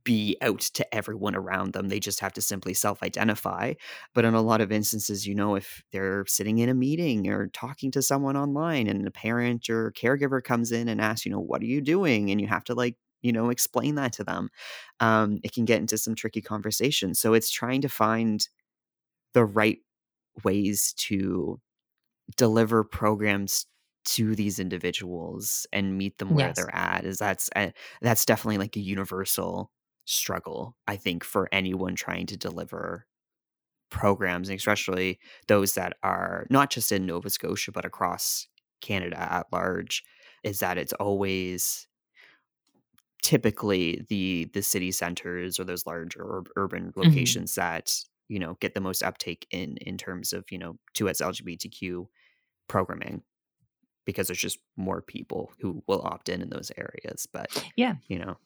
be 0.04 0.38
out 0.42 0.60
to 0.60 0.96
everyone 0.96 1.36
around 1.36 1.74
them. 1.74 1.90
They 1.90 2.00
just 2.00 2.20
have 2.20 2.34
to 2.34 2.42
simply 2.42 2.74
self 2.74 3.02
identify. 3.04 3.74
But 4.14 4.26
in 4.26 4.34
a 4.34 4.42
lot 4.42 4.62
of 4.62 4.72
instances, 4.72 5.26
you 5.26 5.36
know, 5.36 5.56
if 5.56 5.84
they're 5.92 6.26
sitting 6.28 6.60
in 6.60 6.70
a 6.70 6.74
meeting 6.74 7.28
or 7.28 7.48
talking 7.48 7.92
to 7.92 8.02
someone 8.02 8.38
online 8.38 8.88
and 8.88 9.08
a 9.08 9.12
parent 9.12 9.70
or 9.70 9.92
caregiver 9.92 10.44
comes 10.44 10.72
in 10.72 10.88
and 10.88 11.02
asks, 11.02 11.26
you 11.26 11.32
know, 11.32 11.40
what 11.40 11.62
are 11.62 11.66
you 11.66 11.82
doing? 11.82 12.32
And 12.32 12.40
you 12.40 12.48
have 12.48 12.64
to 12.66 12.76
like, 12.76 12.96
you 13.22 13.32
know, 13.32 13.50
explain 13.50 13.96
that 13.96 14.14
to 14.14 14.24
them. 14.24 14.50
Um, 15.00 15.40
it 15.44 15.54
can 15.54 15.66
get 15.66 15.80
into 15.80 15.98
some 15.98 16.16
tricky 16.16 16.42
conversations. 16.42 17.20
So 17.20 17.34
it's 17.34 17.50
trying 17.50 17.82
to 17.82 17.90
find 17.90 18.48
the 19.34 19.46
right 19.46 19.80
ways 20.44 20.94
to 20.98 21.60
deliver 22.38 22.84
programs 22.84 23.66
to 24.06 24.36
these 24.36 24.60
individuals 24.60 25.68
and 25.74 25.98
meet 25.98 26.18
them 26.20 26.34
where 26.34 26.52
Yes. 26.52 26.56
they're 26.56 26.74
at 26.76 27.06
is 27.06 27.18
that's 27.20 27.50
uh, 27.56 27.72
that's 28.02 28.26
definitely 28.26 28.58
like 28.58 28.76
a 28.76 28.80
universal 28.82 29.72
struggle 30.06 30.78
i 30.88 30.96
think 30.96 31.24
for 31.24 31.50
anyone 31.52 31.96
trying 31.96 32.26
to 32.28 32.38
deliver 32.38 33.08
programs 33.92 34.50
and 34.50 34.58
especially 34.58 35.20
those 35.48 35.76
that 35.76 35.98
are 36.04 36.48
not 36.50 36.70
just 36.72 36.92
in 36.92 37.06
nova 37.06 37.30
scotia 37.30 37.72
but 37.72 37.86
across 37.86 38.48
canada 38.82 39.18
at 39.20 39.48
large 39.54 40.04
is 40.44 40.60
that 40.60 40.78
it's 40.78 40.94
always 40.94 41.88
typically 43.22 44.06
the 44.10 44.46
the 44.54 44.62
city 44.62 44.92
centers 44.92 45.60
or 45.60 45.64
those 45.64 45.86
larger 45.86 46.22
ur- 46.24 46.44
urban 46.58 46.92
locations 46.96 47.56
that 47.56 47.94
you 48.28 48.38
know 48.38 48.56
get 48.56 48.74
the 48.74 48.82
most 48.82 49.02
uptake 49.02 49.48
in 49.52 49.78
in 49.78 49.98
terms 49.98 50.32
of 50.34 50.46
you 50.52 50.58
know 50.58 50.78
2s 50.94 51.22
lgbtq 51.22 52.06
programming 52.68 53.24
because 54.06 54.28
there's 54.28 54.40
just 54.40 54.60
more 54.78 55.02
people 55.02 55.52
who 55.60 55.84
will 55.88 56.02
opt 56.04 56.30
in 56.30 56.42
in 56.42 56.50
those 56.50 56.72
areas 56.78 57.28
but 57.32 57.48
Yeah. 57.76 57.96
you 58.08 58.20
know 58.20 58.38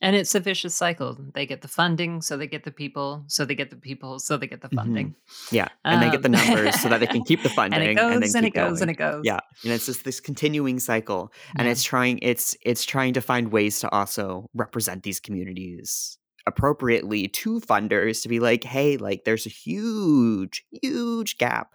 And 0.00 0.14
it's 0.16 0.34
a 0.34 0.40
vicious 0.40 0.74
cycle. 0.74 1.16
They 1.34 1.46
get 1.46 1.62
the 1.62 1.68
funding, 1.68 2.20
so 2.20 2.36
they 2.36 2.46
get 2.48 2.64
the 2.64 2.72
people, 2.72 3.24
so 3.26 3.46
they 3.46 3.54
get 3.54 3.70
the 3.70 3.76
people, 3.76 4.18
so 4.18 4.36
they 4.36 4.46
get 4.46 4.60
the 4.60 4.68
Mhm. 4.68 4.74
funding. 4.76 5.14
yeah 5.50 5.68
and 5.84 6.02
they 6.02 6.10
get 6.10 6.20
the 6.20 6.28
Um, 6.28 6.32
numbers 6.32 6.78
so 6.82 6.88
that 6.90 7.00
they 7.00 7.06
can 7.06 7.24
keep 7.24 7.42
the 7.42 7.48
funding 7.58 7.80
and 7.80 7.88
it 7.90 7.94
goes 7.94 8.32
then 8.32 8.40
and, 8.44 8.46
it 8.46 8.52
goes 8.54 8.80
going. 8.80 8.82
and 8.82 8.90
it 8.90 8.98
goes. 8.98 9.22
yeah 9.24 9.40
and 9.62 9.72
it's 9.72 9.86
just 9.86 10.04
this 10.04 10.20
continuing 10.20 10.78
cycle 10.80 11.32
and 11.56 11.64
Yeah. 11.66 11.72
it's 11.72 11.82
trying 11.82 12.18
it's 12.20 12.54
it's 12.70 12.84
trying 12.84 13.14
to 13.14 13.22
find 13.22 13.50
ways 13.50 13.80
to 13.80 13.88
also 13.90 14.50
represent 14.52 15.04
these 15.04 15.20
communities 15.20 16.18
appropriately 16.46 17.26
to 17.28 17.60
funders 17.60 18.20
to 18.22 18.28
be 18.28 18.40
like 18.40 18.64
hey 18.64 18.98
like 18.98 19.24
there's 19.24 19.46
a 19.46 19.54
huge 19.64 20.64
huge 20.82 21.38
gap 21.38 21.68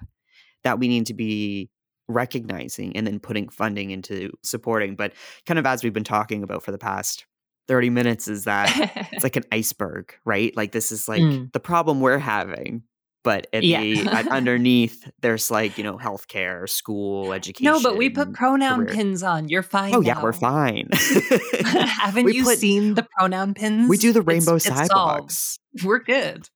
that 0.63 0.77
we 0.77 0.87
need 0.87 1.05
to 1.07 1.13
be 1.15 1.69
recognizing 2.09 2.95
and 2.97 3.07
then 3.07 3.19
putting 3.19 3.47
funding 3.47 3.91
into 3.91 4.31
supporting 4.43 4.95
but 4.95 5.13
kind 5.45 5.57
of 5.59 5.65
as 5.65 5.83
we've 5.83 5.93
been 5.93 6.03
talking 6.03 6.43
about 6.43 6.61
for 6.63 6.71
the 6.71 6.77
past 6.77 7.25
30 7.67 7.89
minutes 7.91 8.27
is 8.27 8.43
that 8.45 9.07
it's 9.13 9.23
like 9.23 9.35
an 9.35 9.43
iceberg 9.51 10.13
right 10.25 10.55
like 10.57 10.71
this 10.73 10.91
is 10.91 11.07
like 11.07 11.21
Mm. 11.21 11.51
the 11.53 11.59
problem 11.59 12.01
we're 12.01 12.17
having 12.17 12.83
but 13.23 13.47
at 13.53 13.63
Yeah. 13.63 13.81
the 13.81 14.27
underneath 14.31 15.09
there's 15.21 15.51
like 15.51 15.77
you 15.77 15.83
know 15.83 15.97
healthcare 15.97 16.67
school 16.69 17.33
education 17.33 17.65
No, 17.71 17.81
but 17.81 17.97
we 17.97 18.09
put 18.09 18.33
pronoun 18.33 18.85
career. 18.85 18.95
pins 18.95 19.23
on. 19.23 19.49
You're 19.49 19.63
fine. 19.63 19.93
oh 19.95 20.01
yeah 20.01 20.21
we're 20.21 20.33
fine 20.33 20.87
Haven't 21.63 22.25
We 22.25 22.35
you 22.35 22.43
put- 22.43 22.57
seen 22.59 22.93
the 22.95 23.07
pronoun 23.17 23.53
pins? 23.53 23.89
we 23.89 23.97
do 23.97 24.11
the 24.13 24.21
rainbow 24.21 24.55
it's 24.55 24.65
sidewalks 24.65 25.59
We're 25.83 25.99
good. 25.99 26.49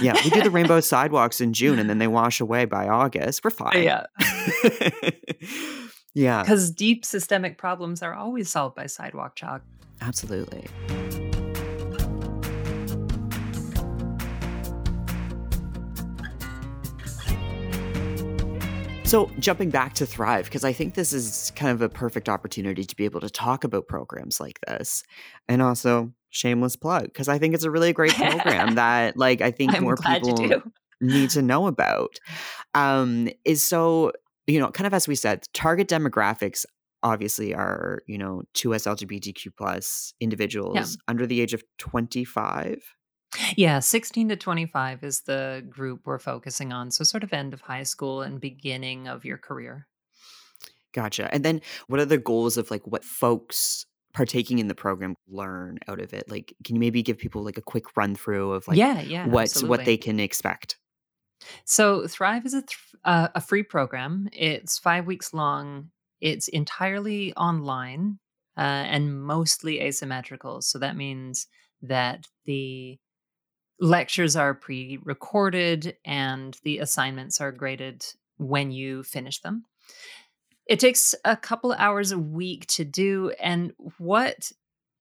yeah 0.00 0.14
we 0.24 0.30
do 0.30 0.42
the 0.42 0.50
rainbow 0.50 0.80
sidewalks 0.92 1.40
in 1.40 1.52
june 1.52 1.78
and 1.78 1.88
then 1.88 1.98
they 1.98 2.08
wash 2.08 2.40
away 2.40 2.64
by 2.64 2.88
august 2.88 3.42
we're 3.44 3.50
oh, 3.50 3.70
fine 3.70 3.82
Yeah, 3.82 4.04
yeah 6.14 6.42
because 6.42 6.70
deep 6.70 7.04
systemic 7.04 7.56
problems 7.58 8.02
are 8.02 8.14
always 8.14 8.50
solved 8.50 8.74
by 8.76 8.86
sidewalk 8.86 9.36
chalk. 9.36 9.62
absolutely 10.00 10.66
So, 19.10 19.28
jumping 19.40 19.70
back 19.70 19.94
to 19.94 20.06
Thrive, 20.06 20.44
because 20.44 20.62
I 20.62 20.72
think 20.72 20.94
this 20.94 21.12
is 21.12 21.50
kind 21.56 21.72
of 21.72 21.82
a 21.82 21.88
perfect 21.88 22.28
opportunity 22.28 22.84
to 22.84 22.94
be 22.94 23.04
able 23.04 23.18
to 23.22 23.28
talk 23.28 23.64
about 23.64 23.88
programs 23.88 24.38
like 24.38 24.60
this. 24.68 25.02
And 25.48 25.60
also, 25.60 26.12
shameless 26.28 26.76
plug, 26.76 27.06
because 27.06 27.26
I 27.28 27.36
think 27.36 27.52
it's 27.56 27.64
a 27.64 27.72
really 27.72 27.92
great 27.92 28.12
program 28.12 28.74
that, 28.76 29.16
like, 29.16 29.40
I 29.40 29.50
think 29.50 29.74
I'm 29.74 29.82
more 29.82 29.96
people 29.96 30.62
need 31.00 31.30
to 31.30 31.42
know 31.42 31.66
about. 31.66 32.20
Um, 32.74 33.28
is 33.44 33.66
so, 33.66 34.12
you 34.46 34.60
know, 34.60 34.70
kind 34.70 34.86
of 34.86 34.94
as 34.94 35.08
we 35.08 35.16
said, 35.16 35.42
target 35.52 35.88
demographics 35.88 36.64
obviously 37.02 37.52
are, 37.52 38.02
you 38.06 38.16
know, 38.16 38.44
2S 38.54 38.86
LGBTQ 38.86 39.48
plus 39.58 40.14
individuals 40.20 40.96
under 41.08 41.26
the 41.26 41.40
age 41.40 41.52
of 41.52 41.64
25. 41.78 42.80
Yeah, 43.56 43.78
16 43.78 44.30
to 44.30 44.36
25 44.36 45.04
is 45.04 45.20
the 45.20 45.64
group 45.68 46.00
we're 46.04 46.18
focusing 46.18 46.72
on. 46.72 46.90
So, 46.90 47.04
sort 47.04 47.22
of 47.22 47.32
end 47.32 47.54
of 47.54 47.60
high 47.60 47.84
school 47.84 48.22
and 48.22 48.40
beginning 48.40 49.06
of 49.06 49.24
your 49.24 49.38
career. 49.38 49.86
Gotcha. 50.92 51.32
And 51.32 51.44
then 51.44 51.60
what 51.86 52.00
are 52.00 52.04
the 52.04 52.18
goals 52.18 52.56
of 52.56 52.70
like 52.70 52.86
what 52.86 53.04
folks 53.04 53.86
partaking 54.12 54.58
in 54.58 54.66
the 54.66 54.74
program 54.74 55.14
learn 55.28 55.78
out 55.86 56.00
of 56.00 56.12
it? 56.12 56.28
Like, 56.28 56.54
can 56.64 56.74
you 56.74 56.80
maybe 56.80 57.02
give 57.02 57.18
people 57.18 57.44
like 57.44 57.58
a 57.58 57.62
quick 57.62 57.96
run 57.96 58.16
through 58.16 58.52
of 58.52 58.66
like 58.66 58.76
yeah, 58.76 59.00
yeah. 59.00 59.26
what's 59.26 59.62
what 59.62 59.80
absolutely. 59.80 59.84
they 59.84 59.96
can 59.96 60.20
expect? 60.20 60.78
So 61.64 62.06
Thrive 62.06 62.44
is 62.44 62.54
a 62.54 62.62
th- 62.62 62.78
uh, 63.04 63.28
a 63.34 63.40
free 63.40 63.62
program. 63.62 64.28
It's 64.32 64.78
five 64.78 65.06
weeks 65.06 65.32
long. 65.32 65.90
It's 66.20 66.48
entirely 66.48 67.32
online 67.34 68.18
uh, 68.58 68.60
and 68.60 69.22
mostly 69.22 69.80
asymmetrical. 69.80 70.60
So 70.60 70.78
that 70.80 70.96
means 70.96 71.46
that 71.82 72.26
the 72.44 72.98
lectures 73.80 74.36
are 74.36 74.54
pre-recorded 74.54 75.96
and 76.04 76.56
the 76.62 76.78
assignments 76.78 77.40
are 77.40 77.52
graded 77.52 78.04
when 78.36 78.70
you 78.70 79.02
finish 79.02 79.40
them. 79.40 79.64
It 80.66 80.78
takes 80.78 81.14
a 81.24 81.36
couple 81.36 81.72
hours 81.72 82.12
a 82.12 82.18
week 82.18 82.66
to 82.68 82.84
do, 82.84 83.32
and 83.40 83.72
what 83.98 84.52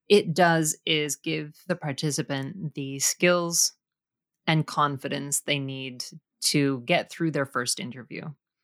it 0.07 0.33
does 0.33 0.75
is 0.85 1.15
give 1.15 1.55
the 1.67 1.75
participant 1.75 2.73
the 2.73 2.97
skills 2.99 3.73
and 4.47 4.65
confidence 4.65 5.41
they 5.41 5.59
need 5.59 6.03
to 6.41 6.81
get 6.85 7.11
through 7.11 7.31
their 7.31 7.45
first 7.45 7.79
interview. 7.79 8.23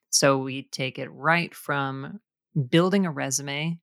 So 0.09 0.39
we 0.39 0.63
take 0.63 0.97
it 0.97 1.11
right 1.11 1.53
from 1.53 2.21
building 2.69 3.05
a 3.05 3.11
resume 3.11 3.79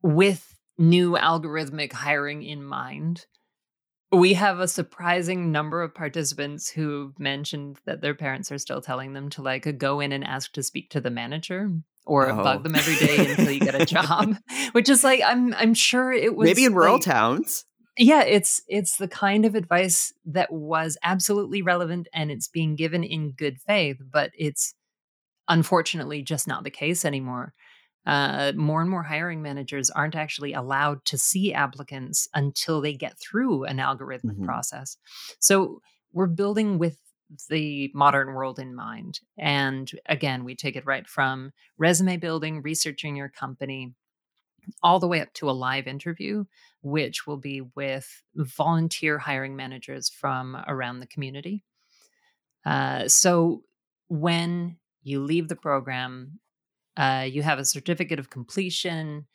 with 0.00 0.54
new 0.78 1.12
algorithmic 1.12 1.92
hiring 1.92 2.42
in 2.44 2.64
mind. 2.64 3.26
We 4.10 4.34
have 4.34 4.58
a 4.58 4.68
surprising 4.68 5.52
number 5.52 5.82
of 5.82 5.94
participants 5.94 6.70
who 6.70 7.12
mentioned 7.18 7.78
that 7.84 8.00
their 8.00 8.14
parents 8.14 8.50
are 8.50 8.58
still 8.58 8.80
telling 8.80 9.12
them 9.12 9.28
to 9.30 9.42
like 9.42 9.76
go 9.78 10.00
in 10.00 10.12
and 10.12 10.24
ask 10.24 10.52
to 10.52 10.62
speak 10.62 10.90
to 10.90 11.00
the 11.00 11.10
manager 11.10 11.70
or 12.06 12.30
Oh. 12.30 12.42
bug 12.42 12.62
them 12.62 12.74
every 12.74 12.96
day 13.06 13.30
until 13.30 13.50
you 13.50 13.60
get 13.60 13.74
a 13.74 13.84
job, 13.96 14.34
which 14.72 14.88
is 14.88 15.04
like 15.04 15.20
I'm 15.22 15.52
I'm 15.54 15.74
sure 15.74 16.10
it 16.10 16.34
was 16.34 16.46
Maybe 16.46 16.64
in 16.64 16.74
rural 16.74 16.94
like- 16.94 17.02
towns. 17.02 17.66
yeah 17.98 18.22
it's 18.22 18.62
it's 18.66 18.96
the 18.96 19.08
kind 19.08 19.44
of 19.44 19.54
advice 19.54 20.12
that 20.24 20.50
was 20.52 20.96
absolutely 21.04 21.60
relevant 21.60 22.08
and 22.14 22.30
it's 22.30 22.48
being 22.48 22.76
given 22.76 23.04
in 23.04 23.32
good 23.32 23.58
faith 23.60 23.98
but 24.10 24.30
it's 24.38 24.74
unfortunately 25.48 26.22
just 26.22 26.46
not 26.46 26.64
the 26.64 26.70
case 26.70 27.04
anymore 27.04 27.52
uh, 28.06 28.52
more 28.56 28.80
and 28.80 28.90
more 28.90 29.02
hiring 29.02 29.42
managers 29.42 29.90
aren't 29.90 30.14
actually 30.14 30.52
allowed 30.52 31.04
to 31.04 31.18
see 31.18 31.52
applicants 31.52 32.28
until 32.34 32.80
they 32.80 32.94
get 32.94 33.18
through 33.18 33.64
an 33.64 33.78
algorithmic 33.78 34.38
Mhm. 34.38 34.44
process 34.44 34.96
so 35.38 35.82
we're 36.12 36.26
building 36.26 36.78
with 36.78 36.98
the 37.50 37.90
modern 37.94 38.28
world 38.28 38.58
in 38.58 38.74
mind 38.74 39.20
and 39.36 39.92
again 40.06 40.44
we 40.44 40.54
take 40.54 40.76
it 40.76 40.86
right 40.86 41.06
from 41.06 41.52
resume 41.76 42.16
building 42.16 42.62
researching 42.62 43.16
your 43.16 43.28
company 43.28 43.94
all 44.82 44.98
the 44.98 45.08
way 45.08 45.20
up 45.20 45.32
to 45.34 45.50
a 45.50 45.52
live 45.52 45.86
interview 45.86 46.44
which 46.82 47.26
will 47.26 47.36
be 47.36 47.60
with 47.74 48.22
volunteer 48.36 49.18
hiring 49.18 49.56
managers 49.56 50.08
from 50.08 50.56
around 50.68 51.00
the 51.00 51.06
community. 51.06 51.64
Uh, 52.64 53.08
so 53.08 53.62
when 54.08 54.78
you 55.02 55.20
leave 55.20 55.48
the 55.48 55.56
program, 55.56 56.38
uh, 56.98 57.26
you 57.30 57.42
have 57.42 57.58
a 57.58 57.64
certificate 57.64 58.18
of 58.18 58.28
completion, 58.28 59.26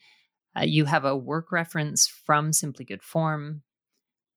uh, 0.55 0.63
you 0.63 0.85
have 0.85 1.05
a 1.05 1.15
work 1.15 1.51
reference 1.51 2.07
from 2.07 2.53
Simply 2.53 2.85
Good 2.85 3.01
Form, 3.01 3.63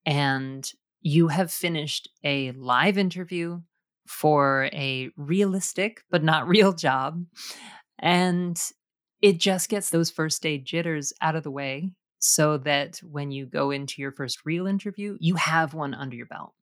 and 0.07 0.71
you 1.01 1.29
have 1.29 1.51
finished 1.51 2.09
a 2.25 2.53
live 2.53 2.97
interview 2.97 3.61
for 4.07 4.71
a 4.73 5.11
realistic 5.17 6.03
but 6.11 6.23
not 6.23 6.49
real 6.49 6.73
job. 6.73 7.25
And 7.99 8.61
it 9.21 9.39
just 9.39 9.69
gets 9.69 9.91
those 9.91 10.11
first 10.11 10.43
day 10.43 10.59
jitters 10.59 11.13
out 11.21 11.37
of 11.37 11.43
the 11.43 11.51
way 11.51 11.91
so 12.19 12.59
that 12.59 12.99
when 13.03 13.31
you 13.31 13.47
go 13.47 13.71
into 13.71 14.01
your 14.01 14.13
first 14.13 14.41
real 14.45 14.67
interview, 14.67 15.17
you 15.21 15.35
have 15.35 15.75
one 15.75 15.95
under 15.95 16.17
your 16.17 16.27
belt 16.27 16.55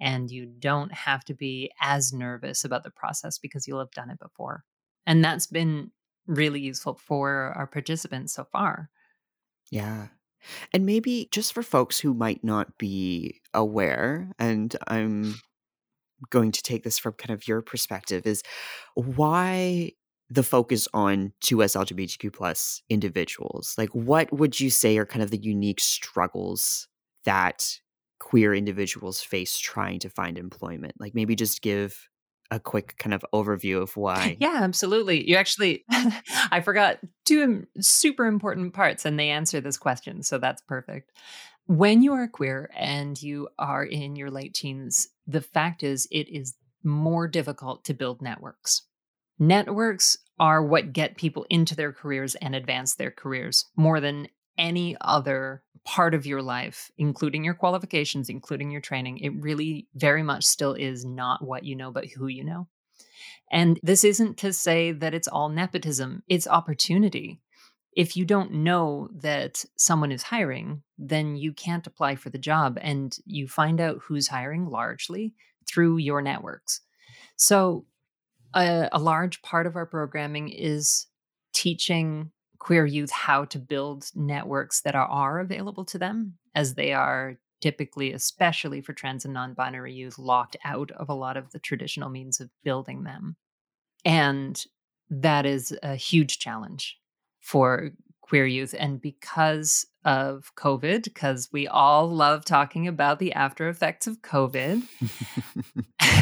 and 0.00 0.30
you 0.30 0.46
don't 0.46 0.92
have 0.92 1.24
to 1.24 1.34
be 1.34 1.70
as 1.80 2.12
nervous 2.12 2.64
about 2.64 2.84
the 2.84 2.90
process 2.90 3.38
because 3.38 3.66
you'll 3.66 3.78
have 3.80 3.90
done 3.90 4.10
it 4.10 4.18
before. 4.18 4.64
And 5.06 5.24
that's 5.24 5.46
been 5.46 5.90
really 6.28 6.60
useful 6.60 6.94
for 6.94 7.52
our 7.56 7.66
participants 7.66 8.34
so 8.34 8.44
far. 8.44 8.90
Yeah. 9.70 10.08
And 10.72 10.86
maybe 10.86 11.28
just 11.32 11.52
for 11.52 11.62
folks 11.62 11.98
who 11.98 12.14
might 12.14 12.44
not 12.44 12.78
be 12.78 13.40
aware, 13.52 14.30
and 14.38 14.74
I'm 14.86 15.34
going 16.30 16.52
to 16.52 16.62
take 16.62 16.84
this 16.84 16.98
from 16.98 17.14
kind 17.14 17.30
of 17.30 17.48
your 17.48 17.60
perspective, 17.60 18.26
is 18.26 18.42
why 18.94 19.92
the 20.30 20.42
focus 20.42 20.86
on 20.92 21.32
2S 21.42 21.76
LGBTQ 21.76 22.32
plus 22.32 22.82
individuals? 22.88 23.74
Like, 23.78 23.90
what 23.90 24.32
would 24.32 24.60
you 24.60 24.70
say 24.70 24.96
are 24.98 25.06
kind 25.06 25.22
of 25.22 25.30
the 25.30 25.38
unique 25.38 25.80
struggles 25.80 26.86
that 27.24 27.80
queer 28.20 28.54
individuals 28.54 29.20
face 29.20 29.58
trying 29.58 29.98
to 30.00 30.10
find 30.10 30.38
employment? 30.38 30.94
Like, 31.00 31.14
maybe 31.14 31.34
just 31.34 31.62
give 31.62 32.08
a 32.50 32.58
quick 32.60 32.96
kind 32.98 33.14
of 33.14 33.24
overview 33.32 33.80
of 33.82 33.96
why. 33.96 34.36
Yeah, 34.40 34.60
absolutely. 34.62 35.28
You 35.28 35.36
actually, 35.36 35.84
I 35.90 36.60
forgot 36.60 36.98
two 37.24 37.66
super 37.80 38.26
important 38.26 38.74
parts, 38.74 39.04
and 39.04 39.18
they 39.18 39.30
answer 39.30 39.60
this 39.60 39.76
question. 39.76 40.22
So 40.22 40.38
that's 40.38 40.62
perfect. 40.62 41.12
When 41.66 42.02
you 42.02 42.14
are 42.14 42.26
queer 42.28 42.70
and 42.74 43.20
you 43.20 43.48
are 43.58 43.84
in 43.84 44.16
your 44.16 44.30
late 44.30 44.54
teens, 44.54 45.08
the 45.26 45.42
fact 45.42 45.82
is 45.82 46.08
it 46.10 46.28
is 46.28 46.54
more 46.82 47.28
difficult 47.28 47.84
to 47.84 47.94
build 47.94 48.22
networks. 48.22 48.82
Networks 49.38 50.16
are 50.40 50.62
what 50.62 50.92
get 50.92 51.16
people 51.16 51.46
into 51.50 51.76
their 51.76 51.92
careers 51.92 52.34
and 52.36 52.54
advance 52.54 52.94
their 52.94 53.10
careers 53.10 53.66
more 53.76 54.00
than 54.00 54.28
any 54.58 54.96
other 55.00 55.62
part 55.84 56.12
of 56.14 56.26
your 56.26 56.42
life, 56.42 56.90
including 56.98 57.44
your 57.44 57.54
qualifications, 57.54 58.28
including 58.28 58.70
your 58.70 58.80
training. 58.80 59.18
It 59.18 59.32
really 59.40 59.86
very 59.94 60.22
much 60.22 60.44
still 60.44 60.74
is 60.74 61.04
not 61.04 61.42
what 61.42 61.64
you 61.64 61.74
know, 61.74 61.90
but 61.90 62.06
who 62.06 62.26
you 62.26 62.44
know. 62.44 62.68
And 63.50 63.80
this 63.82 64.04
isn't 64.04 64.36
to 64.38 64.52
say 64.52 64.92
that 64.92 65.14
it's 65.14 65.28
all 65.28 65.48
nepotism, 65.48 66.22
it's 66.28 66.46
opportunity. 66.46 67.40
If 67.96 68.16
you 68.16 68.24
don't 68.24 68.52
know 68.52 69.08
that 69.22 69.64
someone 69.76 70.12
is 70.12 70.24
hiring, 70.24 70.82
then 70.98 71.36
you 71.36 71.52
can't 71.52 71.86
apply 71.86 72.16
for 72.16 72.30
the 72.30 72.38
job. 72.38 72.78
And 72.80 73.16
you 73.24 73.48
find 73.48 73.80
out 73.80 74.00
who's 74.02 74.28
hiring 74.28 74.66
largely 74.66 75.34
through 75.66 75.96
your 75.96 76.20
networks. 76.22 76.82
So, 77.36 77.86
a, 78.54 78.88
a 78.92 78.98
large 78.98 79.42
part 79.42 79.66
of 79.66 79.76
our 79.76 79.86
programming 79.86 80.48
is 80.50 81.06
teaching 81.52 82.30
queer 82.58 82.86
youth 82.86 83.10
how 83.10 83.44
to 83.46 83.58
build 83.58 84.10
networks 84.14 84.80
that 84.82 84.94
are, 84.94 85.06
are 85.06 85.40
available 85.40 85.84
to 85.86 85.98
them, 85.98 86.34
as 86.54 86.74
they 86.74 86.92
are 86.92 87.38
typically, 87.60 88.12
especially 88.12 88.80
for 88.80 88.92
trans 88.92 89.24
and 89.24 89.34
non 89.34 89.54
binary 89.54 89.92
youth, 89.92 90.18
locked 90.18 90.56
out 90.64 90.90
of 90.92 91.08
a 91.08 91.14
lot 91.14 91.36
of 91.36 91.50
the 91.50 91.58
traditional 91.58 92.08
means 92.08 92.40
of 92.40 92.50
building 92.64 93.04
them. 93.04 93.36
And 94.04 94.62
that 95.10 95.46
is 95.46 95.76
a 95.82 95.96
huge 95.96 96.38
challenge 96.38 96.98
for 97.40 97.90
queer 98.20 98.46
youth. 98.46 98.74
And 98.78 99.00
because 99.00 99.86
of 100.04 100.52
COVID, 100.56 101.04
because 101.04 101.48
we 101.52 101.66
all 101.66 102.08
love 102.08 102.44
talking 102.44 102.86
about 102.86 103.18
the 103.18 103.32
after 103.32 103.68
effects 103.68 104.06
of 104.06 104.22
COVID, 104.22 104.82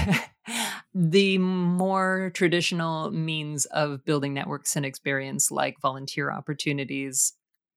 the 0.98 1.36
more 1.36 2.30
traditional 2.32 3.10
means 3.10 3.66
of 3.66 4.02
building 4.06 4.32
networks 4.32 4.76
and 4.76 4.86
experience, 4.86 5.50
like 5.50 5.78
volunteer 5.82 6.32
opportunities, 6.32 7.34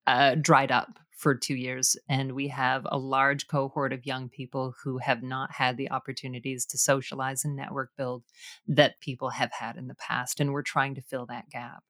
uh, 0.07 0.35
dried 0.35 0.71
up 0.71 0.99
for 1.17 1.35
two 1.35 1.55
years. 1.55 1.97
And 2.07 2.31
we 2.31 2.47
have 2.47 2.87
a 2.89 2.97
large 2.97 3.47
cohort 3.47 3.91
of 3.91 4.05
young 4.05 4.29
people 4.29 4.73
who 4.81 4.99
have 4.99 5.21
not 5.21 5.51
had 5.51 5.75
the 5.75 5.91
opportunities 5.91 6.65
to 6.67 6.77
socialize 6.77 7.43
and 7.43 7.57
network 7.57 7.89
build 7.97 8.23
that 8.69 9.01
people 9.01 9.31
have 9.31 9.51
had 9.51 9.75
in 9.75 9.89
the 9.89 9.95
past. 9.95 10.39
And 10.39 10.53
we're 10.53 10.61
trying 10.61 10.95
to 10.95 11.01
fill 11.01 11.25
that 11.25 11.49
gap. 11.49 11.83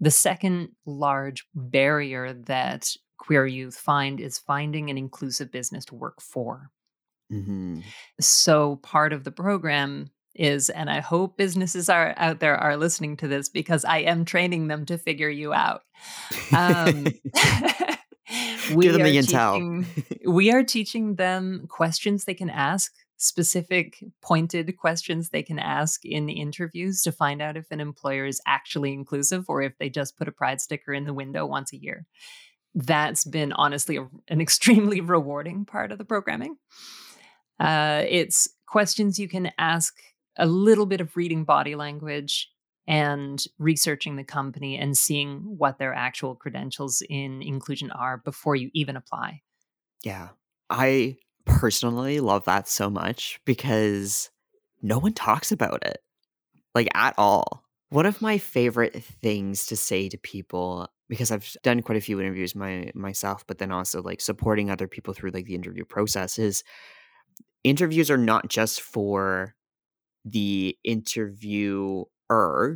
The 0.00 0.10
second 0.10 0.70
large 0.84 1.46
barrier 1.54 2.32
that 2.32 2.96
queer 3.16 3.46
youth 3.46 3.76
find 3.76 4.18
is 4.20 4.38
finding 4.38 4.90
an 4.90 4.98
inclusive 4.98 5.52
business 5.52 5.84
to 5.84 5.94
work 5.94 6.20
for. 6.20 6.72
Mm-hmm. 7.30 7.80
So 8.20 8.76
part 8.76 9.12
of 9.12 9.24
the 9.24 9.30
program 9.32 10.10
is, 10.34 10.70
and 10.70 10.88
I 10.90 11.00
hope 11.00 11.36
businesses 11.36 11.88
are 11.88 12.14
out 12.16 12.40
there 12.40 12.56
are 12.56 12.76
listening 12.76 13.16
to 13.18 13.28
this 13.28 13.48
because 13.48 13.84
I 13.84 13.98
am 13.98 14.24
training 14.24 14.68
them 14.68 14.86
to 14.86 14.98
figure 14.98 15.28
you 15.28 15.52
out. 15.52 15.82
Um, 16.56 17.04
we 17.04 17.10
Give 18.84 18.92
them 18.92 19.02
the 19.02 19.18
intel. 19.18 19.86
we 20.26 20.50
are 20.52 20.62
teaching 20.62 21.16
them 21.16 21.66
questions 21.68 22.24
they 22.24 22.34
can 22.34 22.50
ask, 22.50 22.92
specific, 23.16 24.02
pointed 24.22 24.76
questions 24.78 25.28
they 25.28 25.42
can 25.42 25.58
ask 25.58 26.04
in 26.04 26.28
interviews 26.28 27.02
to 27.02 27.12
find 27.12 27.42
out 27.42 27.56
if 27.56 27.70
an 27.70 27.80
employer 27.80 28.24
is 28.24 28.40
actually 28.46 28.92
inclusive 28.92 29.44
or 29.48 29.62
if 29.62 29.76
they 29.78 29.90
just 29.90 30.16
put 30.16 30.28
a 30.28 30.32
pride 30.32 30.60
sticker 30.60 30.92
in 30.94 31.04
the 31.04 31.14
window 31.14 31.44
once 31.44 31.72
a 31.72 31.80
year. 31.80 32.06
That's 32.74 33.24
been 33.24 33.52
honestly 33.52 33.96
a, 33.96 34.08
an 34.28 34.40
extremely 34.40 35.00
rewarding 35.00 35.64
part 35.64 35.90
of 35.90 35.98
the 35.98 36.04
programming. 36.04 36.56
Uh, 37.60 38.04
it's 38.08 38.48
questions 38.66 39.18
you 39.18 39.28
can 39.28 39.52
ask, 39.58 39.94
a 40.36 40.46
little 40.46 40.86
bit 40.86 41.00
of 41.00 41.16
reading 41.16 41.44
body 41.44 41.74
language, 41.74 42.50
and 42.90 43.44
researching 43.58 44.16
the 44.16 44.24
company 44.24 44.76
and 44.76 44.96
seeing 44.96 45.42
what 45.58 45.78
their 45.78 45.94
actual 45.94 46.34
credentials 46.34 47.02
in 47.08 47.40
inclusion 47.40 47.90
are 47.92 48.18
before 48.18 48.56
you 48.56 48.68
even 48.74 48.96
apply. 48.96 49.42
Yeah. 50.02 50.30
I 50.70 51.18
personally 51.44 52.18
love 52.18 52.44
that 52.46 52.68
so 52.68 52.90
much 52.90 53.40
because 53.44 54.30
no 54.82 54.98
one 54.98 55.12
talks 55.12 55.52
about 55.52 55.86
it 55.86 55.98
like 56.74 56.88
at 56.94 57.14
all. 57.16 57.64
One 57.90 58.06
of 58.06 58.22
my 58.22 58.38
favorite 58.38 59.04
things 59.04 59.66
to 59.66 59.76
say 59.76 60.08
to 60.08 60.18
people 60.18 60.88
because 61.08 61.30
I've 61.30 61.56
done 61.62 61.82
quite 61.82 61.98
a 61.98 62.00
few 62.00 62.20
interviews 62.20 62.54
my 62.54 62.90
myself 62.94 63.44
but 63.46 63.58
then 63.58 63.72
also 63.72 64.02
like 64.02 64.20
supporting 64.20 64.70
other 64.70 64.88
people 64.88 65.14
through 65.14 65.30
like 65.30 65.44
the 65.44 65.54
interview 65.56 65.84
process 65.84 66.38
is 66.38 66.64
interviews 67.64 68.10
are 68.10 68.18
not 68.18 68.48
just 68.48 68.80
for 68.80 69.54
the 70.24 70.76
interviewer 70.84 72.06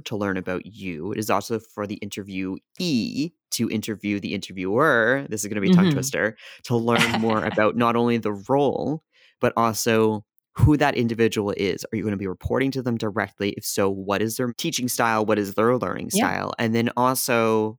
to 0.04 0.16
learn 0.16 0.36
about 0.36 0.66
you. 0.66 1.12
It 1.12 1.18
is 1.18 1.30
also 1.30 1.58
for 1.58 1.86
the 1.86 1.98
interviewee 2.02 3.32
to 3.52 3.70
interview 3.70 4.20
the 4.20 4.34
interviewer. 4.34 5.26
This 5.28 5.44
is 5.44 5.48
going 5.48 5.56
to 5.56 5.60
be 5.60 5.70
a 5.70 5.74
tongue 5.74 5.86
mm-hmm. 5.86 5.94
twister 5.94 6.36
to 6.64 6.76
learn 6.76 7.20
more 7.20 7.44
about 7.52 7.76
not 7.76 7.96
only 7.96 8.18
the 8.18 8.32
role, 8.48 9.02
but 9.40 9.52
also 9.56 10.24
who 10.56 10.76
that 10.76 10.96
individual 10.96 11.52
is. 11.56 11.84
Are 11.84 11.96
you 11.96 12.02
going 12.02 12.12
to 12.12 12.18
be 12.18 12.26
reporting 12.26 12.70
to 12.72 12.82
them 12.82 12.96
directly? 12.96 13.50
If 13.50 13.64
so, 13.64 13.90
what 13.90 14.22
is 14.22 14.36
their 14.36 14.52
teaching 14.52 14.88
style? 14.88 15.24
What 15.24 15.38
is 15.38 15.54
their 15.54 15.76
learning 15.76 16.10
yeah. 16.12 16.26
style? 16.26 16.54
And 16.58 16.74
then 16.74 16.90
also 16.96 17.78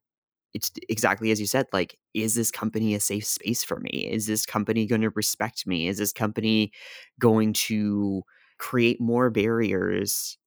it's 0.56 0.72
exactly 0.88 1.32
as 1.32 1.40
you 1.42 1.46
said 1.46 1.68
like 1.74 2.00
is 2.14 2.34
this 2.34 2.50
company 2.50 2.96
a 2.96 3.00
safe 3.00 3.26
space 3.26 3.64
for 3.64 3.78
me? 3.82 4.08
Is 4.10 4.26
this 4.26 4.46
company 4.46 4.88
going 4.88 5.02
to 5.02 5.10
respect 5.10 5.68
me? 5.68 5.88
Is 5.90 5.98
this 5.98 6.14
company 6.14 6.72
going 7.20 7.52
to 7.54 8.24
create 8.58 9.02
more 9.02 9.30
barriers 9.30 10.38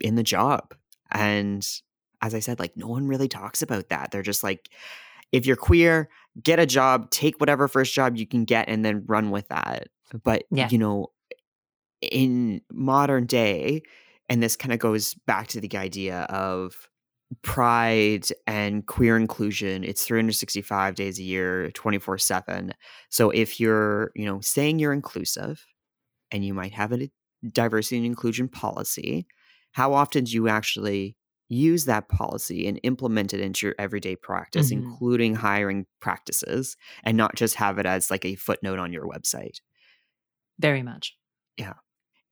in 0.00 0.16
the 0.16 0.22
job? 0.22 0.74
And 1.10 1.66
as 2.20 2.34
i 2.34 2.40
said 2.40 2.58
like 2.58 2.76
no 2.76 2.88
one 2.88 3.08
really 3.08 3.26
talks 3.26 3.62
about 3.62 3.88
that. 3.88 4.10
They're 4.10 4.22
just 4.22 4.44
like 4.44 4.68
if 5.32 5.46
you're 5.46 5.56
queer 5.56 6.10
get 6.42 6.58
a 6.58 6.66
job 6.66 7.10
take 7.10 7.40
whatever 7.40 7.66
first 7.66 7.94
job 7.94 8.16
you 8.18 8.26
can 8.26 8.44
get 8.44 8.68
and 8.68 8.84
then 8.84 9.04
run 9.06 9.30
with 9.30 9.48
that. 9.48 9.88
But 10.22 10.44
yeah. 10.50 10.68
you 10.70 10.76
know 10.76 11.06
in 12.02 12.60
modern 12.70 13.24
day 13.24 13.80
and 14.28 14.42
this 14.42 14.56
kind 14.56 14.74
of 14.74 14.78
goes 14.78 15.14
back 15.26 15.46
to 15.48 15.60
the 15.60 15.74
idea 15.74 16.22
of 16.24 16.86
pride 17.42 18.26
and 18.46 18.86
queer 18.86 19.16
inclusion 19.16 19.84
it's 19.84 20.04
365 20.04 20.94
days 20.94 21.18
a 21.18 21.22
year 21.22 21.70
24 21.72 22.18
7 22.18 22.72
so 23.10 23.30
if 23.30 23.58
you're 23.60 24.10
you 24.14 24.26
know 24.26 24.40
saying 24.40 24.78
you're 24.78 24.92
inclusive 24.92 25.66
and 26.30 26.44
you 26.44 26.54
might 26.54 26.72
have 26.72 26.92
a 26.92 27.10
diversity 27.52 27.96
and 27.96 28.06
inclusion 28.06 28.48
policy 28.48 29.26
how 29.72 29.92
often 29.92 30.24
do 30.24 30.32
you 30.32 30.48
actually 30.48 31.16
use 31.48 31.84
that 31.84 32.08
policy 32.08 32.66
and 32.66 32.80
implement 32.82 33.34
it 33.34 33.40
into 33.40 33.66
your 33.66 33.74
everyday 33.78 34.16
practice 34.16 34.72
mm-hmm. 34.72 34.84
including 34.84 35.34
hiring 35.34 35.86
practices 36.00 36.76
and 37.02 37.16
not 37.16 37.34
just 37.34 37.56
have 37.56 37.78
it 37.78 37.86
as 37.86 38.10
like 38.10 38.24
a 38.24 38.34
footnote 38.34 38.78
on 38.78 38.92
your 38.92 39.06
website? 39.06 39.60
Very 40.58 40.82
much. 40.82 41.16
Yeah 41.56 41.74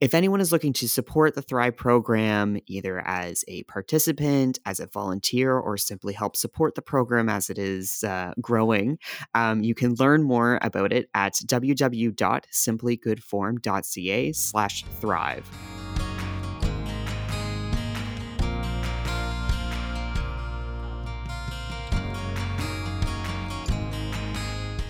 if 0.03 0.15
anyone 0.15 0.41
is 0.41 0.51
looking 0.51 0.73
to 0.73 0.89
support 0.89 1.37
the 1.37 1.43
Thrive 1.43 1.77
program, 1.77 2.59
either 2.67 3.07
as 3.07 3.45
a 3.47 3.63
participant, 3.63 4.59
as 4.67 4.81
a 4.81 4.89
volunteer, 4.89 5.57
or 5.57 5.77
simply 5.77 6.13
help 6.13 6.37
support 6.37 6.75
the 6.75 6.83
program 6.83 7.29
as 7.29 7.49
it 7.49 7.57
is 7.57 8.03
uh, 8.03 8.33
growing, 8.41 8.99
um, 9.35 9.63
you 9.63 9.77
can 9.77 9.95
learn 9.95 10.25
more 10.25 10.59
about 10.61 10.93
it 10.93 11.09
at 11.15 11.35
www.simplygoodform.ca 11.35 14.33
slash 14.33 14.85
thrive. 14.99 15.49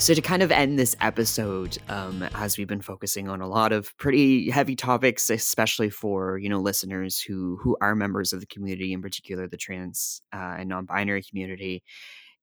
So 0.02 0.14
to 0.14 0.20
kind 0.20 0.42
of 0.42 0.50
end 0.50 0.80
this 0.80 0.96
episode, 1.00 1.78
um, 1.88 2.24
as 2.34 2.58
we've 2.58 2.66
been 2.66 2.80
focusing 2.80 3.28
on 3.28 3.40
a 3.40 3.46
lot 3.46 3.70
of 3.70 3.96
pretty 3.98 4.50
heavy 4.50 4.74
topics, 4.74 5.30
especially 5.30 5.90
for 5.90 6.38
you 6.38 6.48
know 6.48 6.58
listeners 6.58 7.20
who 7.20 7.56
who 7.62 7.76
are 7.80 7.94
members 7.94 8.32
of 8.32 8.40
the 8.40 8.46
community, 8.46 8.92
in 8.92 9.00
particular 9.00 9.46
the 9.46 9.56
trans 9.56 10.20
uh, 10.34 10.56
and 10.58 10.68
non-binary 10.68 11.22
community, 11.22 11.84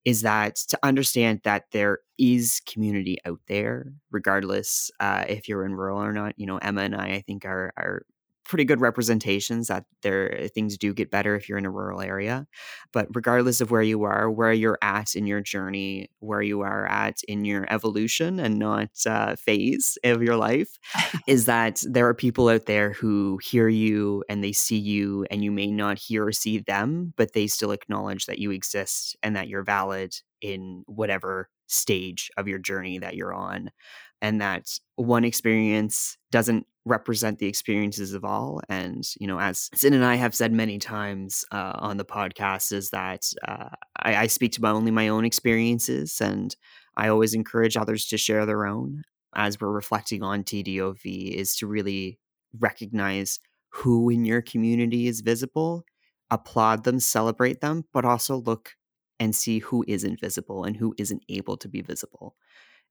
is 0.06 0.22
that 0.22 0.56
to 0.56 0.78
understand 0.82 1.42
that 1.44 1.64
there 1.72 1.98
is 2.16 2.62
community 2.64 3.18
out 3.26 3.40
there, 3.46 3.92
regardless 4.10 4.90
uh, 4.98 5.26
if 5.28 5.46
you're 5.46 5.66
in 5.66 5.74
rural 5.74 6.02
or 6.02 6.14
not. 6.14 6.32
You 6.38 6.46
know, 6.46 6.56
Emma 6.56 6.80
and 6.80 6.96
I, 6.96 7.08
I 7.08 7.20
think, 7.26 7.44
are 7.44 7.74
are 7.76 8.06
pretty 8.50 8.64
good 8.64 8.80
representations 8.80 9.68
that 9.68 9.84
there 10.02 10.48
things 10.52 10.76
do 10.76 10.92
get 10.92 11.08
better 11.08 11.36
if 11.36 11.48
you're 11.48 11.56
in 11.56 11.64
a 11.64 11.70
rural 11.70 12.00
area 12.00 12.48
but 12.92 13.06
regardless 13.14 13.60
of 13.60 13.70
where 13.70 13.80
you 13.80 14.02
are 14.02 14.28
where 14.28 14.52
you're 14.52 14.78
at 14.82 15.14
in 15.14 15.24
your 15.24 15.40
journey 15.40 16.10
where 16.18 16.42
you 16.42 16.60
are 16.60 16.84
at 16.88 17.20
in 17.28 17.44
your 17.44 17.64
evolution 17.72 18.40
and 18.40 18.58
not 18.58 18.88
uh, 19.06 19.36
phase 19.36 19.96
of 20.02 20.20
your 20.20 20.36
life 20.36 20.80
is 21.28 21.44
that 21.46 21.80
there 21.88 22.08
are 22.08 22.14
people 22.14 22.48
out 22.48 22.66
there 22.66 22.92
who 22.92 23.38
hear 23.40 23.68
you 23.68 24.24
and 24.28 24.42
they 24.42 24.52
see 24.52 24.78
you 24.78 25.24
and 25.30 25.44
you 25.44 25.52
may 25.52 25.70
not 25.70 25.96
hear 25.96 26.26
or 26.26 26.32
see 26.32 26.58
them 26.58 27.14
but 27.16 27.32
they 27.32 27.46
still 27.46 27.70
acknowledge 27.70 28.26
that 28.26 28.40
you 28.40 28.50
exist 28.50 29.16
and 29.22 29.36
that 29.36 29.46
you're 29.46 29.62
valid 29.62 30.12
in 30.40 30.82
whatever 30.86 31.48
stage 31.68 32.32
of 32.36 32.48
your 32.48 32.58
journey 32.58 32.98
that 32.98 33.14
you're 33.14 33.32
on 33.32 33.70
and 34.22 34.40
that 34.40 34.78
one 34.96 35.24
experience 35.24 36.16
doesn't 36.30 36.66
represent 36.84 37.38
the 37.38 37.46
experiences 37.46 38.14
of 38.14 38.24
all 38.24 38.60
and 38.68 39.04
you 39.20 39.26
know 39.26 39.38
as 39.38 39.68
sin 39.74 39.92
and 39.92 40.04
i 40.04 40.14
have 40.14 40.34
said 40.34 40.52
many 40.52 40.78
times 40.78 41.44
uh, 41.52 41.72
on 41.76 41.98
the 41.98 42.04
podcast 42.04 42.72
is 42.72 42.90
that 42.90 43.30
uh, 43.46 43.68
I, 43.98 44.16
I 44.16 44.26
speak 44.28 44.52
to 44.52 44.62
my, 44.62 44.70
only 44.70 44.90
my 44.90 45.08
own 45.08 45.24
experiences 45.24 46.20
and 46.20 46.56
i 46.96 47.08
always 47.08 47.34
encourage 47.34 47.76
others 47.76 48.06
to 48.06 48.16
share 48.16 48.46
their 48.46 48.66
own 48.66 49.04
as 49.34 49.60
we're 49.60 49.70
reflecting 49.70 50.22
on 50.22 50.42
tdov 50.42 51.00
is 51.04 51.54
to 51.56 51.66
really 51.66 52.18
recognize 52.58 53.38
who 53.68 54.08
in 54.08 54.24
your 54.24 54.40
community 54.40 55.06
is 55.06 55.20
visible 55.20 55.84
applaud 56.30 56.84
them 56.84 56.98
celebrate 56.98 57.60
them 57.60 57.84
but 57.92 58.06
also 58.06 58.36
look 58.36 58.74
and 59.18 59.36
see 59.36 59.58
who 59.58 59.84
isn't 59.86 60.18
visible 60.18 60.64
and 60.64 60.78
who 60.78 60.94
isn't 60.96 61.22
able 61.28 61.58
to 61.58 61.68
be 61.68 61.82
visible 61.82 62.34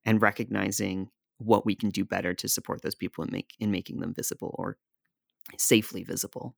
and 0.05 0.21
recognizing 0.21 1.09
what 1.39 1.65
we 1.65 1.75
can 1.75 1.89
do 1.89 2.05
better 2.05 2.33
to 2.33 2.47
support 2.47 2.81
those 2.81 2.95
people 2.95 3.23
and 3.23 3.31
make 3.31 3.55
in 3.59 3.71
making 3.71 3.99
them 3.99 4.13
visible 4.13 4.55
or 4.57 4.77
safely 5.57 6.03
visible. 6.03 6.55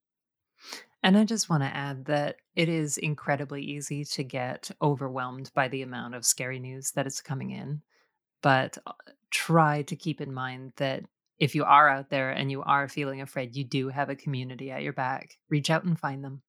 And 1.04 1.18
I 1.18 1.24
just 1.24 1.50
want 1.50 1.64
to 1.64 1.76
add 1.76 2.06
that 2.06 2.38
it 2.56 2.70
is 2.70 2.98
incredibly 2.98 3.64
easy 3.64 4.06
to 4.06 4.24
get 4.24 4.70
overwhelmed 4.82 5.52
by 5.56 5.68
the 5.68 5.82
amount 5.82 6.14
of 6.14 6.26
scary 6.26 6.60
news 6.60 6.92
that 6.92 7.08
is 7.08 7.22
coming 7.22 7.52
in. 7.52 7.82
But 8.42 8.78
uh, 8.86 8.94
try 9.32 9.82
to 9.84 9.96
keep 9.96 10.22
in 10.22 10.34
mind 10.34 10.74
that 10.78 11.04
if 11.40 11.56
you 11.56 11.64
are 11.64 11.90
out 11.90 12.10
there 12.10 12.30
and 12.30 12.52
you 12.52 12.62
are 12.62 12.88
feeling 12.88 13.22
afraid, 13.22 13.56
you 13.56 13.64
do 13.64 13.90
have 13.90 14.10
a 14.10 14.16
community 14.16 14.70
at 14.70 14.84
your 14.84 14.94
back. 14.94 15.38
Reach 15.50 15.72
out 15.72 15.84
and 15.84 16.00
find 16.00 16.24
them. 16.24 16.44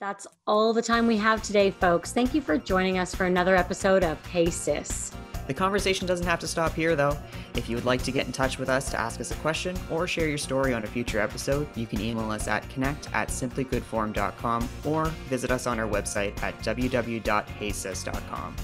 That's 0.00 0.26
all 0.46 0.72
the 0.72 0.80
time 0.80 1.06
we 1.06 1.16
have 1.18 1.42
today, 1.42 1.72
folks. 1.72 2.12
Thank 2.12 2.34
you 2.34 2.40
for 2.40 2.56
joining 2.56 2.98
us 2.98 3.14
for 3.14 3.26
another 3.26 3.56
episode 3.56 4.04
of 4.04 4.24
Hey 4.26 4.48
Cis. 4.48 5.12
The 5.46 5.54
conversation 5.54 6.06
doesn't 6.06 6.26
have 6.26 6.38
to 6.40 6.46
stop 6.46 6.74
here, 6.74 6.94
though. 6.94 7.16
If 7.54 7.68
you 7.68 7.76
would 7.76 7.84
like 7.84 8.02
to 8.04 8.12
get 8.12 8.26
in 8.26 8.32
touch 8.32 8.58
with 8.58 8.68
us 8.68 8.90
to 8.90 9.00
ask 9.00 9.20
us 9.20 9.30
a 9.30 9.36
question 9.36 9.76
or 9.90 10.06
share 10.06 10.28
your 10.28 10.38
story 10.38 10.72
on 10.74 10.84
a 10.84 10.86
future 10.86 11.20
episode, 11.20 11.66
you 11.76 11.86
can 11.86 12.00
email 12.00 12.30
us 12.30 12.46
at 12.48 12.68
connect 12.70 13.08
at 13.12 13.28
simplygoodform.com 13.28 14.68
or 14.84 15.06
visit 15.28 15.50
us 15.50 15.66
on 15.66 15.80
our 15.80 15.88
website 15.88 16.40
at 16.42 16.58
www.hasis.com. 16.60 18.56